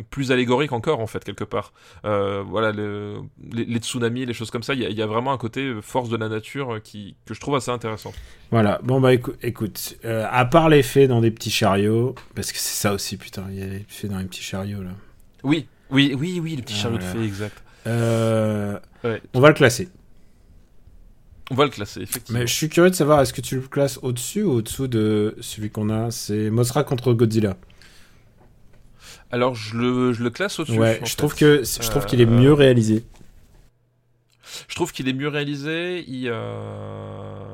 [0.09, 1.73] plus allégorique encore, en fait, quelque part.
[2.03, 6.17] voilà, les, tsunamis, les choses comme ça, il y, a, vraiment un côté force de
[6.17, 8.13] la nature qui, que je trouve assez intéressant.
[8.51, 12.81] Voilà, bon bah écoute, à part les faits dans des petits chariots, parce que c'est
[12.81, 14.91] ça aussi, putain, il y a les faits dans les petits chariots là.
[15.43, 17.61] Oui, oui, oui, oui, le petit chariot de fée, exact.
[17.87, 18.79] Euh,
[19.33, 19.89] on va le classer.
[21.51, 22.39] On va le classer, effectivement.
[22.39, 25.35] Mais je suis curieux de savoir, est-ce que tu le classes au-dessus ou au-dessous de
[25.41, 27.55] celui qu'on a C'est Mothra contre Godzilla?
[29.31, 30.79] Alors, je le, je le classe au-dessus.
[30.79, 33.03] Ouais, je je trouve qu'il est mieux réalisé.
[34.67, 36.03] Je trouve qu'il est mieux réalisé.
[36.07, 37.45] Il, euh,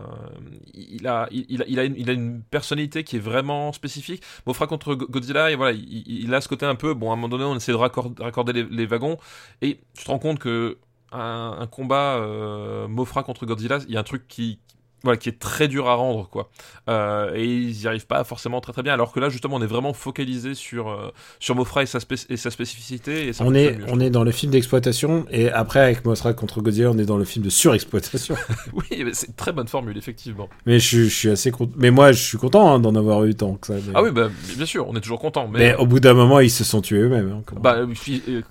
[0.74, 4.24] il, a, il, a, il, a une, il a une personnalité qui est vraiment spécifique.
[4.46, 6.94] Mofra contre Godzilla, et voilà, il, a ce côté un peu.
[6.94, 9.18] Bon, à un moment donné, on essaie de raccorder, les, wagons.
[9.62, 10.78] Et tu te rends compte que
[11.12, 14.60] un, combat euh, Mofra contre Godzilla, il y a un truc qui,
[15.04, 16.50] voilà, qui est très dur à rendre, quoi.
[16.90, 18.94] Euh, et ils n'y arrivent pas forcément très très bien.
[18.94, 22.00] Alors que là, justement, on est vraiment focalisé sur, euh, sur Mofra et sa,
[22.30, 23.28] et sa spécificité.
[23.28, 26.92] Et on est, on est dans le film d'exploitation, et après, avec Mofra contre Godzilla,
[26.92, 28.36] on est dans le film de surexploitation.
[28.74, 30.50] oui, c'est une très bonne formule, effectivement.
[30.66, 31.74] Mais je, je suis assez content.
[31.78, 33.74] Mais moi, je suis content hein, d'en avoir eu tant que ça.
[33.94, 35.48] Ah oui, bah, bien sûr, on est toujours content.
[35.48, 37.32] Mais, mais au bout d'un moment, ils se sont tués eux-mêmes.
[37.32, 37.78] Hein, bah,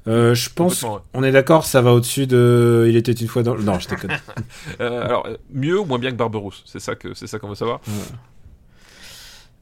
[0.07, 2.87] euh, je pense, on est d'accord, ça va au-dessus de.
[2.89, 3.57] Il était une fois dans.
[3.57, 4.11] Non, je déconne.
[4.81, 6.17] alors, mieux ou moins bien que
[6.65, 7.81] C'est ça que c'est ça qu'on veut savoir.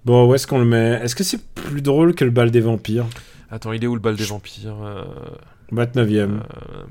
[0.04, 1.00] Bon, où est-ce qu'on le met?
[1.02, 3.06] Est-ce que c'est plus drôle que le bal des vampires?
[3.50, 5.04] Attends, il est où le bal des vampires euh...
[5.72, 6.40] 29ème.
[6.40, 6.84] Euh,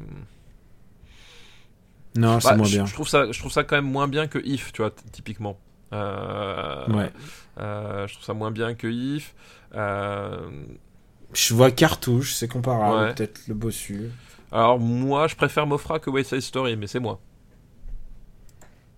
[2.15, 2.85] non, c'est bah, moins bien.
[2.85, 5.57] Je trouve, ça, je trouve ça quand même moins bien que If, tu vois, typiquement.
[5.93, 7.11] Euh, ouais.
[7.59, 9.35] Euh, je trouve ça moins bien que If.
[9.73, 14.09] Je vois Cartouche, c'est comparable, peut-être le bossu.
[14.51, 17.19] Alors moi, je préfère Mofra que West Side Story, mais c'est moi.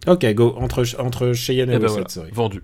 [0.07, 0.55] Ok, go.
[0.57, 2.63] Entre, entre Cheyenne et, et eh ben Vendu.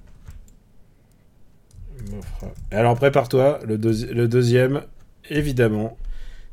[2.71, 4.83] Alors prépare-toi, le, le, deuxième,
[5.29, 5.97] évidemment,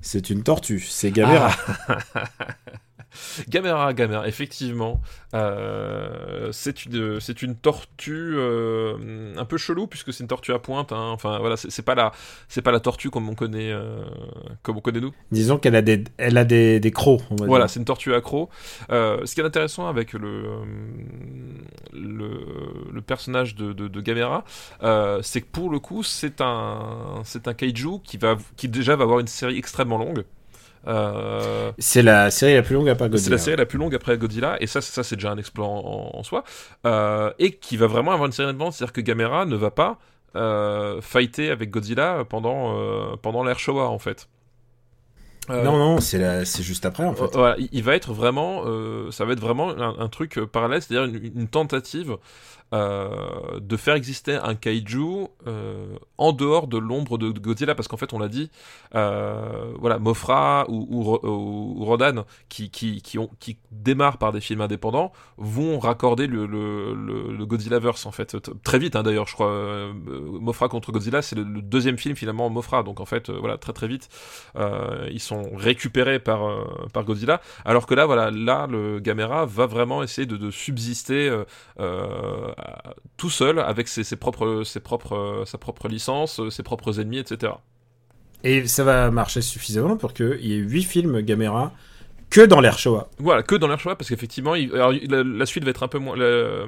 [0.01, 1.51] c'est une tortue, c'est Gamera.
[1.89, 2.25] Ah.
[3.49, 5.01] Gamera, Gamera, effectivement.
[5.35, 10.59] Euh, c'est une, c'est une tortue euh, un peu chelou puisque c'est une tortue à
[10.59, 10.93] pointe.
[10.93, 11.11] Hein.
[11.13, 12.13] Enfin voilà, c'est pas la,
[12.49, 14.05] c'est pas la tortue comme on connaît, euh,
[14.63, 15.13] comme on connaît nous.
[15.31, 17.23] Disons qu'elle a des, elle a des, des crocs.
[17.31, 18.51] voilà, c'est une tortue à crocs.
[18.91, 20.45] ce qui est intéressant avec le,
[21.93, 24.45] le, personnage de, de, de Gamera,
[25.23, 29.05] c'est que pour le coup, c'est un, c'est un kaiju qui va, qui déjà va
[29.05, 30.25] avoir une série extrêmement longue.
[30.87, 33.25] Euh, c'est la série la plus longue après Godzilla.
[33.25, 35.67] C'est la série la plus longue après Godzilla, et ça, ça c'est déjà un exploit
[35.67, 36.45] en, soi.
[36.87, 39.99] Euh, et qui va vraiment avoir une série d'advances, c'est-à-dire que Gamera ne va pas
[40.35, 44.29] euh, fighter avec Godzilla pendant, pendant l'ère Showa en fait.
[45.49, 47.35] Non, non, c'est c'est juste après en fait.
[47.35, 48.65] Voilà, il, va être vraiment,
[49.11, 52.17] ça va être vraiment un, truc parallèle, c'est-à-dire une, une, tentative
[52.73, 57.99] euh, de faire exister un kaiju euh, en dehors de l'ombre de, Godzilla parce qu'en
[57.99, 58.51] fait on l'a dit
[58.95, 64.63] euh, voilà Mofra ou, ou, Rodan qui, qui, qui, ont, qui démarrent par des films
[64.63, 68.39] indépendants vont raccorder le, le, le, Godzillaverse en fait.
[68.65, 69.93] Très vite hein, d'ailleurs je crois
[70.41, 73.87] Mofra contre Godzilla c'est le, deuxième film finalement Mofra donc en fait voilà très très
[73.87, 74.09] vite
[75.11, 76.41] ils sont récupérés par,
[76.93, 81.31] par Godzilla alors que là voilà là le Gamera va vraiment essayer de, subsister
[83.17, 87.53] tout seul avec ses, propres, ses propres, sa propre licence, ses propres ennemis, etc.
[88.45, 91.73] Et ça va marcher suffisamment pour qu'il y ait 8 films Gamera
[92.33, 93.09] que dans l'air Showa.
[93.19, 96.19] Voilà, que dans l'air Showa, parce qu'effectivement, la, suite va être un peu moins.
[96.19, 96.67] Euh,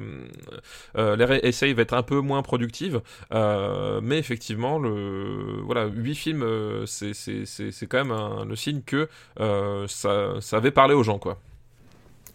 [0.93, 3.01] l'air essay va être un peu moins productive,
[3.33, 9.09] euh, mais effectivement, le, voilà, 8 films, euh, c'est quand même le signe que
[9.87, 11.39] ça, ça avait parlé aux gens, quoi.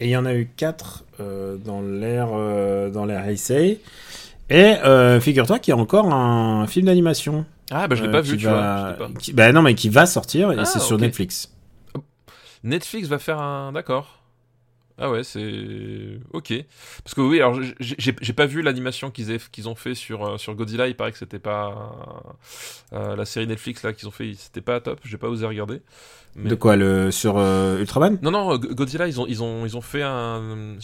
[0.01, 1.05] Et il y en a eu 4
[1.65, 2.31] dans l'ère
[2.91, 3.81] dans l'ère Heisei.
[4.51, 4.75] Et
[5.21, 7.47] figure-toi qu'il y a encore un film d'animation.
[7.71, 8.97] Ah bah je l'ai pas vu, tu vois.
[9.35, 10.99] bah non mais qui va sortir et Ah, c'est sur.
[10.99, 11.49] Netflix.
[12.63, 13.73] Netflix va faire un.
[13.73, 14.20] D'accord.
[15.03, 16.19] Ah ouais, c'est.
[16.33, 16.53] Ok.
[17.03, 20.87] Parce que oui, alors j'ai- pas vu l'animation qu'ils ont fait sur, euh, sur Godzilla.
[20.89, 21.93] Il paraît que c'était pas.
[22.93, 25.01] euh, la série Netflix là qu'ils ont fait, c'était pas top.
[25.05, 25.81] J'ai pas osé regarder.
[26.37, 28.19] Mais- De quoi le sur euh, Ultraman?
[28.23, 30.77] Non, non, Go- Godzilla, ils ont, ils ont, ils ont fait un.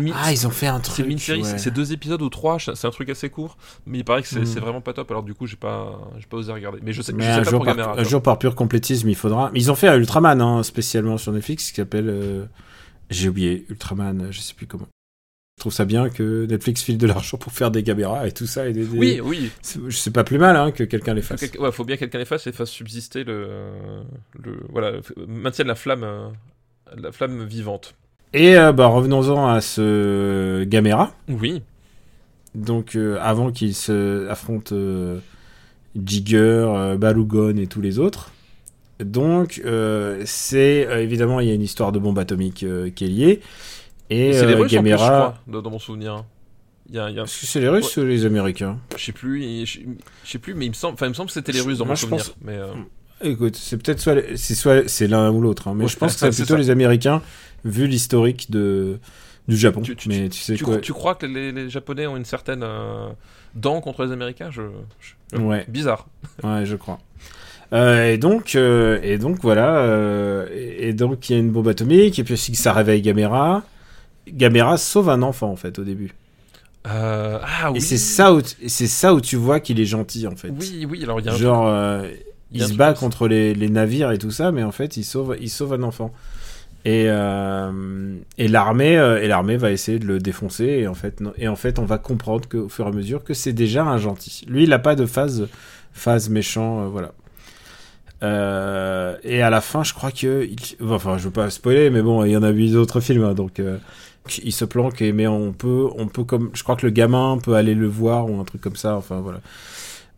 [0.00, 0.98] Mi- Ah, ils ont fait un c'est truc.
[1.00, 1.58] une mini-série, ouais.
[1.58, 4.40] c'est- deux épisodes ou trois, c'est un truc assez court, mais il paraît que c'est
[4.40, 4.46] Mm.
[4.46, 6.78] c'est vraiment pas top, alors du coup j'ai pas, j'ai pas osé regarder.
[6.82, 9.08] Mais je sais, Mais je sais un pas jour, par, un jour par pur complétisme,
[9.10, 9.50] il faudra.
[9.52, 12.08] Mais ils ont fait un Ultraman hein, spécialement sur Netflix qui s'appelle.
[12.08, 12.44] euh,
[13.10, 14.88] J'ai oublié Ultraman, je sais plus comment.
[15.56, 18.46] Je trouve ça bien que Netflix file de l'argent pour faire des caméras et tout
[18.46, 18.68] ça.
[18.68, 19.50] Et des, des- Oui, oui.
[19.62, 21.48] C'est pas plus mal hein, que quelqu'un les fasse.
[21.48, 23.46] quel- ouais, faut bien que quelqu'un les fasse et fasse subsister le,
[24.42, 24.94] le voilà,
[25.28, 26.28] maintienne la flamme, euh,
[26.96, 27.94] la flamme vivante.
[28.32, 31.14] Et euh, bah, revenons-en à ce Gamera.
[31.28, 31.62] Oui.
[32.56, 35.20] Donc euh, avant qu'il se affronte euh,
[36.04, 38.32] Jigger, Balugon et tous les autres.
[39.00, 43.04] Donc euh, c'est euh, évidemment il y a une histoire de bombe atomique euh, qui
[43.04, 43.40] est liée.
[44.10, 46.24] Et, c'est les Russes en plus, je crois, dans, mon souvenir.
[46.90, 48.78] Y a, y a- Est-ce que c'est les Russes ou les Américains?
[48.96, 49.80] Je sais plus, je,
[50.24, 51.86] sais plus, mais il me semble, enfin il me semble que c'était les Russes dans
[51.86, 52.24] moi, mon souvenir.
[52.24, 52.58] pense- Mais
[53.22, 55.96] Écoute, c'est peut-être soit les- c'est soit c'est l'un ou l'autre, hein, mais Ouais, je
[55.96, 56.58] pense que c'est plutôt ça.
[56.58, 57.22] les Américains
[57.64, 58.98] vu l'historique de
[59.48, 59.80] du Japon.
[59.80, 62.64] Tu- tu- mais tu sais quoi tu crois que les, les Japonais ont une certaine
[63.54, 64.50] dent contre les Américains?
[64.50, 64.62] Je,
[65.00, 65.64] je- Ouais.
[65.68, 66.06] Bizarre.
[66.42, 67.00] Ouais, je crois.
[67.72, 71.50] Euh, et donc, euh, et donc voilà, euh, et, et donc il y a une
[71.50, 73.62] bombe atomique, et puis aussi que ça réveille Gamera.
[74.28, 76.12] Gamera sauve un enfant en fait au début.
[76.84, 77.78] Ah oui.
[77.78, 80.50] Et c'est ça où, c'est ça où tu vois qu'il est gentil en fait.
[80.50, 81.02] Oui, oui.
[81.02, 82.04] Alors il y a un Genre,
[82.52, 85.04] il a se bat contre les, les navires et tout ça, mais en fait il
[85.04, 86.12] sauve, il sauve un enfant.
[86.86, 90.64] Et, et l'armée, et l'armée va essayer de le défoncer.
[90.64, 93.24] Et en fait, et en fait, on va comprendre que, au fur et à mesure
[93.24, 94.44] que c'est déjà un gentil.
[94.46, 95.48] Lui, il n'a pas de phase,
[95.94, 97.12] phase méchant, voilà.
[98.22, 100.56] Euh, et à la fin, je crois que, il-
[100.90, 103.34] enfin, je veux pas spoiler, mais bon, il y en a eu d'autres films, hein,
[103.34, 103.78] donc euh,
[104.42, 105.00] il se planque.
[105.02, 108.30] Mais on peut, on peut comme, je crois que le gamin peut aller le voir
[108.30, 108.96] ou un truc comme ça.
[108.96, 109.40] Enfin voilà.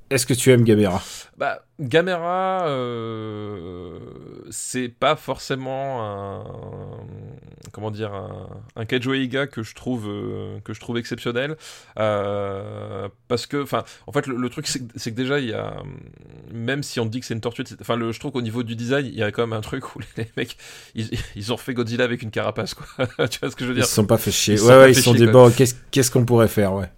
[0.08, 1.02] Est-ce que tu aimes Gamera?
[1.36, 3.98] Bah, Gamera, euh,
[4.50, 6.44] c'est pas forcément un,
[7.72, 11.56] comment dire, un, un Keijo Eiga que je trouve euh, que je trouve exceptionnel,
[11.98, 15.82] euh, parce que, enfin, en fait, le, le truc c'est que, déjà il y a,
[16.52, 19.06] même si on dit que c'est une tortue, enfin, je trouve qu'au niveau du design,
[19.06, 20.56] il y a quand même un truc où les mecs,
[20.94, 22.86] ils, ils ont refait Godzilla avec une carapace, quoi.
[23.28, 24.54] tu vois ce que je veux Ils dire se sont pas fait chier.
[24.54, 26.88] Ils ouais, sont ouais, pas ils fait se sont qu'est-ce qu'est-ce qu'on pourrait faire, ouais.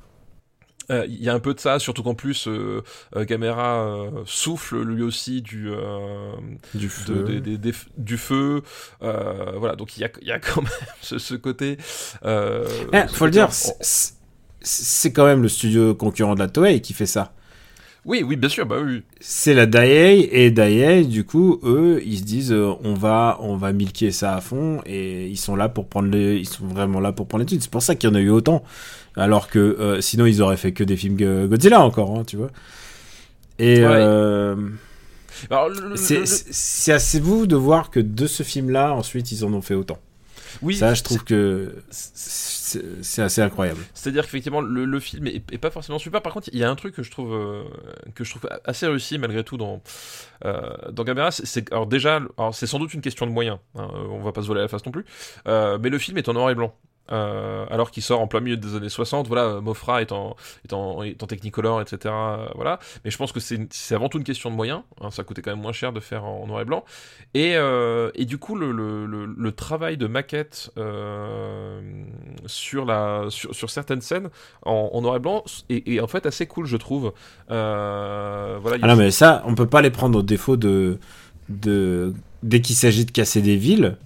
[0.90, 2.82] Euh, Il y a un peu de ça, surtout qu'en plus, euh,
[3.16, 6.32] euh, Gamera euh, souffle lui aussi du, euh,
[6.74, 7.24] Du de- feu.
[7.96, 8.18] du
[9.02, 10.70] euh, voilà, donc il y a, il y a quand même
[11.02, 11.76] ce, ce côté.
[12.24, 13.48] Euh, Eh, ce faut le dire,
[14.60, 17.32] c'est quand même le studio concurrent de la Toei qui fait ça.
[18.08, 19.02] Oui, oui, bien sûr, bah oui.
[19.20, 23.54] C'est la Daiei et Daiei, du coup, eux, ils se disent, euh, on va, on
[23.56, 27.00] va milquer ça à fond et ils sont là pour prendre les, ils sont vraiment
[27.00, 27.60] là pour prendre l'étude.
[27.60, 28.64] C'est pour ça qu'il y en a eu autant.
[29.14, 32.36] Alors que euh, sinon, ils auraient fait que des films Go- Godzilla encore, hein, tu
[32.38, 32.50] vois.
[33.58, 33.86] Et Ouais.
[33.92, 34.56] euh,
[35.94, 39.98] c'est assez vous de voir que de ce film-là, ensuite, ils en ont fait autant.
[40.62, 43.80] Oui, Ça, je trouve que c'est- assez incroyable.
[43.94, 46.20] C'est-à-dire qu'effectivement, le, le film est, est pas forcément super.
[46.22, 47.64] Par contre, il y a un truc que je trouve, euh,
[48.14, 49.82] que je trouve assez réussi malgré tout dans,
[50.44, 51.30] euh, dans Gamera.
[51.30, 53.58] C'est- alors déjà, alors c'est sans doute une question de moyens.
[53.74, 55.04] hein, on va pas se voler la face non plus.
[55.46, 56.74] Euh, mais le film est en noir et blanc.
[57.10, 60.72] Euh, alors qu'il sort en plein milieu des années 60, voilà, Mofra est en, est
[60.72, 61.98] en, est en Technicolor, etc.
[62.06, 62.78] euh, voilà.
[63.04, 64.82] Mais je pense que c'est avant tout une question de moyens.
[65.00, 66.84] hein, ça coûtait quand même moins cher de faire en noir et blanc.
[67.34, 70.70] Et, euh, et du coup, le, le, le, le travail de maquette
[72.46, 74.28] sur, la, sur, sur certaines scènes
[74.64, 77.12] en, en noir et blanc est, est en fait assez cool, je trouve.
[77.48, 80.98] Voilà, Ah non, mais ça, on peut pas les prendre au défaut de.
[81.48, 82.12] de
[82.42, 83.96] dès qu'il s'agit de casser des villes,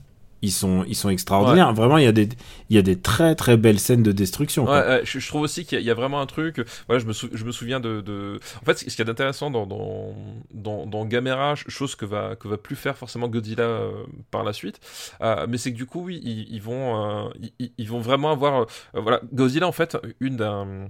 [0.42, 1.72] ils sont, ils sont extraordinaires.
[1.72, 2.28] Vraiment, il y, a des,
[2.68, 4.64] il y a des très très belles scènes de destruction.
[4.64, 4.80] quoi.
[4.80, 6.60] Ouais, ouais, je, je trouve aussi qu'il y, a- il y a vraiment un truc.
[6.88, 9.04] Voilà, je me, sou- je me souviens de, de- En fait, ce qu'il y a
[9.04, 10.14] d'intéressant dans, dans,
[10.52, 13.90] dans, dans Gamera, ch- chose que va, que va plus faire forcément Godzilla euh,
[14.30, 14.80] par la suite,
[15.22, 18.32] euh, mais c'est que du coup, oui, ils, ils vont, euh, ils, ils vont vraiment
[18.32, 18.62] avoir.
[18.62, 20.88] euh, voilà, Godzilla, en fait, une d'un.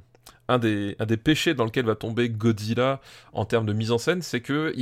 [0.52, 3.00] Un des, péchés dans lequel va tomber Godzilla
[3.32, 4.74] en termes de mise en scène, c'est que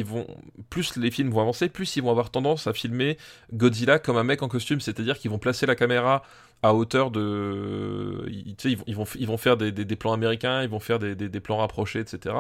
[0.69, 3.19] plus les films vont avancer, plus ils vont avoir tendance à filmer
[3.53, 6.23] Godzilla comme un mec en costume, c'est-à-dire qu'ils vont placer la caméra
[6.65, 8.27] à hauteur de.
[8.29, 12.35] Ils, vont, faire des, plans américains, ils vont faire des, plans rapprochés, etc.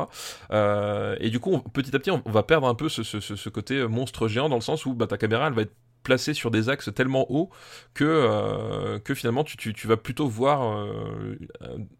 [0.51, 4.27] Euh, et du coup, petit à petit, on, va perdre un peu ce côté monstre
[4.27, 6.93] géant dans le sens où bah, ta caméra, elle va être placé sur des axes
[6.95, 7.51] tellement hauts
[7.95, 11.37] que, euh, que finalement tu, tu, tu, vas plutôt voir euh,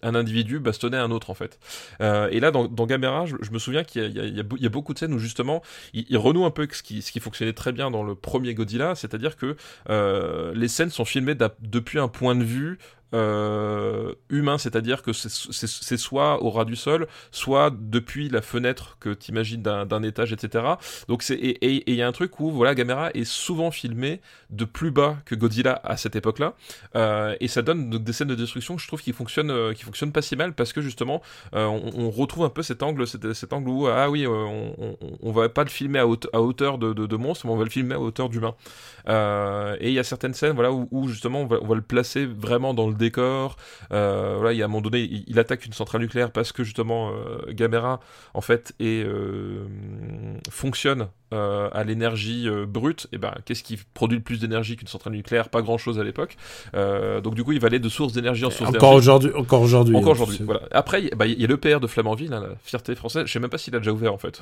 [0.03, 1.59] un individu bastonner un autre en fait.
[2.01, 4.69] Euh, et là dans, dans Gamera, je, je me souviens qu'il y, y, y, a
[4.71, 5.63] beaucoup de scènes où justement
[5.93, 8.55] il, il renoue un peu ce qui, ce qui fonctionnait très bien dans le premier
[8.55, 9.57] Godzilla, c'est-à-dire que
[10.55, 12.79] les scènes sont filmées depuis un point de vue
[13.13, 19.11] euh, humain, c'est-à-dire que c'est soit au ras du sol, soit depuis la fenêtre que
[19.11, 20.65] tu imagines d'un étage, etc.
[21.09, 24.21] Donc c'est et il y a un truc où voilà, Gamera est souvent filmé
[24.51, 26.55] de plus bas que Godzilla à cette époque-là,
[26.95, 29.73] euh, et ça donne donc, des scènes de destruction que je trouve qui fonctionnent, euh,
[29.73, 31.21] qui fonctionnent pas si mal parce que justement
[31.53, 35.71] on, retrouve un peu cet angle, cet, angle où ah oui, on, va pas le
[35.71, 38.55] filmer à, haute, à hauteur de, monstre, mais on va le filmer à hauteur d'humain.
[39.09, 42.89] Et il y a certaines scènes voilà où, justement on va, le placer vraiment dans
[42.89, 43.57] le décor.
[43.93, 46.53] Euh, voilà, il y a un moment donné, il, il, attaque une centrale nucléaire parce
[46.53, 48.01] que justement euh, Gamera
[48.35, 49.65] en fait et euh,
[50.51, 55.13] fonctionne euh, à l'énergie brute, et ben qu'est-ce qui produit le plus d'énergie qu'une centrale
[55.13, 55.49] nucléaire?
[55.49, 56.37] Pas grand-chose à l'époque.
[56.73, 58.79] Donc du coup, il va aller de source d'énergie en source d'énergie.
[58.79, 59.97] Encore aujourd'hui, encore aujourd'hui.
[59.97, 60.41] Encore aujourd'hui.
[60.45, 60.63] Voilà.
[60.71, 63.27] Après, il bah, y a l'EPR de Flamanville, hein, la fierté française.
[63.27, 64.41] Je sais même pas s'il a déjà ouvert en fait.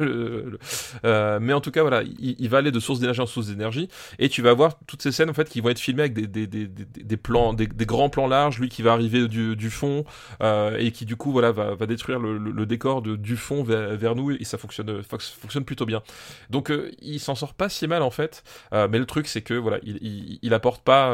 [1.40, 3.88] Mais en tout cas, voilà, il, il va aller de source d'énergie en source d'énergie,
[4.18, 6.26] et tu vas avoir toutes ces scènes en fait qui vont être filmées avec des,
[6.26, 9.70] des, des, des, plans, des, des, grands plans larges, lui qui va arriver du, du
[9.70, 10.04] fond
[10.42, 13.36] euh, et qui du coup voilà va, va détruire le, le, le décor de, du
[13.36, 16.02] fond vers, vers, nous et ça fonctionne, fonctionne plutôt bien.
[16.50, 18.42] Donc euh, il s'en sort pas si mal en fait,
[18.72, 21.10] euh, mais le truc c'est que voilà, il, il, il apporte pas,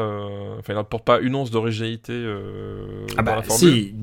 [0.57, 2.25] enfin il apporte pas une once d'originalité
[3.17, 3.93] ah bah, Si.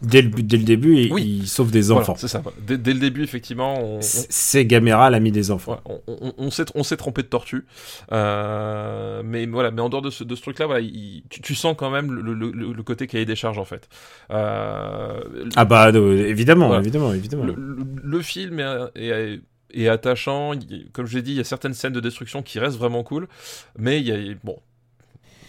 [0.00, 1.40] Dès le, dès le début, il, oui.
[1.42, 2.14] il sauve des enfants.
[2.14, 2.42] Voilà, c'est ça.
[2.64, 4.00] Dès, dès, le début, effectivement, on, on...
[4.00, 5.80] c'est Gamera l'ami des enfants.
[5.86, 7.66] Ouais, on, on s'est trompé de tortue,
[8.12, 9.72] euh, mais voilà.
[9.72, 12.12] Mais en dehors de ce, de ce truc-là, voilà, il, tu, tu, sens quand même
[12.12, 13.88] le, le, le, côté cahier des charges en fait.
[14.30, 15.20] Euh,
[15.56, 16.80] ah bah évidemment, voilà.
[16.80, 17.44] évidemment, évidemment.
[17.46, 19.40] Le, film est, est
[19.72, 20.52] et attachant.
[20.92, 23.28] Comme je l'ai dit, il y a certaines scènes de destruction qui restent vraiment cool,
[23.76, 24.58] mais il y a bon,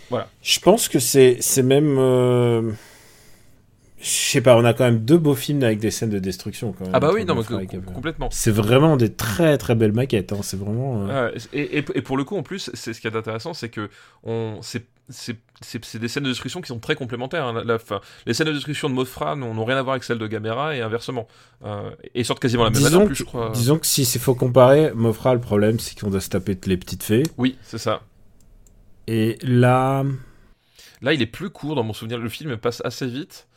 [0.09, 0.27] voilà.
[0.41, 2.71] Je pense que c'est c'est même, euh...
[4.01, 6.71] je sais pas, on a quand même deux beaux films avec des scènes de destruction
[6.71, 6.93] quand même.
[6.93, 8.29] Ah bah oui, non, mais complètement.
[8.31, 10.31] C'est vraiment des très très belles maquettes.
[10.31, 10.39] Hein.
[10.41, 11.07] C'est vraiment.
[11.07, 11.31] Euh...
[11.33, 13.69] Ah, et, et, et, pour le coup, en plus, c'est ce qui est intéressant, c'est
[13.69, 13.89] que
[14.23, 17.45] on c'est c'est des scènes de destruction qui sont très complémentaires.
[17.45, 17.63] Hein.
[17.65, 20.27] La, la, les scènes de destruction de Mothra n'ont rien à voir avec celles de
[20.27, 21.27] Gamera et inversement.
[21.65, 23.51] Euh, et sortent quasiment la même année en plus, je crois.
[23.53, 26.77] Disons que si il faut comparer, Mothra, le problème, c'est qu'on doit se taper les
[26.77, 27.23] petites fées.
[27.37, 28.03] Oui, c'est ça.
[29.07, 30.05] Et là.
[31.01, 32.19] Là, il est plus court dans mon souvenir.
[32.19, 33.47] Le film passe assez vite.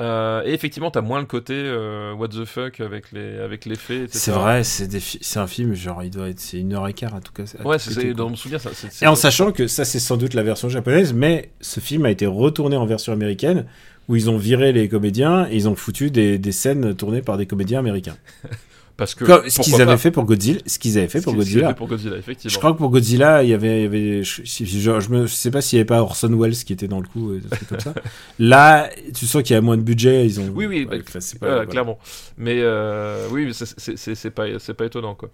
[0.00, 3.76] Euh, et effectivement, t'as moins le côté euh, what the fuck avec les avec les
[3.76, 4.12] faits.
[4.12, 7.14] C'est vrai, c'est c'est un film genre il doit être c'est une heure et quart
[7.14, 7.44] en tout cas.
[7.62, 8.60] Ouais, c'est dans mon souvenir.
[8.60, 10.70] Ça, c est, c est et en sachant que ça c'est sans doute la version
[10.70, 13.66] japonaise, mais ce film a été retourné en version américaine
[14.08, 17.36] où ils ont viré les comédiens et ils ont foutu des, des scênes tournées par
[17.36, 18.16] des comédiens américains.
[19.02, 21.34] Parce que Comme, ce qu'ils avaient fait pour Godzilla, ce qu'ils avaient fait ce pour
[21.34, 21.70] Godzilla.
[21.70, 22.52] Fait pour Godzilla effectivement.
[22.52, 25.08] Je crois que pour Godzilla, il y avait, il y avait, je, je, je, je
[25.08, 27.32] me, je sais pas s'il y avait pas Orson Welles qui était dans le coup,
[27.68, 27.94] comme ça.
[28.38, 30.52] Là, tu sens qu'il y a moins de budget, ils ont.
[30.54, 31.98] Oui, oui, ouais, bah, pas, euh, clairement.
[32.38, 35.30] Mais euh, oui, c'est pas, c'est pas étonnant quoi.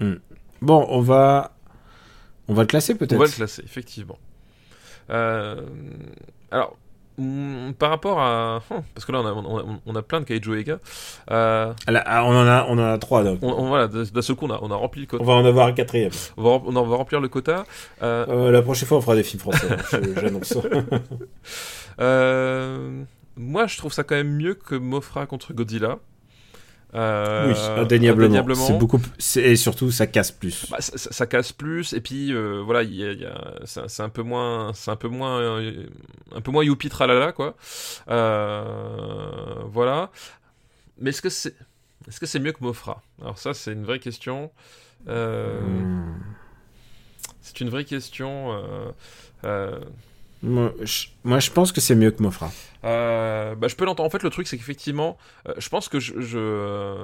[0.00, 0.14] Hmm.
[0.60, 1.56] Bon, on va,
[2.48, 3.14] on va le classer peut-être.
[3.14, 4.18] On va le classer effectivement.
[5.10, 5.62] Euh,
[6.50, 6.76] alors,
[7.78, 10.24] par rapport à oh, parce que là on a, on a, on a plein de
[10.24, 10.78] Kaijo Ega.
[11.30, 11.72] Euh...
[11.86, 13.38] là, on en a on en a trois donc.
[13.42, 15.22] on, on voilà d'un seul coup on a, on a rempli le quota.
[15.22, 16.10] On va en avoir un quatrième.
[16.36, 17.64] On va, on va remplir le quota.
[18.02, 18.26] Euh...
[18.28, 19.68] Euh, la prochaine fois on fera des films français
[20.20, 20.56] j'annonce.
[22.00, 23.02] Euh,
[23.36, 25.98] moi je trouve ça quand même mieux que Mofra contre Godzilla
[26.94, 28.26] euh, oui, indéniablement.
[28.26, 28.66] indéniablement.
[28.66, 29.00] C'est beaucoup
[29.36, 30.66] et surtout ça casse plus.
[30.70, 34.02] Bah, ça, ça, casse plus et puis euh, voilà, il y a, y a c'est
[34.02, 35.86] un peu moins, c'est un peu moins, euh,
[36.34, 37.56] un peu moins youpi tralala quoi.
[38.08, 40.10] Euh, voilà.
[40.98, 41.54] Mais est-ce que c'est,
[42.06, 43.02] est-ce que c'est mieux que Mofra?
[43.22, 44.50] Alors ça, c'est une vraie question.
[45.06, 45.14] C'est
[47.60, 48.62] une vraie question.
[50.42, 52.52] Moi je, moi, je pense que c'est mieux que Mofra.
[52.84, 54.06] Euh, bah, je peux l'entendre.
[54.06, 55.16] En fait, le truc, c'est qu'effectivement,
[55.48, 56.94] euh, je pense que je, je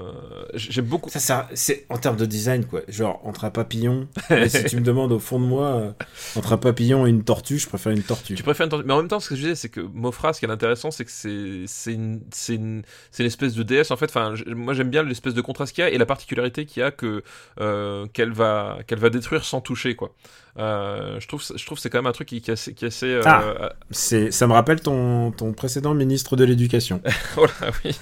[0.54, 1.08] j'aime beaucoup.
[1.10, 2.80] Ça, ça c'est en termes de design, quoi.
[2.88, 4.08] Genre entre un papillon.
[4.48, 5.92] si tu me demandes au fond de moi, euh,
[6.36, 8.34] entre un papillon et une tortue, je préfère une tortue.
[8.34, 8.86] Tu préfères une tortue.
[8.86, 10.90] Mais en même temps, ce que je disais, c'est que Mofra, ce qui est intéressant,
[10.90, 12.82] c'est que c'est c'est une c'est une
[13.12, 14.06] c'est une espèce de déesse en fait.
[14.06, 16.84] Enfin, moi, j'aime bien l'espèce de contraste qu'il y a et la particularité qu'il y
[16.84, 17.22] a que
[17.60, 20.12] euh, qu'elle va qu'elle va détruire sans toucher, quoi.
[20.58, 22.84] Euh, je trouve je trouve c'est quand même un truc qui, qui est assez, qui
[22.84, 27.00] est assez ah, c'est ça me rappelle ton ton précédent ministre de l'éducation.
[27.34, 27.52] voilà,
[27.84, 27.96] oui.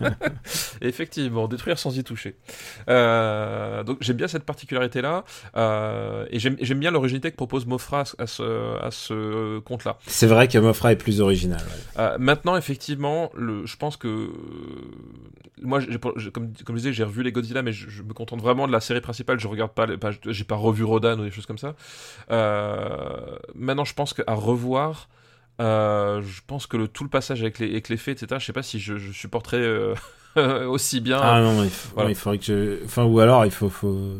[0.80, 2.36] Effectivement, détruire sans y toucher.
[2.88, 5.24] Euh, donc j'aime bien cette particularité-là,
[5.56, 9.98] euh, et j'aime bien l'originalité que propose Mofra à ce, à ce compte-là.
[10.06, 11.60] C'est vrai que Mofra est plus original.
[11.60, 12.02] Ouais.
[12.02, 14.30] Euh, maintenant, effectivement, le, je pense que
[15.60, 15.80] moi,
[16.32, 18.72] comme, comme je disais, j'ai revu les Godzilla, mais je, je, me contente vraiment de
[18.72, 19.40] la série principale.
[19.40, 21.74] Je regarde pas, pas j'ai pas revu Rodan ou des choses comme ça.
[23.54, 25.08] Maintenant, je pense qu'à revoir,
[25.60, 28.52] euh, je pense que le, tout le passage avec les, avec les etc., je sais
[28.52, 29.94] pas si je, je supporterais euh,
[30.66, 31.18] aussi bien.
[31.20, 32.10] Ah non, il, faut- Voilà.
[32.10, 32.84] il faudrait que je.
[32.84, 33.68] Enfin, ou alors, il faut.
[33.68, 34.18] faut...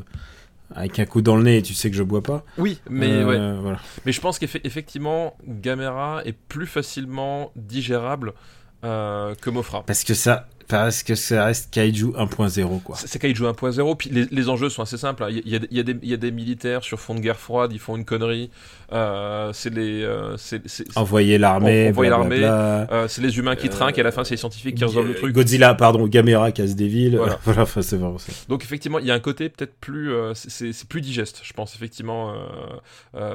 [0.74, 2.44] Avec un coup dans le nez, tu sais que je bois pas.
[2.58, 3.24] Oui, mais Euh,
[3.54, 3.60] ouais.
[3.62, 3.78] voilà.
[4.04, 8.34] Mais je pense qu'effectivement, Gamera est plus facilement digérable
[8.82, 9.82] que Mofra.
[9.86, 10.46] Parce que ça.
[10.68, 12.94] Parce que ça reste Kaiju 1.0, quoi.
[12.96, 15.24] C'est Kaiju 1.0, puis les, les enjeux sont assez simples.
[15.24, 15.28] hein.
[15.30, 17.78] Il y, a, y a y a des militaires sur fond de guerre froide, ils
[17.78, 18.50] font une connerie.
[18.92, 20.62] Euh, c'est les, euh, c'est-
[20.96, 21.88] Envoyer l'armée.
[21.88, 24.36] Envoyer l'armée, euh, c'est les humains qui Euh, trinquent, et à la fin, c'est les
[24.38, 25.34] scientifiques qui résolvent le truc.
[25.34, 27.16] Godzilla, pardon, Gamera casse des villes.
[27.16, 27.38] Voilà.
[27.44, 28.32] Voilà, enfin, c'est vraiment ça.
[28.48, 32.34] Donc effectivement, il y a un côté peut-être plus, c'est- plus digeste, je pense effectivement.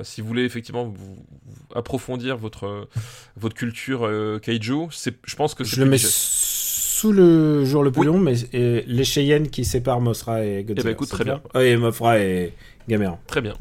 [0.03, 1.17] si vous voulez effectivement vous,
[1.75, 2.87] approfondir votre
[3.37, 4.09] votre culture
[4.41, 5.97] kaiju, c'est, je pense que c'est Je le mets.
[7.03, 8.07] Sous le jour le plus Oui.
[8.07, 10.79] long, mais et les Cheyennes qui séparent Mothra et Godzilla.
[10.79, 11.41] Eh ben, écoute, très bien.
[11.53, 12.53] Ah, et Mothra et
[12.87, 13.19] Gamera.
[13.27, 13.55] Très bien.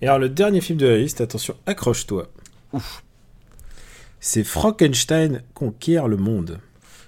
[0.00, 2.28] Et alors, le dernier film de la liste, attention, accroche-toi.
[2.72, 3.04] Ouf.
[4.20, 6.46] C'est Frankenstein conquiert le monde.
[6.46, 6.58] De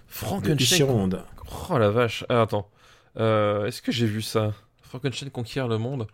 [0.07, 0.91] Frankenstein.
[0.91, 1.25] Honda.
[1.71, 2.27] Oh la vache.
[2.29, 2.69] Ah, attends.
[3.19, 4.53] Euh, Est-ce que j'ai vu ça?
[4.83, 6.09] Frankenstein conquiert le monde?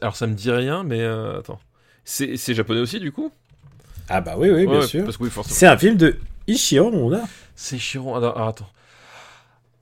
[0.00, 1.58] Alors ça me dit rien, mais euh, attends.
[2.04, 3.32] C'est japonais aussi du coup?
[4.08, 5.08] Ah bah oui, oui, bien sûr.
[5.46, 7.24] C'est un film de Ishiro Honda.
[7.60, 8.16] C'est Chiron.
[8.16, 8.70] Alors, alors, attends.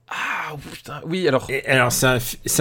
[0.09, 0.99] Ah putain.
[1.05, 1.49] Oui, alors.
[1.49, 2.07] Et alors, c'est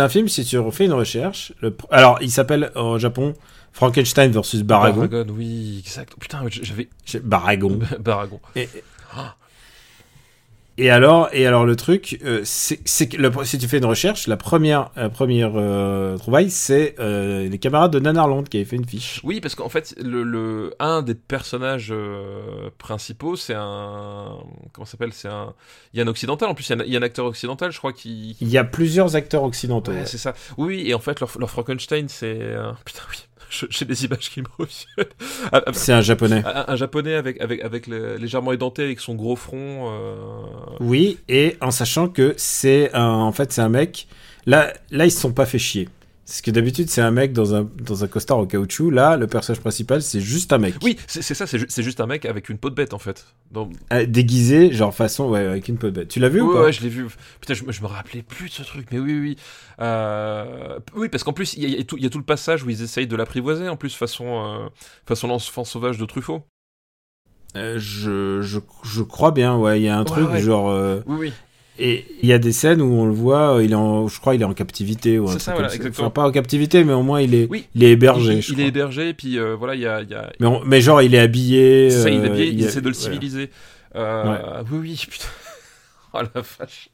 [0.00, 1.52] un, film, si tu refais une recherche.
[1.60, 3.34] le alors, il s'appelle en Japon
[3.72, 5.06] Frankenstein versus Baragon.
[5.06, 6.14] Baragon, oui, exact.
[6.20, 6.88] Putain, j'avais.
[7.20, 7.80] Baragon.
[7.98, 8.40] Baragon.
[8.54, 8.68] Et,
[9.12, 9.34] Ah.
[10.78, 12.76] Et alors, et alors le truc, euh, c'est
[13.08, 17.58] que si tu fais une recherche, la première, la première euh, trouvaille, c'est euh, les
[17.58, 19.20] camarades de Nanarland qui avaient fait une fiche.
[19.24, 24.38] Oui, parce qu'en fait, le, le- un des personnages euh, principaux, c'est un.
[24.72, 25.54] Comment ça s'appelle C'est un.
[25.92, 27.02] Il y a un occidental, en plus, il y a un, il y a un
[27.02, 28.36] acteur occidental, je crois, qui.
[28.40, 29.92] Il y a plusieurs acteurs occidentaux.
[29.92, 30.06] Ouais, ouais.
[30.06, 30.34] c'est ça.
[30.56, 32.38] Oui, oui, et en fait, leur, leur Frankenstein, c'est.
[32.40, 33.18] euh, Putain, oui.
[33.50, 35.12] J'ai des images qui me reviennent.
[35.52, 36.42] Ah, ah, C'est un japonais.
[36.44, 39.90] Un, un japonais avec, avec, avec légèrement édenté, avec son gros front.
[39.90, 44.06] euh, Oui, et en sachant que c'est un, en fait, c'est un mec.
[44.46, 45.88] Là, là, ils se sont pas fait chier.
[46.28, 48.90] Parce que d'habitude, c'est un mec dans un, dans un costard en caoutchouc.
[48.90, 50.74] Là, le personnage principal, c'est juste un mec.
[50.82, 52.98] Oui, c'est ça, c'est ju- c'est juste un mec avec une peau de bête en
[52.98, 53.24] fait.
[53.50, 53.70] Dans...
[53.94, 56.08] Euh, Déguisé, genre façon, ouais, avec une peau de bête.
[56.08, 57.06] Tu l'as vu ou Ouais, pas ouais, je l'ai vu.
[57.40, 59.20] Putain, je, me- je me rappelais plus de ce truc, mais oui, oui.
[59.20, 59.36] oui.
[59.80, 62.24] Euh, oui, parce qu'en plus, il y, a- y tout- il y a tout le
[62.24, 64.68] passage où ils essayent de l'apprivoiser, en plus, façon, euh,
[65.06, 66.44] façon l'enfant sauvage de Truffaut.
[67.56, 69.80] Euh, je, je, je crois bien, ouais.
[69.80, 70.40] Il y a un Ouais, truc ouais.
[70.40, 70.68] genre.
[70.68, 71.32] euh, Oui, oui.
[71.78, 74.20] Et il y a des scènes où on le voit, euh, il est en, je
[74.20, 75.18] crois, il est en captivité.
[75.18, 76.06] ou C'est ça, voilà, exactement.
[76.06, 77.66] Enfin, pas en captivité, mais au moins il est, Oui.
[77.74, 78.34] il est hébergé.
[78.34, 78.64] il je il crois.
[78.64, 80.02] est hébergé, puis euh, voilà, il y a.
[80.02, 81.90] il y a- Mais, on- mais genre, il est habillé.
[81.90, 83.12] ça, il, est euh, bien, il a- essaie de le voilà.
[83.14, 83.50] civiliser.
[83.94, 85.24] Oui, oui, putain.
[86.14, 86.88] Oh la vache.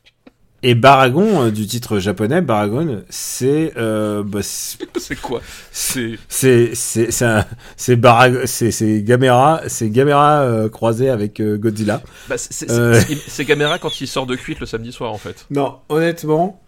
[0.66, 3.74] Et Baragon, euh, du titre japonais, Baragon, c'est.
[3.76, 5.42] Euh, bah, c'est- C'est quoi?
[5.70, 6.18] C'est.
[6.28, 7.44] c'est c'est c'est un-
[7.76, 12.00] c'est Barag- c'est c'est Gamera c'est Gamera euh, croisé avec euh, Godzilla.
[12.30, 12.98] Bah, c'est- c'est Euh.
[12.98, 15.44] c'est- c'est Gamera quand il sort de cuite le samedi soir, en fait.
[15.50, 16.62] Non, honnêtement,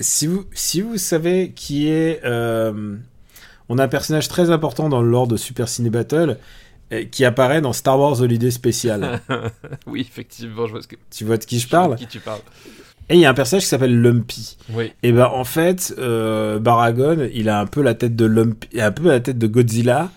[0.00, 2.96] si vous si vous savez qui est euh,
[3.68, 6.38] on a un personnage très important dans le lore de Super Ciné Battle
[7.10, 9.20] qui apparaît dans Star Wars Holiday Special.
[9.86, 10.96] oui, effectivement, je vois ce que.
[11.10, 12.40] tu vois de qui je je parle de qui tu parles.
[13.08, 14.56] Et il y a un personnage qui s'appelle Lumpy.
[14.70, 14.92] Oui.
[15.02, 18.80] Et ben en fait, euh, Baragon, il a un peu la tête de Lumpy, il
[18.80, 20.10] a un peu la tête de Godzilla,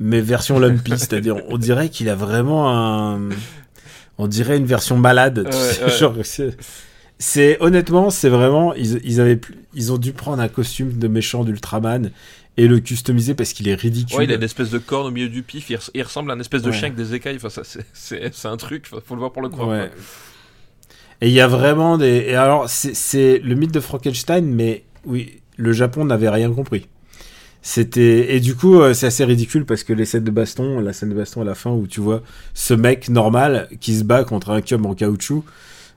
[0.00, 3.28] mais version Lumpy, c'est-à-dire on dirait qu'il a vraiment un,
[4.18, 5.48] on dirait une version malade.
[5.52, 6.22] Ouais,
[7.18, 9.40] c'est- honnêtement, c'est vraiment, ils, ils avaient,
[9.74, 12.10] ils ont dû prendre un costume de méchant d'Ultraman
[12.56, 14.18] et le customiser parce qu'il est ridicule.
[14.18, 16.30] Ouais, il a une espèce de corne au milieu du pif, il, res- il ressemble
[16.32, 16.72] à une espèce de Ouais.
[16.76, 19.48] chien avec des écailles, enfin, ça, c'est- un truc, faut faut le voir pour le
[19.50, 19.68] croire.
[19.68, 19.90] Ouais.
[21.22, 22.26] Et il y a vraiment des.
[22.28, 26.88] Et alors, c'est- le mythe de Frankenstein, mais oui, le Japon n'avait rien compris.
[27.64, 30.92] C'était et du coup euh, c'est assez ridicule parce que les scènes de baston, la
[30.92, 32.22] scène de baston à la fin où tu vois
[32.54, 35.44] ce mec normal qui se bat contre un cube en caoutchouc,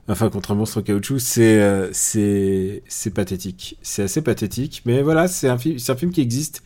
[0.08, 3.78] enfin contre un monstre en caoutchouc, c'est euh, c'est c'est pathétique.
[3.82, 6.62] C'est assez pathétique, mais voilà, c'est un film, un film qui existe.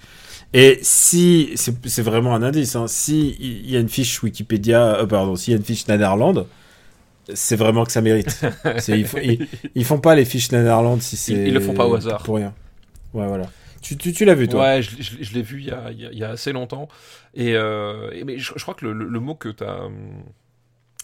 [0.52, 5.00] Et si c'est c'est vraiment un indice, hein, si il y a une fiche Wikipédia,
[5.02, 6.46] euh, pardon, s'il y a une fiche Nanarland,
[7.34, 8.40] c'est vraiment que ça mérite.
[8.88, 11.32] Ils, font, ils, ils font pas les fiches Nanarland si c'est.
[11.32, 12.22] Ils- ils le font pas au hasard.
[12.22, 12.54] Pour rien.
[13.14, 13.50] Ouais, voilà.
[13.82, 14.62] Tu, tu, tu l'as vu, toi?
[14.62, 16.88] Ouais, je, je- je l'ai vu il y, a, il y a- assez longtemps.
[17.34, 19.88] Et, euh, et- mais je, je crois que le, le- le mot que tu as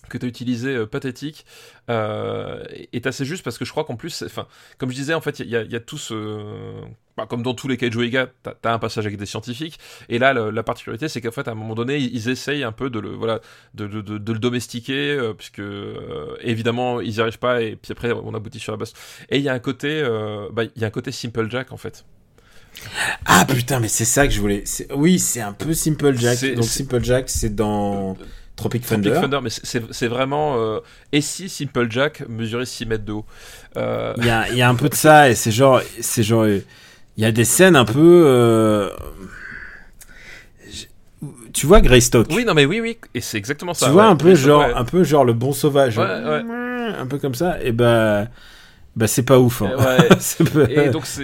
[0.08, 1.46] que tu as utilisé, euh, pathétique,
[1.90, 2.62] euh,
[2.92, 4.46] est assez juste parce que je crois qu'en plus, enfin,
[4.78, 6.80] comme je disais, en fait, il y, y a tout ce.
[7.16, 9.78] Bah, comme dans tous les Kaiju Eiga, t'as as un passage avec des scientifiques,
[10.08, 12.62] et là, le- la particularité, c'est qu'en fait, à un moment donné, ils, ils essayent
[12.64, 13.40] un peu de le, voilà,
[13.74, 17.76] de, de- de- de le domestiquer, euh, puisque euh, évidemment, ils n'y arrivent pas, et
[17.76, 18.92] puis après, on aboutit sur la base.
[19.30, 21.72] Et il y a un côté, euh, bah, il y a un côté Simple Jack,
[21.72, 22.04] en fait.
[23.24, 24.62] Ah putain, mais c'est ça que je voulais.
[24.66, 26.36] c'est- Oui, c'est un peu Simple Jack.
[26.38, 28.16] C'est- Donc c'est- Simple Jack, c'est dans
[28.54, 29.10] Tropic Thunder.
[29.10, 30.56] Tropic Thunder, mais c'est- vraiment.
[30.58, 30.80] euh,
[31.12, 33.26] et si Simple Jack mesurait 6 mètres de haut?
[33.76, 36.46] Euh, Il y a, y a un peu de ça et c'est genre, c'est genre,
[37.16, 38.24] il y a des scènes un peu.
[38.26, 38.90] euh,
[41.52, 42.26] Tu vois Greystock?
[42.30, 43.86] Oui, non, mais oui, oui, et c'est exactement ça.
[43.86, 44.10] tu vois ouais.
[44.10, 44.74] un peu genre, ouais.
[44.74, 45.96] un peu genre le bon sauvage.
[45.96, 46.42] Ouais, ouais.
[46.98, 47.58] Un peu comme ça.
[47.62, 48.26] Et bah,
[48.94, 49.62] bah c'est pas ouf.
[49.62, 49.70] hein.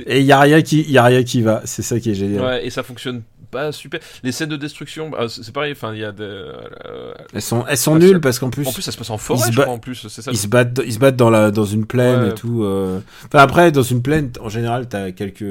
[0.06, 1.60] Et il y a rien qui, y a rien qui va.
[1.64, 2.42] C'est ça qui est génial.
[2.42, 4.00] Ouais, et ça fonctionne pas super.
[4.24, 5.70] Les scènes de destruction, bah, c'est pareil.
[5.72, 6.24] Enfin, il y a des.
[6.24, 9.10] euh, Elles sont, elles sont Ah, nulles parce qu'en plus, en plus, ça se passe
[9.10, 10.08] en forêt, se bat- crois, en plus.
[10.08, 10.32] C'est ça.
[10.32, 12.28] ils se battent, ils se battent dans la, dans une plaine Ouais.
[12.30, 12.64] et tout.
[12.64, 12.98] euh.
[13.26, 15.44] Enfin après, dans une plaine, en général, t'as quelques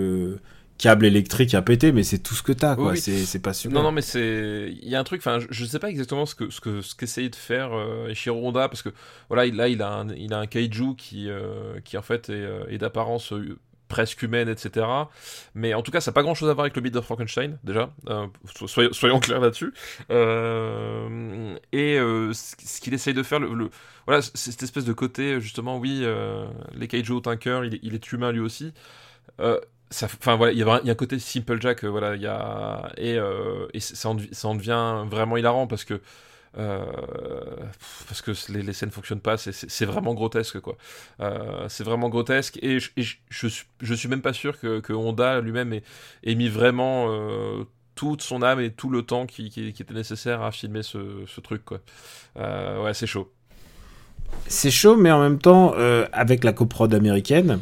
[0.78, 2.94] câbles électriques à péter, mais c'est tout ce que t'as, quoi.
[2.94, 2.98] Oui.
[3.00, 3.78] C'est, pas super.
[3.78, 4.74] Non, non, mais c'est.
[4.82, 6.82] Il y a un truc, enfin, je, je sais pas exactement ce que ce que
[6.82, 8.90] ce qu'essaye de faire euh, Ishiro Honda, parce que
[9.30, 12.30] voilà, il, là, il a un, il a un kaiju qui, euh, qui en fait
[12.32, 13.32] est, est d'apparence
[13.92, 14.86] presque humaine, etc.
[15.54, 17.02] Mais en tout cas, ça n'a pas grand chose à voir avec le mythe de
[17.02, 17.92] Frankenstein, déjà.
[18.10, 19.74] Euh, so- soyons, soyons clairs là-dessus.
[20.10, 23.70] Euh, et euh, ce qu'il essaye de faire, le, le-
[24.08, 26.04] voilà, c'est cette espèce de côté, justement, oui,
[26.74, 28.74] les kaiju ont un cœur, il, est- il est humain lui aussi.
[29.40, 33.18] Enfin voilà, il y, a, un côté Simple Jack, voilà, il y a et,
[33.74, 36.00] et ça, en, dev- ça en devient vraiment hilarant parce que
[36.58, 36.86] euh,
[38.08, 40.78] parce que les, les scènes fonctionnent pas, c'est- vraiment grotesque quoi.
[41.20, 46.36] Euh, c'est vraiment grotesque et, je, et suis même pas sûr que, Honda lui-même ait,
[46.36, 47.64] mis vraiment euh,
[47.96, 51.64] toute son âme et tout le temps qui, était nécessaire à filmer ce, truc
[52.84, 53.32] ouais, c'est chaud.
[54.48, 55.74] C'est chaud, mais en même temps,
[56.14, 57.60] avec la coprode américaine,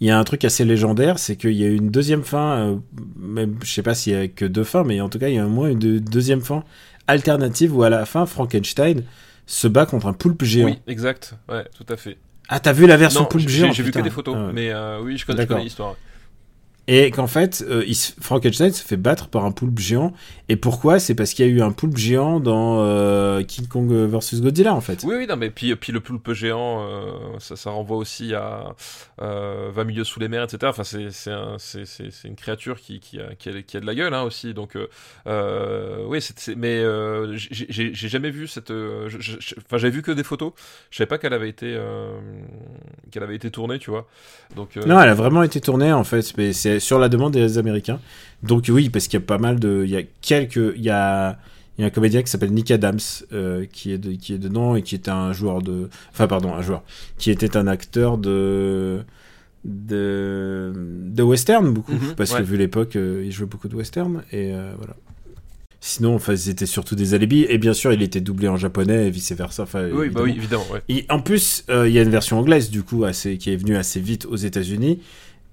[0.00, 2.76] il y a un truc assez légendaire, c'est qu'il y a une deuxième fin, euh,
[3.18, 5.34] même, je sais pas s'il y a que deux fins, mais en tout cas, il
[5.34, 6.64] y a au moins une de- deuxième fin
[7.10, 9.04] alternative où à la fin, Frankenstein
[9.46, 10.66] se bat contre un poulpe géant.
[10.66, 11.34] Oui, exact.
[11.48, 12.18] Ouais, tout à fait.
[12.48, 14.52] Ah, t'as vu la version Non, poulpe géant j'ai vu que des photos, Ah ouais.
[14.52, 15.94] mais euh, oui, je connais, connais l'histoire.
[16.92, 20.12] Et qu'en fait, euh, il se- Frankenstein se fait battre par un poulpe géant.
[20.48, 20.98] Et pourquoi?
[20.98, 24.74] C'est parce qu'il y a eu un poulpe géant dans euh, King Kong vs Godzilla,
[24.74, 25.04] en fait.
[25.04, 28.74] Oui, oui, non, mais puis, puis le poulpe géant, euh, ça, ça renvoie aussi à
[29.22, 30.58] euh, 20 milieux sous les mers, etc.
[30.64, 33.76] Enfin, c'est c'est un- c'est- c'est- c'est une créature qui, qui, a, qui, a, qui
[33.76, 34.52] a de la gueule hein, aussi.
[34.52, 36.82] Donc, oui, c'est- c'est- mais
[37.36, 38.72] j'ai- jamais vu cette.
[38.72, 40.52] Enfin, j'avais vu que des photos.
[40.90, 41.78] Je savais pas qu'elle avait été
[43.12, 44.08] qu'elle avait été tournée, tu vois.
[44.56, 46.32] Donc, Non, elle a vraiment été tournée, en fait.
[46.36, 48.00] Mais c'est sur la demande des Américains.
[48.42, 49.82] Donc oui, parce qu'il y a pas mal de...
[49.84, 50.74] Il y a quelques...
[50.76, 51.38] Il y a...
[51.78, 52.98] Il y a un comédien qui s'appelle Nick Adams
[53.32, 55.88] euh, qui, est de- qui est dedans et qui était un joueur de...
[56.12, 56.82] Enfin, pardon, un joueur.
[57.16, 59.00] Qui était un acteur de...
[59.64, 61.92] De, de western, beaucoup.
[61.92, 62.38] Mhm, parce ouais.
[62.38, 64.22] que vu l'époque, euh, il jouait beaucoup de western.
[64.32, 64.94] Et euh, voilà.
[65.80, 67.46] Sinon, enfin, c'était surtout des alibis.
[67.48, 69.62] Et bien sûr, il était doublé en japonais et vice-versa.
[69.62, 70.66] Enfin, oui, bah oui, évidemment.
[70.70, 70.82] Ouais.
[70.90, 73.56] Et en plus, euh, il y a une version anglaise, du coup, assez, qui est
[73.56, 75.00] venue assez vite aux États-Unis.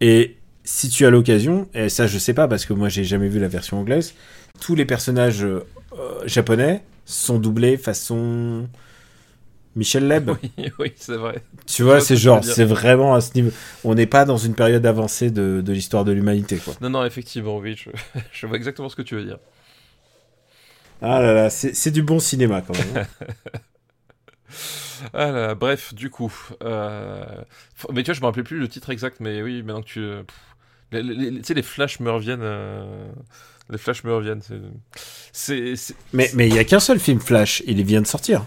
[0.02, 0.36] Et
[0.68, 3.40] si tu as l'occasion, et ça je sais pas parce que moi j'ai jamais vu
[3.40, 4.14] la version anglaise,
[4.60, 5.62] tous les personnages euh,
[6.26, 8.68] japonais sont doublés façon
[9.78, 10.30] Michel Leb.
[10.30, 11.42] Oui, oui, c'est vrai.
[11.68, 13.52] Tu vois, vois ce c'est genre, c'est vraiment à ce niveau.
[13.86, 16.60] On n'est pas dans une période avancée de, l'histoire de l'humanité.
[16.82, 17.90] Non, non, effectivement, oui, je,
[18.34, 19.38] je vois exactement ce que tu veux dire.
[21.02, 23.06] Ah là là, c'est du bon cinéma quand même.
[25.14, 26.34] Ah là, bref, du coup.
[26.64, 27.26] euh,
[27.94, 30.00] Mais tu vois, je me rappelais plus le titre exact, mais oui, maintenant que tu.
[30.00, 30.36] euh, pff,
[30.92, 32.40] les- les- les- Tu sais, les flashs me reviennent.
[32.42, 33.08] euh,
[33.70, 34.42] Les flashs me reviennent.
[35.34, 38.46] c'est- mais mais il y a qu'un seul film Flash, il vient de sortir.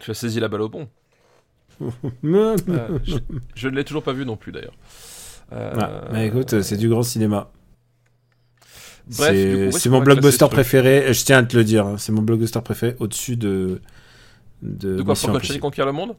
[0.00, 0.88] Tu as saisi la balle au bon.
[1.80, 1.86] Ah,
[2.24, 2.54] Euh,
[3.04, 3.16] je,
[3.54, 4.74] je ne l'ai toujours pas vu non plus, d'ailleurs.
[5.52, 7.50] Euh, Ah, mais écoute, c'est du grand cinéma.
[9.10, 12.96] C'est mon blockbuster préféré, je tiens à te le dire, hein, c'est mon blockbuster préféré
[13.00, 13.80] au-dessus de.
[14.62, 15.58] De, De quoi Impossible.
[15.58, 16.14] conquiert le monde?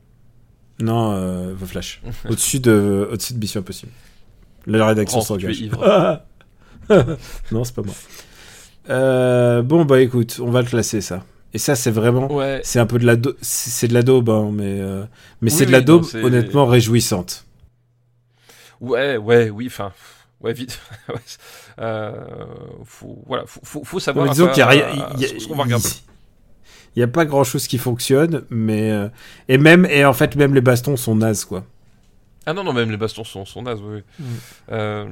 [0.81, 2.01] Non, euh, The Flash.
[2.29, 3.91] au-dessus de, au-dessus de Mission Impossible.
[4.65, 5.61] La rédaction Oh, s'engage.
[7.51, 7.93] non, c'est pas moi.
[8.89, 11.23] Euh, bon, bah écoute, on va le classer ça.
[11.53, 12.31] Et ça, c'est vraiment.
[12.31, 15.03] Ouais, C'est un peu de la do- c'est de la daube, hein, mais, euh,
[15.41, 17.45] mais Oui, c'est de la daube honnêtement réjouissante.
[18.81, 19.91] ouais, ouais, oui, enfin.
[20.41, 20.79] Ouais, vite.
[21.79, 22.11] Euh,
[22.85, 24.29] faut, voilà, faut, faut, faut savoir.
[24.29, 24.85] Disons qu'il y a rien.
[24.85, 25.27] à- il a-
[26.95, 28.91] n'y a pas grand chose qui fonctionne, mais.
[28.91, 29.07] euh,
[29.49, 31.65] et même, et en fait, même les bastons sont nazes, quoi.
[32.45, 34.01] Ah non, non, même les bastons sont, sont nazes, oui.
[34.19, 34.25] oui.
[34.25, 34.25] Mm.
[34.71, 35.05] Euh,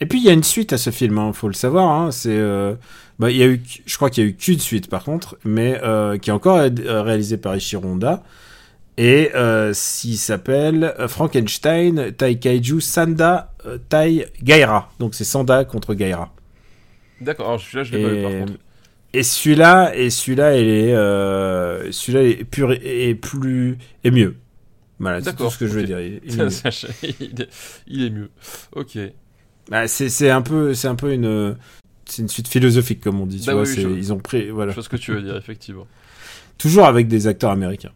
[0.00, 1.88] Et puis il y a une suite à ce film, hein, faut le savoir.
[1.90, 2.74] Hein, c'est, euh,
[3.18, 5.38] bah, il y a eu, je crois qu'il y a eu qu'une suite par contre,
[5.44, 8.22] mais euh, qui est encore réalisée par Ishiro Honda
[8.98, 13.52] et euh, s'il s'appelle Frankenstein Tai Kaiju Sanda
[13.88, 14.90] Tai Gaira.
[14.98, 16.32] Donc c'est Sanda contre Gaira.
[17.20, 18.52] D'accord, alors celui-là, je l'ai pas vu par Et, contre.
[19.14, 20.92] et celui-là, et celui-là, il est,
[21.92, 24.36] celui-là est pur et plus et mieux.
[24.98, 26.00] Voilà, c'est tout ce que je veux dire.
[26.00, 26.50] Il- il est mieux.
[27.20, 27.48] il, est,
[27.86, 28.30] il est mieux.
[28.72, 28.98] Ok.
[29.70, 31.56] Bah, c'est c'est un peu c'est un peu une
[32.06, 33.40] c'est une suite philosophique comme on dit.
[33.40, 34.70] Tu Bah vois, oui, c'est- je- ils ont pris voilà.
[34.70, 35.86] Je vois ce que tu veux dire, effectivement.
[36.58, 37.92] Toujours avec des acteurs américains.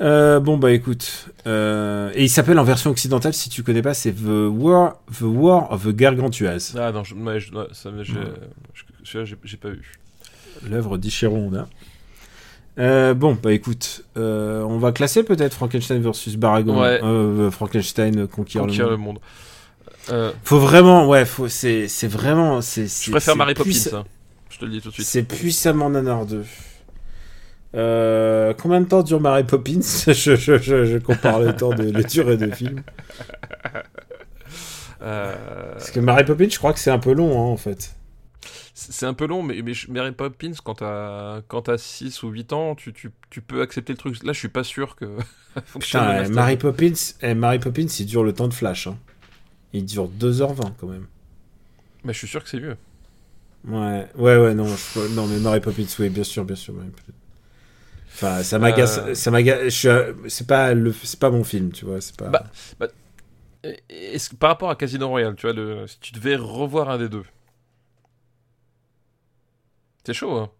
[0.00, 3.94] Euh, bon bah écoute, euh, et il s'appelle en version occidentale si tu connais pas,
[3.94, 7.90] c'est The War, The War of the Gargantuas, Ah non, je, ouais, je- ça,
[9.42, 9.98] j'ai, pas vu.
[10.70, 11.68] l'œuvre d'Ichiro Honda.
[12.78, 17.00] Euh, bon bah écoute, euh, on va classer peut-être Frankenstein versus Baragon, Ouais.
[17.02, 19.18] euh, Frankenstein conquérir le monde.
[20.10, 20.32] le monde.
[20.44, 22.86] Faut vraiment, ouais, faut, c'est, c'est vraiment, c'est.
[22.86, 24.04] je préfère Mary Poppins, hein.
[24.48, 25.06] je te le dis tout de suite.
[25.06, 26.44] C'est puissamment nanardeux.
[27.74, 29.80] Euh, combien de temps dure Mary Poppins?
[30.06, 32.82] Je, je, je, je compare le temps de la durée de film.
[35.00, 37.94] Parce que Mary Poppins, je crois que c'est un peu long, hein, en fait.
[38.80, 42.74] C'est un peu long, mais, Mary Poppins, quand t'as, quand t'as 6 ou 8 ans,
[42.76, 44.22] tu, tu, tu peux accepter le truc.
[44.22, 45.16] Là, je suis pas sûr que.
[45.66, 46.28] Faut Putain, eh.
[46.28, 46.92] Mary Poppins,
[47.22, 48.86] eh, Mary Poppins, il dure le temps de Flash.
[48.86, 48.96] Hein.
[49.72, 51.06] Il dure 2h20 quand même.
[52.04, 52.76] Mais je suis sûr que c'est mieux.
[53.66, 56.72] Ouais, ouais, ouais, non, je- non, mais Mary Poppins, oui, bien sûr, bien sûr.
[56.74, 57.12] Mary Poppins.
[58.14, 59.14] Enfin, ça m'agace, Euh.
[59.14, 59.84] ça m'agace.
[59.84, 62.28] euh, C'est pas le, c'est pas mon film, tu vois, c'est pas.
[62.30, 62.88] Bah,
[63.62, 67.08] que par rapport à Casino Royale, tu vois, le, si tu devais revoir un des
[67.08, 67.24] deux,
[70.04, 70.50] c'est chaud, hein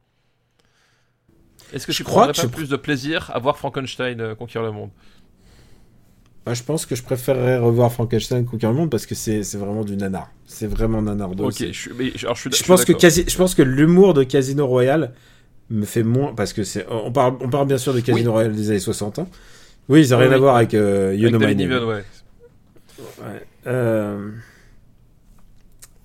[1.72, 4.20] Est-ce que Je tu crois prendrais que pas je- plus de plaisir à voir Frankenstein
[4.20, 4.90] euh, conquérir le monde?
[6.46, 9.84] Bah, je pense que je préférerais revoir Frankenstein Conquer le monde parce que c'est vraiment
[9.84, 10.30] du nanar.
[10.46, 11.44] C'est vraiment nanardeux.
[11.44, 13.60] Ok, je, suis, mais, alors, je suis, Je suis pense que quasi, je pense que
[13.62, 15.12] l'humour de Casino Royale
[15.68, 18.54] me fait moins parce que c'est on parle on parle bien sûr de Casino Royale
[18.54, 19.26] des années 60 hein.
[19.90, 21.68] Oui, ils ont Oui, rien à voir avec euh, You Avec Know My David Name.
[21.68, 22.04] Niven, ouais.
[23.20, 23.46] Ouais.
[23.66, 24.30] Euh,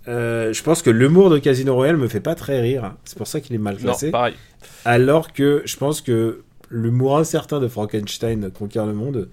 [0.08, 2.96] euh, je pense que l'humour de Casino Royale me fait pas très rire.
[3.06, 4.12] C'est pour ça qu'il est mal Non, classé.
[4.12, 4.36] pareil.
[4.86, 9.30] Alors que je pense que l'humour incertain de Frankenstein Conquer le monde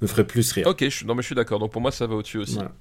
[0.00, 0.66] me ferait plus rire.
[0.66, 1.58] Ok, je, non mais je suis d'accord.
[1.58, 2.54] Donc pour moi, ça va au-dessus aussi.
[2.54, 2.72] Voilà.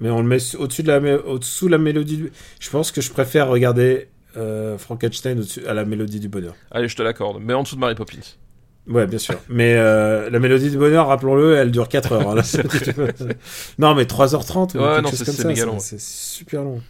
[0.00, 2.18] Mais on le met au-dessus de la, au-dessous de la mélodie.
[2.18, 2.32] Du...
[2.60, 6.54] Je pense que je préfère regarder euh, Frankenstein au-dessus à la mélodie du bonheur.
[6.70, 7.38] Allez, je te l'accorde.
[7.40, 8.16] Mais en dessous de Mary Poppins.
[8.88, 9.40] Ouais, bien sûr.
[9.48, 12.30] mais euh, la mélodie du bonheur, rappelons-le, elle dure 4 heures.
[12.30, 12.42] hein, là.
[13.78, 15.48] non, mais 3h30 ou Ouais, quelque non, chose c'est- comme c'est ça.
[15.48, 15.78] méga ça, long.
[15.80, 16.82] C'est super long.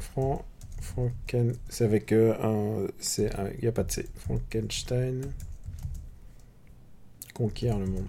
[0.00, 0.44] Fran...
[0.80, 1.54] Franken...
[1.68, 2.86] C'est avec euh, un...
[2.98, 3.48] C'est un...
[3.58, 4.06] Il n'y a pas de C.
[4.16, 5.22] Frankenstein...
[7.34, 8.06] Conquérir le monde.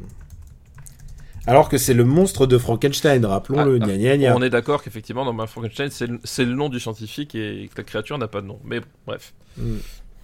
[1.48, 3.80] Alors que c'est le monstre de Frankenstein, rappelons-le.
[3.82, 4.36] Ah, gna.
[4.36, 7.70] On est d'accord qu'effectivement, dans ma Frankenstein, c'est le, c'est le nom du scientifique et
[7.74, 8.60] que la créature n'a pas de nom.
[8.64, 9.34] Mais bon, bref.
[9.58, 9.78] Mm.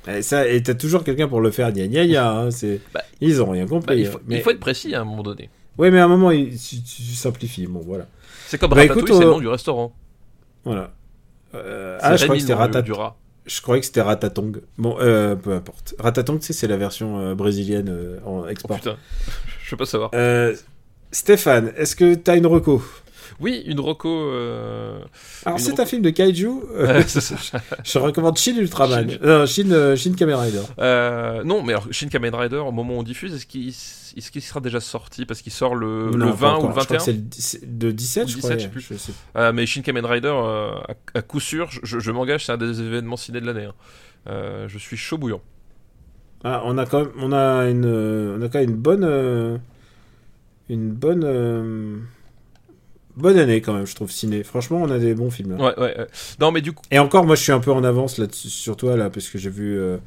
[0.07, 2.29] Et ça, et t'as toujours quelqu'un pour le faire, gna gna gna.
[2.31, 2.81] hein, c'est...
[2.93, 3.99] Bah, Ils ont rien Bah, compris.
[3.99, 4.35] il, faut, mais...
[4.37, 5.49] il faut être précis à un moment donné.
[5.77, 7.67] Ouais, mais à un moment, il- tu, tu simplifies.
[7.67, 8.05] Bon, voilà.
[8.47, 9.93] C'est comme Bah, Ratatouille, c'est le euh, nom du restaurant.
[10.65, 10.91] Voilà.
[11.55, 12.81] Euh, ah, je crois que c'était le nom du- Ratat...
[12.81, 13.17] du rat.
[13.45, 14.61] Je croyais que c'était Ratatong.
[14.77, 15.95] Bon, euh, peu importe.
[15.99, 18.77] Ratatong, tu sais, c'est la version euh, brésilienne en Oh export.
[18.77, 18.95] putain,
[19.65, 20.11] je veux pas savoir.
[21.11, 22.81] Stéphane, est-ce que t'as une reco?
[23.39, 24.09] Oui, une Rocco.
[24.09, 24.99] euh,
[25.45, 26.49] Alors, c'est un film de kaiju.
[26.75, 27.01] euh,
[27.83, 29.09] je recommande Shin Ultraman.
[29.09, 29.17] Shin.
[29.23, 30.61] Non, Shin, euh, Shin Kamen Rider.
[31.45, 33.45] Non, mais alors, Shin Kamen Rider, au moment où on diffuse, est-ce
[34.31, 35.25] qu'il sera déjà sorti?
[35.25, 37.11] Parce qu'il sort le, Non, le pas 20 ou le Je crois 21 que c'est
[37.13, 38.57] le 17 de 17, Ou je 17, crois.
[38.57, 38.81] je sais plus.
[38.81, 40.83] Je sais mais Shin Kamen Rider, à,
[41.13, 43.65] à coup sûr, je, je m'engage, c'est un des événements ciné de l'année.
[44.27, 44.65] hein.
[44.67, 45.41] Je suis chaud bouillant.
[46.45, 49.57] Ah, on a quand même, on a une, on a quand même une bonne, euh,
[50.69, 51.97] une bonne, euh,
[53.15, 54.43] bonne année quand même, je trouve ciné.
[54.43, 55.57] Franchement, on a des bons films.
[55.57, 55.63] là.
[55.63, 56.07] Ouais, ouais, ouais.
[56.39, 58.77] Non, mais du coup, Et encore, moi, je suis un peu en avance là sur
[58.77, 59.97] toi là, parce que j'ai vu, euh,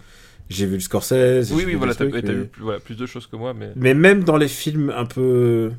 [0.49, 1.53] j'ai vu le Scorsese.
[1.53, 2.33] oui, oui, voilà, des t'as mais...
[2.35, 3.71] vu plus, voilà, plus de choses que moi, mais.
[3.77, 5.73] mais même dans les films un peu,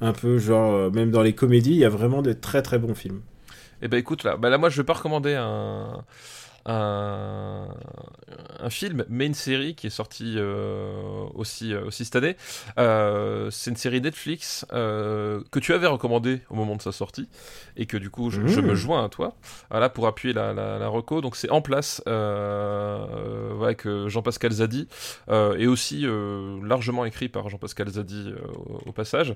[0.00, 2.78] un peu genre, euh, même dans les comédies, il y a vraiment de très très
[2.78, 3.20] bons films.
[3.82, 6.04] Eh ben écoute, là, bah là moi je vais pas recommander un,
[6.66, 7.68] un,
[8.60, 12.36] un film, mais une série qui est sortie euh, aussi, euh, aussi cette année.
[12.78, 17.28] Euh, c'est une série Netflix euh, que tu avais recommandée au moment de sa sortie
[17.76, 19.34] et que du coup je, je me joins à toi
[19.70, 21.20] voilà, pour appuyer la, la, la reco.
[21.20, 24.88] Donc c'est En place avec Jean-Pascal Zadi
[25.30, 26.06] et aussi
[26.62, 29.34] largement écrit par Jean-Pascal Zadi au, au passage.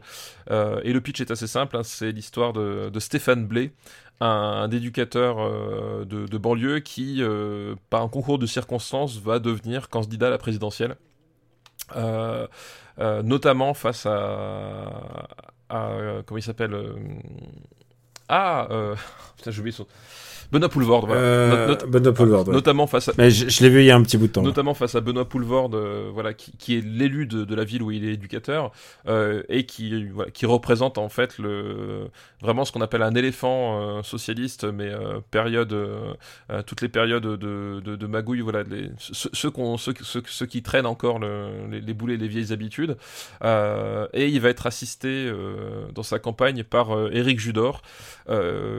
[0.50, 3.72] Et le pitch est assez simple, hein, c'est l'histoire de, de Stéphane Blé,
[4.20, 10.28] un, éducateur euh, de, banlieue qui, euh, par un concours de circonstances, va devenir candidat
[10.28, 10.96] à la présidentielle.
[11.96, 12.46] Euh,
[12.98, 15.26] notamment face à,
[15.68, 15.90] à,
[16.24, 16.76] comment il s'appelle
[18.28, 18.68] Ah,
[19.36, 19.86] putain, j'ai oublié son.
[20.52, 21.20] Benoît Poulvord, voilà.
[21.20, 22.54] Euh, Not- Benoît Poulvord, ouais.
[22.54, 24.32] Notamment face à, Mais je, je l'ai vu il y a un petit bout de
[24.32, 24.42] temps.
[24.42, 27.82] notamment face à Benoît Poulvord, euh, voilà, qui, qui est l'élu de, de la ville
[27.82, 28.70] où il est éducateur
[29.08, 32.08] euh, et qui, voilà, qui représente en fait le,
[32.42, 34.90] vraiment ce qu'on appelle un éléphant socialiste, mais
[35.30, 35.74] période,
[36.66, 40.62] toutes les périodes de, de, de magouille, voilà, les, ceux, ceux, ceux, ceux- ceux qui
[40.62, 42.96] traînent encore le- les, les boulets, les vieilles habitudes.
[43.42, 45.30] Et il va être assisté
[45.94, 47.82] dans sa campagne par Éric Judor,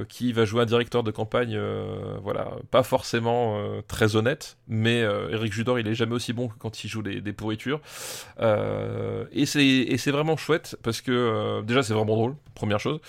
[0.10, 5.02] qui va jouer un directeur de campagne, euh, voilà, pas forcément euh, très honnête, mais
[5.02, 7.82] euh, Eric Judor, il est jamais aussi bon que quand il joue des, pourritures.
[8.40, 13.00] Et c'est vraiment chouette parce que déjà c'est vraiment drôle, première chose.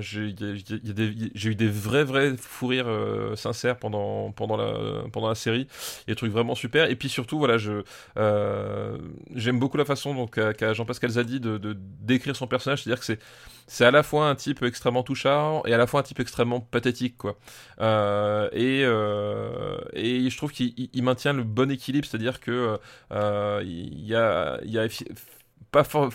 [0.00, 2.90] J'ai eu des vrais vrais fous rires
[3.34, 5.66] sincères pendant pendant la pendant la série.
[6.06, 6.90] Il y a des trucs vraiment super.
[6.90, 12.82] Et puis surtout, voilà, j'aime beaucoup la façon qu'a Jean-Pascal Zadi de décrire son personnage,
[12.82, 13.18] c'est-à-dire que c'est
[13.66, 16.60] c'est à la fois un type extrêmement touchant et à la fois un type extrêmement
[16.60, 17.38] pathétique quoi.
[17.80, 22.78] Euh, et euh, et je trouve qu'il il- il maintient le bon équilibre, c'est-à-dire que
[23.12, 24.86] euh, il y a y a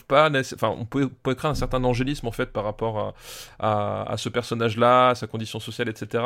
[0.03, 3.13] pas, enfin on peut, peut créer un certain angélisme en fait par rapport
[3.59, 6.23] à, ce personnage-là, à sa condition sociale, etc.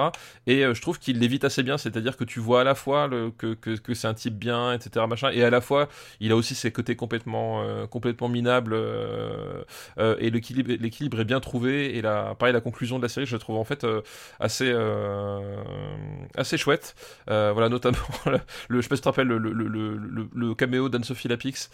[0.48, 3.10] Et euh, je trouve qu'il l'évite assez bien, c'est-à-dire que tu vois à la fois
[3.38, 3.58] que,
[3.94, 5.06] c'est un type bien, etc.
[5.08, 5.88] Machin, et à la fois
[6.20, 7.86] il a aussi ses côtés complètement euh,
[8.30, 9.64] minables euh,
[9.98, 13.58] et l'équilibre est bien trouvé et pareil la conclusion de la série je la trouve
[13.58, 13.86] en fait
[14.40, 14.74] assez
[16.36, 16.96] assez chouette
[17.28, 18.40] voilà notamment le,
[18.70, 21.70] le- je sais pas si tu te rappelles le, le, le, caméo d'Anne-Sophie Lapix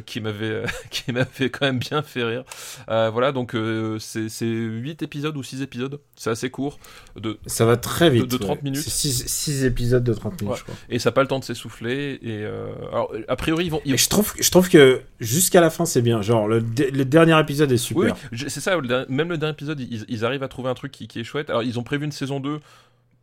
[0.00, 2.44] qui m'avait qui m'avait quand même bien fait rire
[2.88, 6.78] Euh, voilà donc euh, c'est c'est 8 épisodes ou 6 épisodes c'est assez court
[7.16, 8.26] de Ça va très vite.
[8.30, 8.62] de 30 ouais.
[8.64, 8.80] minutes.
[8.82, 10.58] C'est 6 épisodes de 30 minutes, Ouais.
[10.58, 10.74] je crois.
[10.90, 13.80] et ça n'a pas le temps de s'essouffler et euh, alors a priori ils vont
[13.84, 16.20] ils- je trouve, je trouve que jusqu'à la fin, c'est bien.
[16.22, 18.16] Genre, le, dernier épisode est super.
[18.32, 18.76] Oui, c'est ça,
[19.08, 21.48] même le dernier épisode, ils, ils arrivent à trouver un truc qui, qui est chouette.
[21.50, 22.60] Alors, ils ont prévu une saison 2.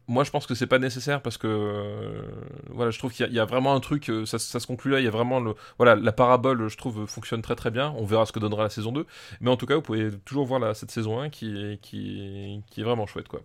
[0.08, 2.22] Moi, je pense que c'est pas nécessaire parce que euh,
[2.70, 5.00] voilà, je trouve qu'il y, a- vraiment un truc, euh, ça, se conclut là.
[5.00, 7.94] Il y a vraiment le voilà, la parabole, je trouve, fonctionne très très bien.
[7.98, 9.06] On verra ce que donnera la saison 2.
[9.40, 12.84] Mais en tout cas, vous pouvez toujours voir cette saison 1 qui, qui, qui est
[12.84, 13.42] vraiment chouette, quoi.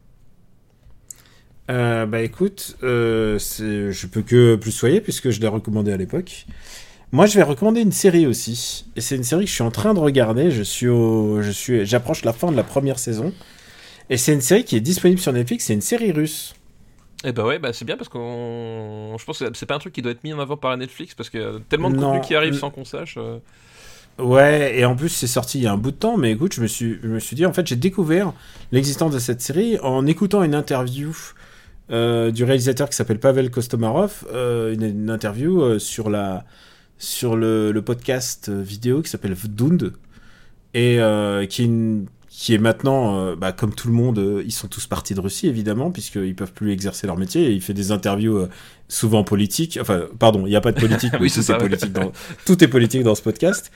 [1.70, 6.46] Euh, bah écoute, euh, je peux que plus soyer puisque je l'ai recommandé à l'époque.
[7.12, 8.86] Moi, je vais recommander une série aussi.
[8.96, 10.50] Et c'est une série que je suis en train de regarder.
[10.50, 13.32] Je suis je suis, j'approche la fin de la première saison.
[14.10, 15.64] Et c'est une série qui est disponible sur Netflix.
[15.64, 16.54] C'est une série russe.
[17.24, 19.92] Et bah ouais, bah c'est bien parce qu'on, je pense que c'est pas un truc
[19.94, 22.12] qui doit être mis en avant par Netflix parce qu'il y a tellement de Non,
[22.12, 23.16] contenu qui arrive sans qu'on sache.
[23.18, 23.38] euh.
[24.18, 26.54] Ouais, et en plus c'est sorti il y a un bout de temps, mais écoute,
[26.54, 28.32] je me suis, je me suis dit, en fait, j'ai découvert
[28.70, 31.14] l'existence de cette série en écoutant une interview
[31.90, 36.44] euh, du réalisateur qui s'appelle Pavel Kostomarov, euh, une, une interview euh, sur la,
[36.98, 39.92] sur le, le podcast vidéo qui s'appelle Vdund
[40.74, 40.98] et
[41.48, 42.06] qui est une-
[42.38, 45.20] qui est maintenant, euh, bah, comme tout le monde, euh, ils sont tous partis de
[45.20, 47.46] Russie évidemment, puisqu'ils peuvent plus exercer leur métier.
[47.46, 48.50] Et il fait des interviews euh,
[48.88, 49.78] souvent politiques.
[49.80, 52.12] Enfin, pardon, il n'y a pas de politique, mais Oui, tout est politique dans
[52.44, 53.72] tout est politique dans ce podcast.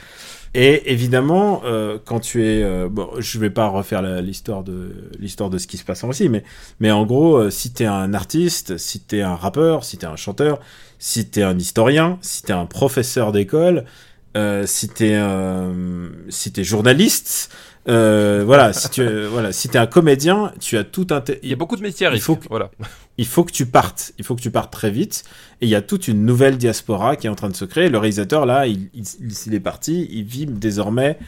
[0.52, 1.62] Et évidemment,
[2.04, 5.84] quand tu es, bon, je vais pas refaire l'histoire de l'histoire de ce qui se
[5.84, 6.42] passe en Russie, mais
[6.80, 10.58] mais en gros, si t'es un artiste, si t'es un rappeur, si t'es un chanteur,
[10.98, 13.84] si t'es un historien, si t'es un professeur d'école,
[14.64, 17.50] si t'es euh, si t'es journaliste,
[17.88, 21.52] euh, voilà, si tu voilà, si t'es un comédien, tu as tout un Il y
[21.52, 22.70] a beaucoup de métiers il faut que- Voilà.
[23.18, 24.12] il faut que tu partes.
[24.18, 25.24] Il faut que tu partes très vite.
[25.60, 27.88] Et il y a toute une nouvelle diaspora qui est en train de se créer.
[27.88, 29.04] Le réalisateur, là, il, il,
[29.46, 30.08] il est parti.
[30.10, 31.18] Il vit désormais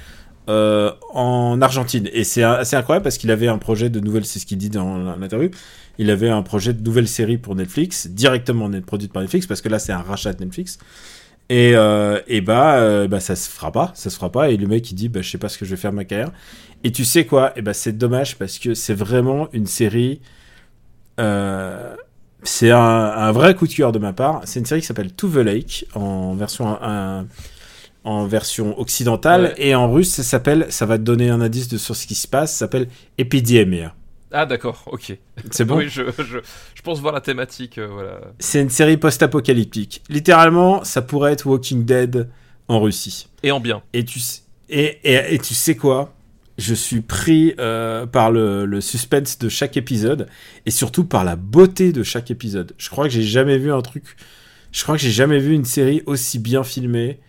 [0.48, 2.08] euh, en Argentine.
[2.12, 4.70] Et c'est assez incroyable parce qu'il avait un projet de nouvelle, c'est ce qu'il dit
[4.70, 5.50] dans l'interview,
[5.98, 9.68] il avait un projet de nouvelle série pour Netflix, directement produite par Netflix, parce que
[9.68, 10.78] là, c'est un rachat de Netflix.
[11.48, 14.50] Et, euh, et bah, euh, bah, ça se fera pas, ça se fera pas.
[14.50, 15.96] Et le mec, il dit, bah, je sais pas ce que je vais faire de
[15.96, 16.32] ma carrière.
[16.84, 17.52] Et tu sais quoi?
[17.56, 20.20] Et bah, c'est dommage parce que c'est vraiment une série.
[21.20, 21.94] Euh,
[22.42, 24.40] c'est un, un vrai coup de cœur de ma part.
[24.44, 27.26] C'est une série qui s'appelle To the Lake en version un-
[28.04, 29.54] en version occidentale Ouais.
[29.58, 32.16] et en russe ça s'appelle ça va te donner un indice de sur ce qui
[32.16, 33.94] se passe ça s'appelle Epidemia.
[34.32, 35.16] Ah d'accord, ok.
[35.50, 36.38] C'est bon Oui, je, je,
[36.74, 38.20] je pense voir la thématique, euh, voilà.
[38.38, 40.02] C'est une série post-apocalyptique.
[40.08, 42.28] Littéralement, ça pourrait être Walking Dead
[42.68, 43.28] en Russie.
[43.42, 43.82] Et en bien.
[43.92, 44.20] Et tu,
[44.68, 46.14] et, et, et tu sais quoi?
[46.58, 50.28] Je suis pris euh, par le, le suspense de chaque épisode
[50.66, 52.74] et surtout par la beauté de chaque épisode.
[52.78, 54.04] Je crois que j'ai jamais vu un truc.
[54.70, 57.20] Je crois que j'ai jamais vu une série aussi bien filmée.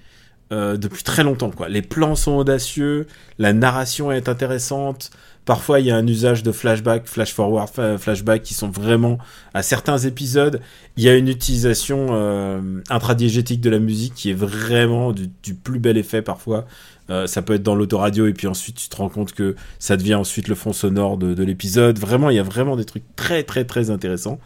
[0.53, 1.49] Euh, depuis très longtemps.
[1.49, 1.67] Quoi.
[1.67, 3.07] Les plans sont audacieux,
[3.39, 5.09] la narration est intéressante.
[5.45, 9.17] Parfois, il y a un usage de flashback, flash forward, flashback qui sont vraiment
[9.53, 10.61] à certains épisodes.
[10.95, 15.79] Il y a une utilisation euh, intradiégétique de la musique qui est vraiment du, plus
[15.79, 16.65] bel effet parfois.
[17.09, 19.97] Euh, ça peut être dans l'autoradio et puis ensuite tu te rends compte que ça
[19.97, 21.99] devient ensuite le fond sonore de, de l'épisode.
[21.99, 24.39] Vraiment, il y a vraiment des trucs très très très intéressants.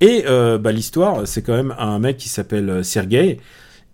[0.00, 3.40] Et euh, bah, l'histoire, c'est quand même un mec qui s'appelle Sergei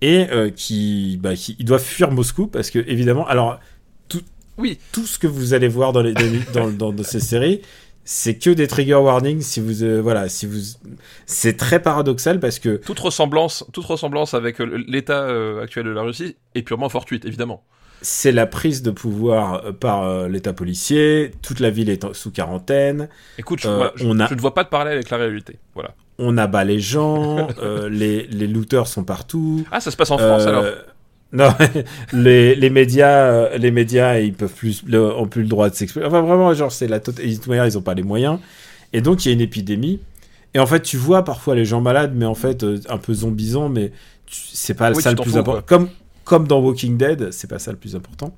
[0.03, 3.59] et euh, qui, bah, qui il doit fuir Moscou parce que évidemment, alors
[4.09, 4.21] tout,
[4.59, 4.79] Oui.
[4.93, 6.13] tout ce que vous allez voir dans, les,
[6.53, 7.63] dans, dans, dans ces séries,
[8.05, 9.41] c'est que des trigger warnings.
[9.43, 10.59] Si vous, euh, voilà, si vous,
[11.27, 15.91] c'est très paradoxal parce que Toute ressemblance, toute ressemblance avec euh, l'état euh, actuel de
[15.91, 17.63] la Russie est purement fortuite, évidemment.
[18.05, 21.31] c'est la prise de pouvoir par euh, l'État policier.
[21.43, 23.09] Toute la ville est en- sous quarantaine.
[23.39, 25.19] Écoute, je, Euh, voilà, je- on a- je ne vois pas de parallèle avec la
[25.19, 25.61] réalité.
[25.75, 25.95] Voilà.
[26.25, 27.49] On abat les gens.
[27.63, 29.65] euh, les, les looters sont partout.
[29.71, 30.65] Ah, ça se passe en France Euh, alors.
[31.35, 31.49] Non,
[32.13, 35.75] les, les médias, euh, les médias, ils peuvent plus, le, ont plus le droit de
[35.75, 36.05] s'exprimer.
[36.05, 37.25] Enfin, vraiment, genre, c'est la totale.
[37.25, 38.39] Ils ont pas les moyens.
[38.93, 39.99] Et donc, il y a une épidémie.
[40.53, 43.71] Et en fait, tu vois parfois les gens malades, mais en fait, un peu zombisants,
[43.71, 43.93] mais
[44.31, 45.63] c'est pas Oui, ça le plus important.
[45.67, 45.89] Comme,
[46.25, 48.37] comme dans Walking Dead, c'est pas ça le plus important.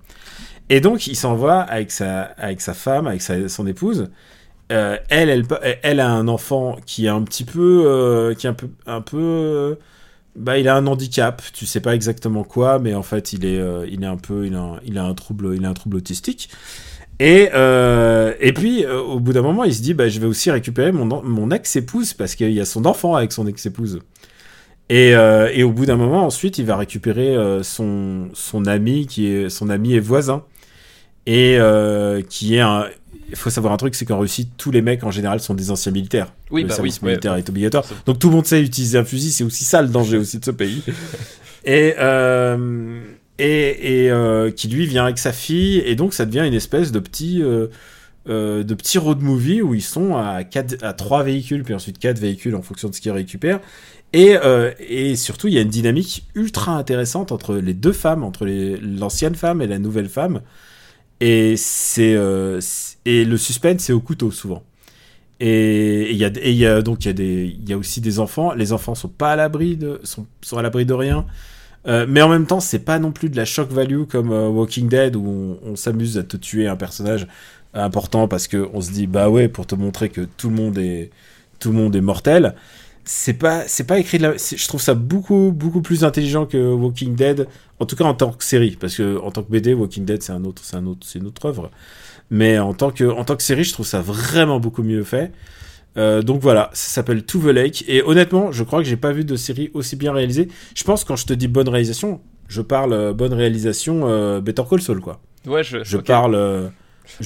[0.71, 4.09] Et donc, il s'en va avec sa, avec sa femme, avec sa, son épouse.
[4.73, 5.47] Euh, elle, elle,
[5.83, 9.01] elle a un enfant qui est un petit peu, euh, qui est un peu, un
[9.03, 9.75] peu, euh,
[10.37, 11.43] bah, il a un handicap.
[11.53, 14.47] Tu sais pas exactement quoi, mais en fait, il est, euh, il est un peu,
[14.47, 16.49] il a, un, trouble, il a un trouble autistique.
[17.21, 20.27] Et euh, et puis, euh, au bout d'un moment, il se dit, bah, je vais
[20.27, 24.01] aussi récupérer mon, mon ex-épouse parce qu'il y a son enfant avec son ex-épouse.
[24.91, 29.07] Et, euh, et au bout d'un moment, ensuite, il va récupérer euh, son, son ami
[29.07, 30.45] qui est son ami et voisin
[31.27, 32.87] et euh, qui est un.
[33.29, 35.71] Il faut savoir un truc, c'est qu'en Russie, tous les mecs en général sont des
[35.71, 36.33] anciens militaires.
[36.51, 37.13] Oui, le bah service oui, ouais.
[37.13, 37.85] militaire est obligatoire.
[38.07, 40.45] Donc tout le monde sait utiliser un fusil, c'est aussi ça le danger aussi de
[40.45, 40.83] ce pays.
[41.65, 43.01] et euh,
[43.39, 46.93] et, et euh, qui lui vient avec sa fille, et donc ça devient une espèce
[46.93, 47.69] de petit euh,
[48.27, 52.19] de petit road movie où ils sont à quatre, à trois véhicules, puis ensuite quatre
[52.19, 53.61] véhicules en fonction de ce qu'ils récupèrent.
[54.13, 54.37] Et,
[54.79, 59.35] et surtout, il y a une dynamique ultra intéressante entre les deux femmes, entre l'ancienne
[59.35, 60.41] femme et la nouvelle femme.
[61.27, 61.55] Et
[61.99, 64.63] euh, c'est- et le suspense c'est au couteau souvent.
[65.41, 66.25] Et il y
[66.67, 68.55] a donc il y a des il y a aussi des enfants.
[68.55, 70.27] Les enfants sont pas à l'abri de sont
[70.59, 71.27] à l'abri de rien.
[71.87, 74.49] Euh, mais en même temps, c'est pas non plus de la shock value comme euh,
[74.49, 77.27] Walking Dead où on, on s'amuse à te tuer un personnage
[77.75, 80.79] important parce que on se dit bah ouais pour te montrer que tout le monde
[80.79, 81.11] est
[81.61, 82.55] tout le monde est mortel.
[83.05, 86.73] C'est pas c'est pas écrit de la je trouve ça beaucoup beaucoup plus intelligent que
[86.73, 87.47] Walking Dead
[87.79, 90.23] en tout cas en tant que série parce que en tant que BD Walking Dead
[90.23, 91.71] c'est un autre c'est un autre c'est une autre œuvre.
[92.31, 95.33] Mais en tant que en tant que série, je trouve ça vraiment beaucoup mieux fait.
[95.97, 97.85] Euh, donc voilà, ça s'appelle To the Lake.
[97.87, 100.49] Et honnêtement, je crois que j'ai pas vu de série aussi bien réalisée.
[100.75, 104.63] Je pense quand je te dis bonne réalisation, je parle euh, bonne réalisation euh, Better
[104.69, 105.21] Call Saul quoi.
[105.47, 106.73] Ouais, je, Je parle,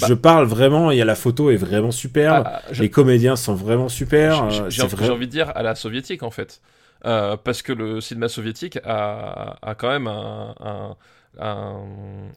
[0.01, 0.07] Bah.
[0.09, 0.91] je parle vraiment.
[0.91, 2.45] Il y a la photo est vraiment superbe.
[2.47, 4.51] Ah, je- Les comédiens sont vraiment super.
[4.51, 5.09] J'ai- euh, J'ai vrai.
[5.11, 6.61] envie de dire à la soviétique en fait.
[7.07, 10.97] Euh, parce que le cinéma soviétique a, a quand même un, un,
[11.41, 11.77] un,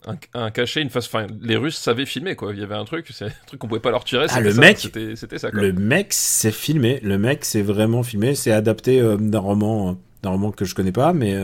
[0.08, 1.08] un- un cachet, une face.
[1.08, 2.54] Enfin, les Russes savaient filmer quoi.
[2.54, 4.28] Il y avait un truc, c'est un truc qu'on pouvait pas leur tirer.
[4.30, 5.50] Ah, le ça, mec- c'était c'était ça.
[5.52, 7.00] Le mec c'est filmé.
[7.02, 8.36] Le mec c'est vraiment filmé.
[8.36, 11.36] C'est adapté euh, d'un roman, euh, d'un roman que je connais pas, mais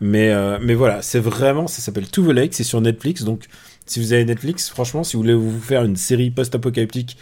[0.00, 1.66] mais mais voilà, c'est vraiment.
[1.68, 2.54] Ça s'appelle To the Lake.
[2.54, 3.22] C'est sur Netflix.
[3.22, 3.44] Donc
[3.86, 7.16] si vous avez Netflix, franchement, si vous voulez vous faire une série post-apocalyptique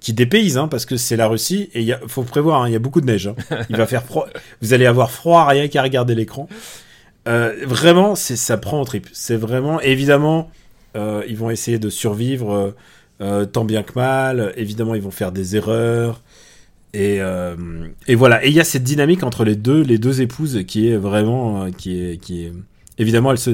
[0.00, 2.76] qui dépayse, hein, parce que c'est la Russie et il faut prévoir, hein, il y
[2.76, 3.26] a beaucoup de neige.
[3.28, 3.34] hein.
[3.70, 4.28] Il va faire froid.
[4.62, 6.48] Vous allez avoir froid rien qu'à regarder l'écran.
[7.26, 9.08] Euh, vraiment, c'est ça prend en trip.
[9.12, 10.50] C'est vraiment évidemment,
[10.96, 12.74] euh, ils vont essayer de survivre
[13.20, 14.52] euh, tant bien que mal.
[14.56, 16.22] Évidemment, ils vont faire des erreurs.
[16.94, 17.20] Et,
[18.06, 18.42] et voilà.
[18.44, 21.70] Et il y a cette dynamique entre les deux, les deux épouses qui est vraiment,
[21.70, 22.52] qui est, qui est,
[22.96, 23.50] évidemment, elles se,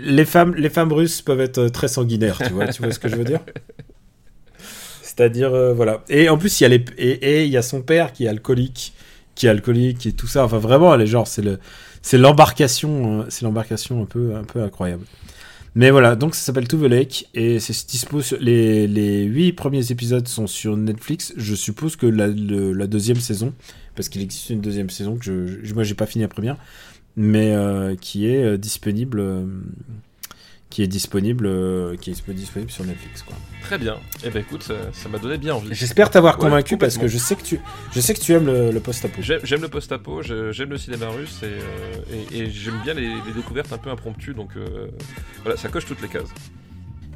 [0.00, 3.08] les femmes, les femmes russes peuvent être très sanguinaires, tu vois, tu vois ce que
[3.08, 3.40] je veux dire
[5.02, 6.04] C'est-à-dire, euh, voilà.
[6.08, 8.28] Et en plus, il y a les, et, il y a son père qui est
[8.28, 8.92] alcoolique,
[9.34, 10.44] qui est alcoolique et tout ça.
[10.44, 11.58] Enfin, vraiment, elle est genre, c'est le,
[12.02, 15.04] c'est l'embarcation, euh, c'est l'embarcation un peu, un peu incroyable.
[15.74, 19.52] Mais voilà, donc ça s'appelle To the Lake et c'est dispo sur les les huit
[19.52, 21.32] premiers épisodes sont sur Netflix.
[21.36, 23.54] Je suppose que la, le- la deuxième saison,
[23.94, 26.56] parce qu'il existe une deuxième saison que je, je- moi j'ai pas fini la première,
[27.16, 29.44] mais euh, qui est euh, disponible, euh,
[30.70, 33.34] qui est disponible, euh, qui est disponible sur Netflix quoi.
[33.62, 33.96] Très bien.
[34.24, 35.68] Eh ben écoute, ça m'a donné bien envie.
[35.72, 37.60] J'espère t'avoir Ouais, convaincu parce que je sais que tu,
[37.92, 39.20] je sais que tu aimes le, le post-apo.
[39.20, 43.08] J'aime le post-apo, je- j'aime le cinéma russe et, euh, et, et j'aime bien les,
[43.08, 44.88] les découvertes un peu impromptues, donc euh,
[45.42, 46.28] voilà, ça coche toutes les cases.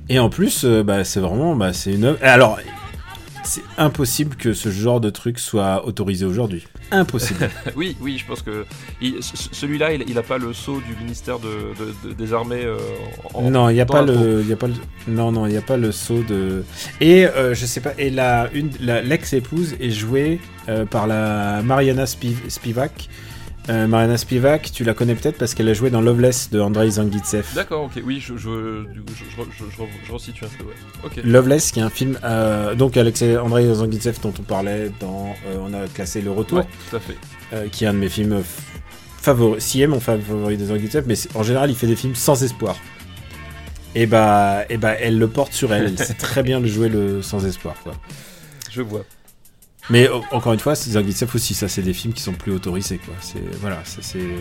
[0.09, 2.19] Et en plus, euh, bah, c'est vraiment, bah, c'est une œuvre.
[2.23, 2.59] Alors,
[3.45, 6.67] c'est impossible que ce genre de truc soit autorisé aujourd'hui.
[6.91, 7.51] Impossible.
[7.77, 8.65] oui, oui, je pense que
[9.01, 12.33] il- ce- celui-là, il, il a pas le sceau du ministère de, de- de- des
[12.33, 12.63] armées.
[12.65, 12.77] euh,
[13.35, 14.69] en- non, il y a pas le, il a pas
[15.09, 16.65] non, non, il y a pas le saut de.
[17.01, 17.93] Et euh, je sais pas.
[17.99, 23.09] Et la une, l'ex-épouse est jouée euh, par la Mariana Spiv- Spivak.
[23.69, 26.91] Euh, Mariana Spivak, tu la connais peut-être parce qu'elle a joué dans Loveless de Andrei
[26.91, 27.45] Zangietsev.
[27.55, 29.65] D'accord, ok, oui, je, je, je,
[30.07, 31.23] je, resitue un peu, ouais.
[31.23, 35.59] Loveless, qui est un film, euh, donc Alexei Andrei Zangietsev dont on parlait dans, euh,
[35.61, 37.17] on a classé Le Retour, Ouais, tout à fait.
[37.53, 38.43] euh, qui est un de mes films
[39.21, 42.43] favoris, si est mon favori des Zangietsev, mais en général il fait des films sans
[42.43, 42.77] espoir.
[43.95, 45.85] Et bah, et bah, elle le porte sur elle.
[45.99, 47.93] Elle sait très bien le jouer le sans espoir, quoi.
[48.71, 49.05] Je vois.
[49.91, 53.15] Mais encore une fois, Zangietsev aussi, ça c'est des films qui sont plus autorisés, quoi.
[53.21, 54.19] C'est voilà, c'est.
[54.19, 54.37] euh,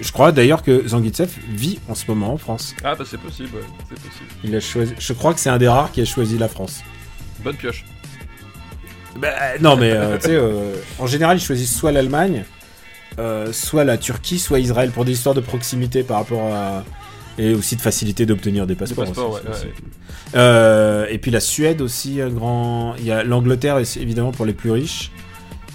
[0.00, 2.74] Je crois d'ailleurs que Zangietsev vit en ce moment en France.
[2.82, 4.26] Ah, bah c'est possible, ouais, c'est possible.
[4.44, 4.92] Il a choisi.
[4.98, 6.82] Je crois que c'est un des rares qui a choisi la France.
[7.44, 7.84] Bonne pioche.
[9.16, 9.28] Bah,
[9.60, 12.44] non, mais euh, tu sais, euh, en général, ils choisissent soit l'Allemagne,
[13.52, 16.84] soit la Turquie, soit Israël pour des histoires de proximité par rapport à.
[17.38, 19.04] Et aussi de facilité d'obtenir des passeports.
[19.06, 19.72] passeports, aussi, ouais, c'est- ouais.
[20.32, 22.94] c'est- Euh, et puis la Suède aussi, un grand.
[22.98, 25.10] Il y a l'Angleterre, évidemment pour les plus riches.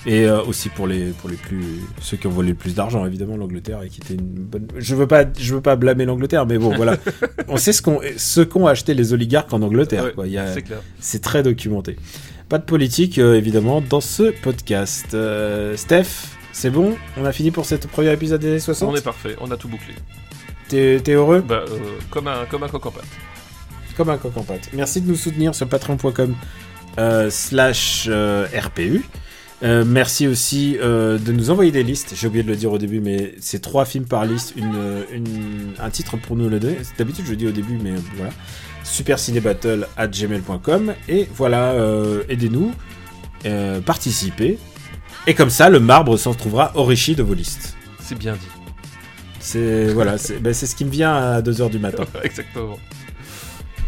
[0.05, 1.81] Et euh, aussi pour les, pour les plus.
[2.01, 4.67] Ceux qui ont volé le plus d'argent, évidemment, l'Angleterre, et qui était une bonne.
[4.77, 6.95] Je veux pas, je veux pas blâmer l'Angleterre, mais bon, voilà.
[7.49, 10.25] On sait ce qu'ont ce qu'ont acheté les oligarques en Angleterre, quoi.
[10.27, 10.79] Il C'est clair.
[10.99, 11.97] c'est très documenté.
[12.47, 15.17] Pas de politique, euh, évidemment, dans ce podcast.
[15.75, 16.05] Steph,
[16.53, 16.95] c'est bon?
[17.17, 19.57] On a fini pour ce premier épisode des années 60 On est parfait, on a
[19.57, 19.93] tout bouclé.
[20.69, 21.77] T'es heureux Bah, euh,
[22.09, 23.05] comme un, comme un coq en pâte.
[23.95, 24.69] Comme un coq en pâte.
[24.73, 26.35] Merci de nous soutenir sur patreon.com
[26.99, 29.03] euh, slash euh, RPU.
[29.63, 32.13] Merci aussi de nous envoyer des listes.
[32.15, 35.73] J'ai oublié de le dire au début, mais c'est trois films par liste, une, une-
[35.79, 36.77] un titre pour nous le donner.
[36.99, 38.31] D'habitude, je le dis au début, mais voilà.
[38.83, 40.93] Supercinébattle at gmail.com.
[41.09, 41.73] Et voilà,
[42.29, 42.71] aidez-nous,
[43.83, 44.59] participez.
[45.25, 47.75] Et comme ça, le marbre s'en trouvera enrichi de vos listes.
[47.99, 48.47] C'est bien dit.
[49.47, 52.03] C'est voilà, c'est ben, c'est ce qui me vient à 2h du matin.
[52.23, 52.77] Exactement.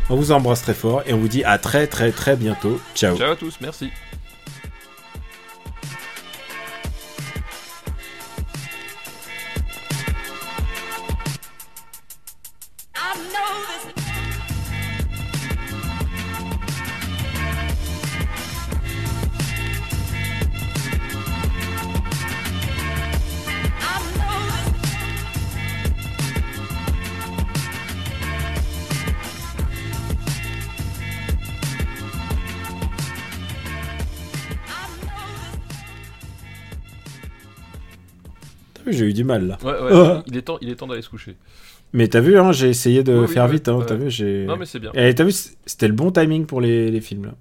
[0.10, 2.80] On vous embrasse très fort et on vous dit à très très très bientôt.
[2.95, 3.18] Ciao.
[3.18, 3.90] Ciao à tous, merci.
[39.00, 39.58] J'ai eu du mal là.
[39.64, 40.24] Ouais, ouais, Ah.
[40.28, 41.36] il est temps, il est temps d'aller se coucher.
[41.94, 43.68] Mais t'as vu, hein, j'ai essayé de Oui, faire vite.
[43.68, 43.80] Hein.
[43.88, 44.46] T'as vu, j'ai.
[44.46, 44.92] Non, mais c'est bien.
[44.94, 45.32] Et t'as vu,
[45.66, 47.32] c'était le bon timing pour les, les films là.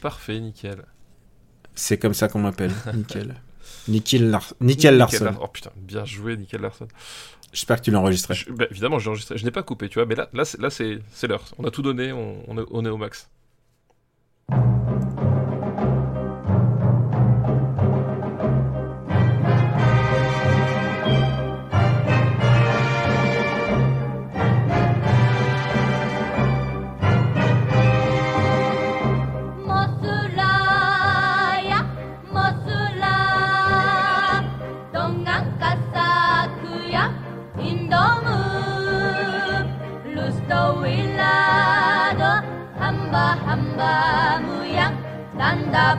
[0.00, 0.84] Parfait, nickel.
[1.74, 2.72] C'est comme ça qu'on m'appelle.
[2.94, 3.34] Nickel.
[3.88, 5.24] Nickel, Lar- Nickel Larson.
[5.24, 6.88] Lar- Oh putain, bien joué, nickel Larson.
[7.52, 8.34] J'espère que tu l'as enregistré.
[8.34, 9.38] Je- bah, évidemment, j'ai enregistré.
[9.38, 11.44] Je n'ai pas coupé, tu vois, mais là, là, c'est, l'heure.
[11.58, 13.28] On a tout donné, on, on est, on est au max.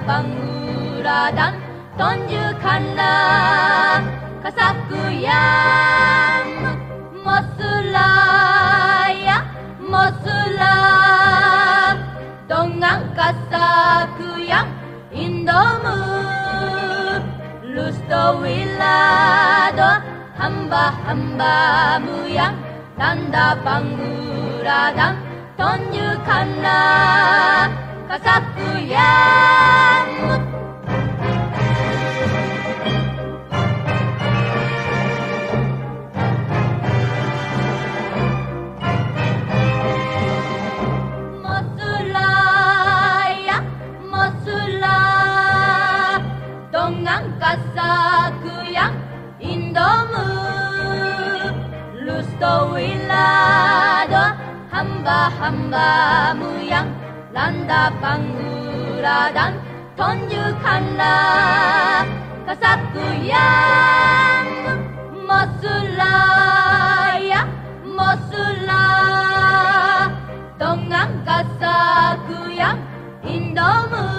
[0.09, 1.53] Panguradan
[1.93, 4.01] Tonjukanlah
[4.41, 6.49] kesakuyan
[7.21, 9.37] Mosulaya
[9.77, 11.13] Mosulam
[12.49, 14.73] Dongang kasakuyang
[15.13, 16.01] Indomu
[17.69, 20.01] Lusto wilado
[20.41, 22.57] hamba-hambamu yang
[22.97, 25.21] tanda panguradan
[25.53, 27.69] tunjukkanlah
[28.09, 29.88] kasatku yang
[47.49, 48.93] rasaku yang
[49.41, 50.29] indomu.
[52.05, 54.37] Lusto wilado
[54.69, 56.85] hamba-hambamu yang
[57.33, 59.57] landa panggura dan
[59.97, 62.05] tunjukkanlah
[62.45, 64.45] kasatku yang
[65.25, 66.21] mosula
[67.17, 67.49] ya
[67.81, 68.85] mosula.
[70.61, 72.77] Dengan kasatku yang
[73.25, 74.18] indomu.